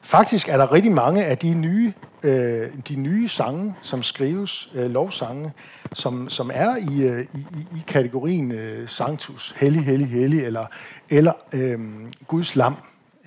faktisk 0.02 0.48
er 0.48 0.56
der 0.56 0.72
rigtig 0.72 0.92
mange 0.92 1.24
af 1.24 1.38
de 1.38 1.54
nye, 1.54 1.92
øh, 2.22 2.72
de 2.88 2.96
nye 2.96 3.28
sange, 3.28 3.74
som 3.80 4.02
skrives, 4.02 4.70
øh, 4.74 4.90
lovsange, 4.90 5.52
som, 5.92 6.28
som 6.28 6.50
er 6.54 6.76
i, 6.76 7.02
øh, 7.02 7.26
i, 7.34 7.38
i 7.76 7.84
kategorien 7.86 8.52
øh, 8.52 8.88
Sanctus, 8.88 9.54
hellig, 9.56 9.84
hellig, 9.84 10.08
hellig, 10.08 10.44
eller, 10.44 10.66
eller 11.10 11.32
øh, 11.52 11.80
Guds 12.26 12.56
lam, 12.56 12.76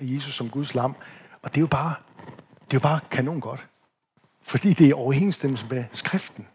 Jesus 0.00 0.34
som 0.34 0.50
Guds 0.50 0.74
lam. 0.74 0.94
Og 1.42 1.50
det 1.50 1.56
er 1.56 1.62
jo 1.62 1.66
bare, 1.66 1.94
det 2.64 2.72
er 2.72 2.76
jo 2.76 2.80
bare 2.80 3.00
kanon 3.10 3.40
godt. 3.40 3.66
Fordi 4.42 4.72
det 4.72 4.88
er 4.88 4.94
overensstemmelse 4.94 5.66
med 5.70 5.84
skriften. 5.92 6.46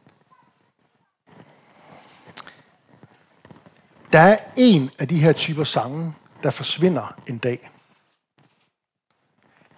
Der 4.14 4.20
er 4.20 4.38
en 4.57 4.89
af 4.99 5.07
de 5.07 5.20
her 5.20 5.34
typer 5.34 5.64
sange, 5.64 6.14
der 6.43 6.49
forsvinder 6.49 7.16
en 7.28 7.38
dag. 7.38 7.72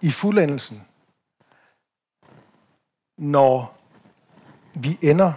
I 0.00 0.10
fuldendelsen, 0.10 0.86
når 3.18 3.78
vi 4.74 4.98
ender 5.02 5.32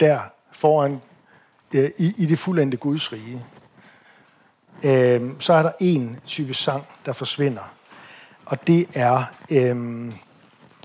der 0.00 0.20
foran 0.52 1.02
øh, 1.74 1.90
i, 1.98 2.14
i 2.16 2.26
det 2.26 2.38
fuldendte 2.38 2.76
Guds 2.76 3.12
rige, 3.12 3.46
øh, 4.84 5.40
så 5.40 5.52
er 5.52 5.62
der 5.62 5.72
en 5.80 6.20
type 6.24 6.54
sang, 6.54 6.86
der 7.06 7.12
forsvinder. 7.12 7.74
Og 8.46 8.66
det 8.66 8.88
er, 8.94 9.24
øh, 9.50 10.12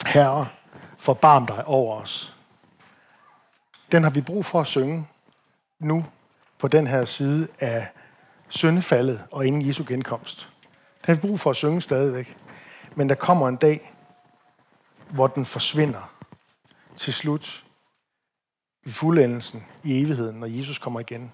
Herre, 0.06 0.48
forbarm 0.98 1.46
dig 1.46 1.66
over 1.66 2.02
os. 2.02 2.36
Den 3.92 4.04
har 4.04 4.10
vi 4.10 4.22
brug 4.22 4.46
for 4.46 4.62
at 4.62 4.68
synge 4.68 5.08
nu 5.80 6.06
på 6.62 6.68
den 6.68 6.88
her 6.88 7.06
side 7.06 7.48
af 7.60 7.88
syndefaldet 8.50 9.24
og 9.32 9.48
inden 9.48 9.68
Jesu 9.68 9.84
genkomst. 9.88 10.50
Den 10.72 11.06
har 11.06 11.14
vi 11.14 11.20
brug 11.20 11.40
for 11.40 11.50
at 11.50 11.56
synge 11.56 11.82
stadigvæk. 11.82 12.38
Men 12.96 13.10
der 13.10 13.16
kommer 13.16 13.48
en 13.48 13.56
dag, 13.56 13.94
hvor 15.10 15.28
den 15.28 15.46
forsvinder 15.46 16.12
til 16.96 17.14
slut 17.14 17.64
i 18.84 18.90
fuldendelsen 18.90 19.66
i 19.84 20.02
evigheden, 20.02 20.40
når 20.40 20.48
Jesus 20.48 20.78
kommer 20.78 21.00
igen. 21.00 21.34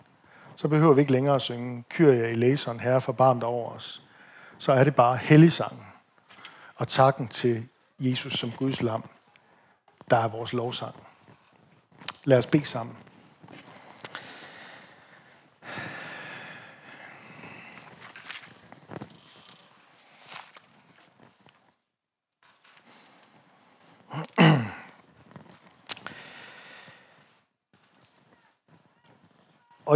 Så 0.56 0.68
behøver 0.68 0.94
vi 0.94 1.02
ikke 1.02 1.12
længere 1.12 1.36
at 1.36 1.42
synge 1.42 1.84
Kyrie 1.90 2.32
i 2.32 2.36
læseren, 2.36 2.80
Herre 2.80 3.02
forbarmt 3.02 3.44
over 3.44 3.72
os. 3.72 4.04
Så 4.58 4.72
er 4.72 4.84
det 4.84 4.96
bare 4.96 5.18
helligsangen 5.18 5.86
og 6.76 6.88
takken 6.88 7.28
til 7.28 7.68
Jesus 8.00 8.34
som 8.34 8.52
Guds 8.52 8.82
lam, 8.82 9.10
der 10.10 10.18
er 10.18 10.28
vores 10.28 10.54
lovsang. 10.54 10.96
Lad 12.24 12.38
os 12.38 12.46
bede 12.46 12.66
sammen. 12.66 12.98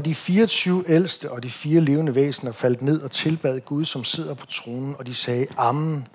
Og 0.02 0.06
de 0.06 0.16
24 0.16 0.84
ældste 0.88 1.32
og 1.32 1.44
de 1.44 1.52
fire 1.52 1.82
levende 1.82 2.16
væsener 2.16 2.52
faldt 2.52 2.82
ned 2.82 3.02
og 3.02 3.12
tilbad 3.12 3.60
Gud, 3.60 3.86
som 3.86 4.04
sidder 4.04 4.34
på 4.34 4.46
tronen, 4.46 4.96
og 5.00 5.08
de 5.08 5.16
sagde, 5.16 5.48
Amen, 5.58 6.08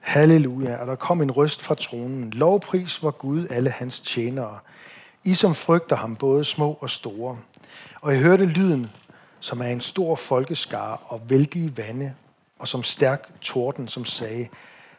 halleluja. 0.00 0.76
Og 0.76 0.86
der 0.86 0.94
kom 0.94 1.22
en 1.22 1.30
røst 1.30 1.62
fra 1.62 1.74
tronen. 1.74 2.30
Lovpris 2.30 3.02
var 3.02 3.10
Gud 3.10 3.46
alle 3.50 3.70
hans 3.70 4.00
tjenere. 4.00 4.58
I 5.24 5.34
som 5.34 5.54
frygter 5.54 5.96
ham, 5.96 6.16
både 6.16 6.44
små 6.44 6.78
og 6.80 6.90
store. 6.90 7.38
Og 8.00 8.12
jeg 8.12 8.22
hørte 8.22 8.44
lyden, 8.44 8.90
som 9.40 9.60
er 9.60 9.66
en 9.66 9.80
stor 9.80 10.16
folkeskare 10.16 10.96
og 11.06 11.20
vældige 11.30 11.76
vande, 11.76 12.14
og 12.58 12.68
som 12.68 12.82
stærk 12.82 13.28
torden, 13.40 13.88
som 13.88 14.04
sagde, 14.04 14.48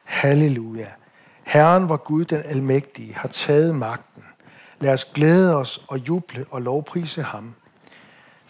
Halleluja. 0.04 0.88
Herren, 1.44 1.89
var 1.89 1.98
Gud 1.98 2.26
den 2.26 2.41
almægtige, 2.46 3.14
har 3.14 3.30
taget 3.30 3.76
magten. 3.76 4.24
Lad 4.80 4.94
os 4.94 5.06
glæde 5.06 5.56
os 5.56 5.86
og 5.88 5.98
juble 6.08 6.46
og 6.52 6.62
lovprise 6.62 7.22
ham. 7.22 7.56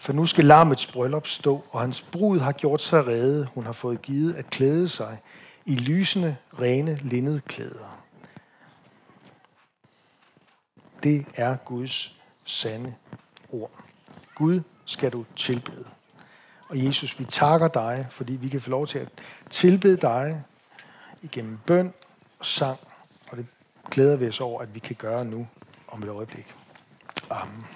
For 0.04 0.12
nu 0.12 0.26
skal 0.26 0.44
lammets 0.44 0.86
bryllup 0.86 1.26
stå, 1.26 1.64
og 1.70 1.80
hans 1.80 2.00
brud 2.00 2.40
har 2.40 2.52
gjort 2.52 2.80
sig 2.80 3.06
rede. 3.06 3.48
Hun 3.54 3.66
har 3.66 3.72
fået 3.72 4.02
givet 4.02 4.34
at 4.34 4.50
klæde 4.50 4.88
sig 4.88 5.18
i 5.64 5.74
lysende, 5.74 6.36
rene 6.60 6.98
linnedklæder. 7.02 8.02
Det 11.02 11.26
er 11.34 11.56
Guds 11.56 12.20
sande 12.44 12.94
ord. 13.52 13.70
Gud 14.34 14.60
skal 14.84 15.12
du 15.12 15.24
tilbede. 15.36 15.84
Og 16.68 16.84
Jesus, 16.84 17.18
vi 17.18 17.24
takker 17.24 17.68
dig, 17.68 18.06
fordi 18.10 18.32
vi 18.32 18.48
kan 18.48 18.60
få 18.60 18.70
lov 18.70 18.86
til 18.86 18.98
at 18.98 19.08
tilbede 19.50 19.96
dig 19.96 20.42
igennem 21.22 21.58
bøn 21.66 21.92
og 22.38 22.46
sang. 22.46 22.78
Og 23.30 23.36
det 23.36 23.46
glæder 23.90 24.16
vi 24.16 24.28
os 24.28 24.40
over, 24.40 24.62
at 24.62 24.74
vi 24.74 24.78
kan 24.78 24.96
gøre 24.96 25.24
nu 25.24 25.46
om 25.88 26.02
et 26.02 26.08
øjeblik. 26.08 26.54
Amen. 27.30 27.66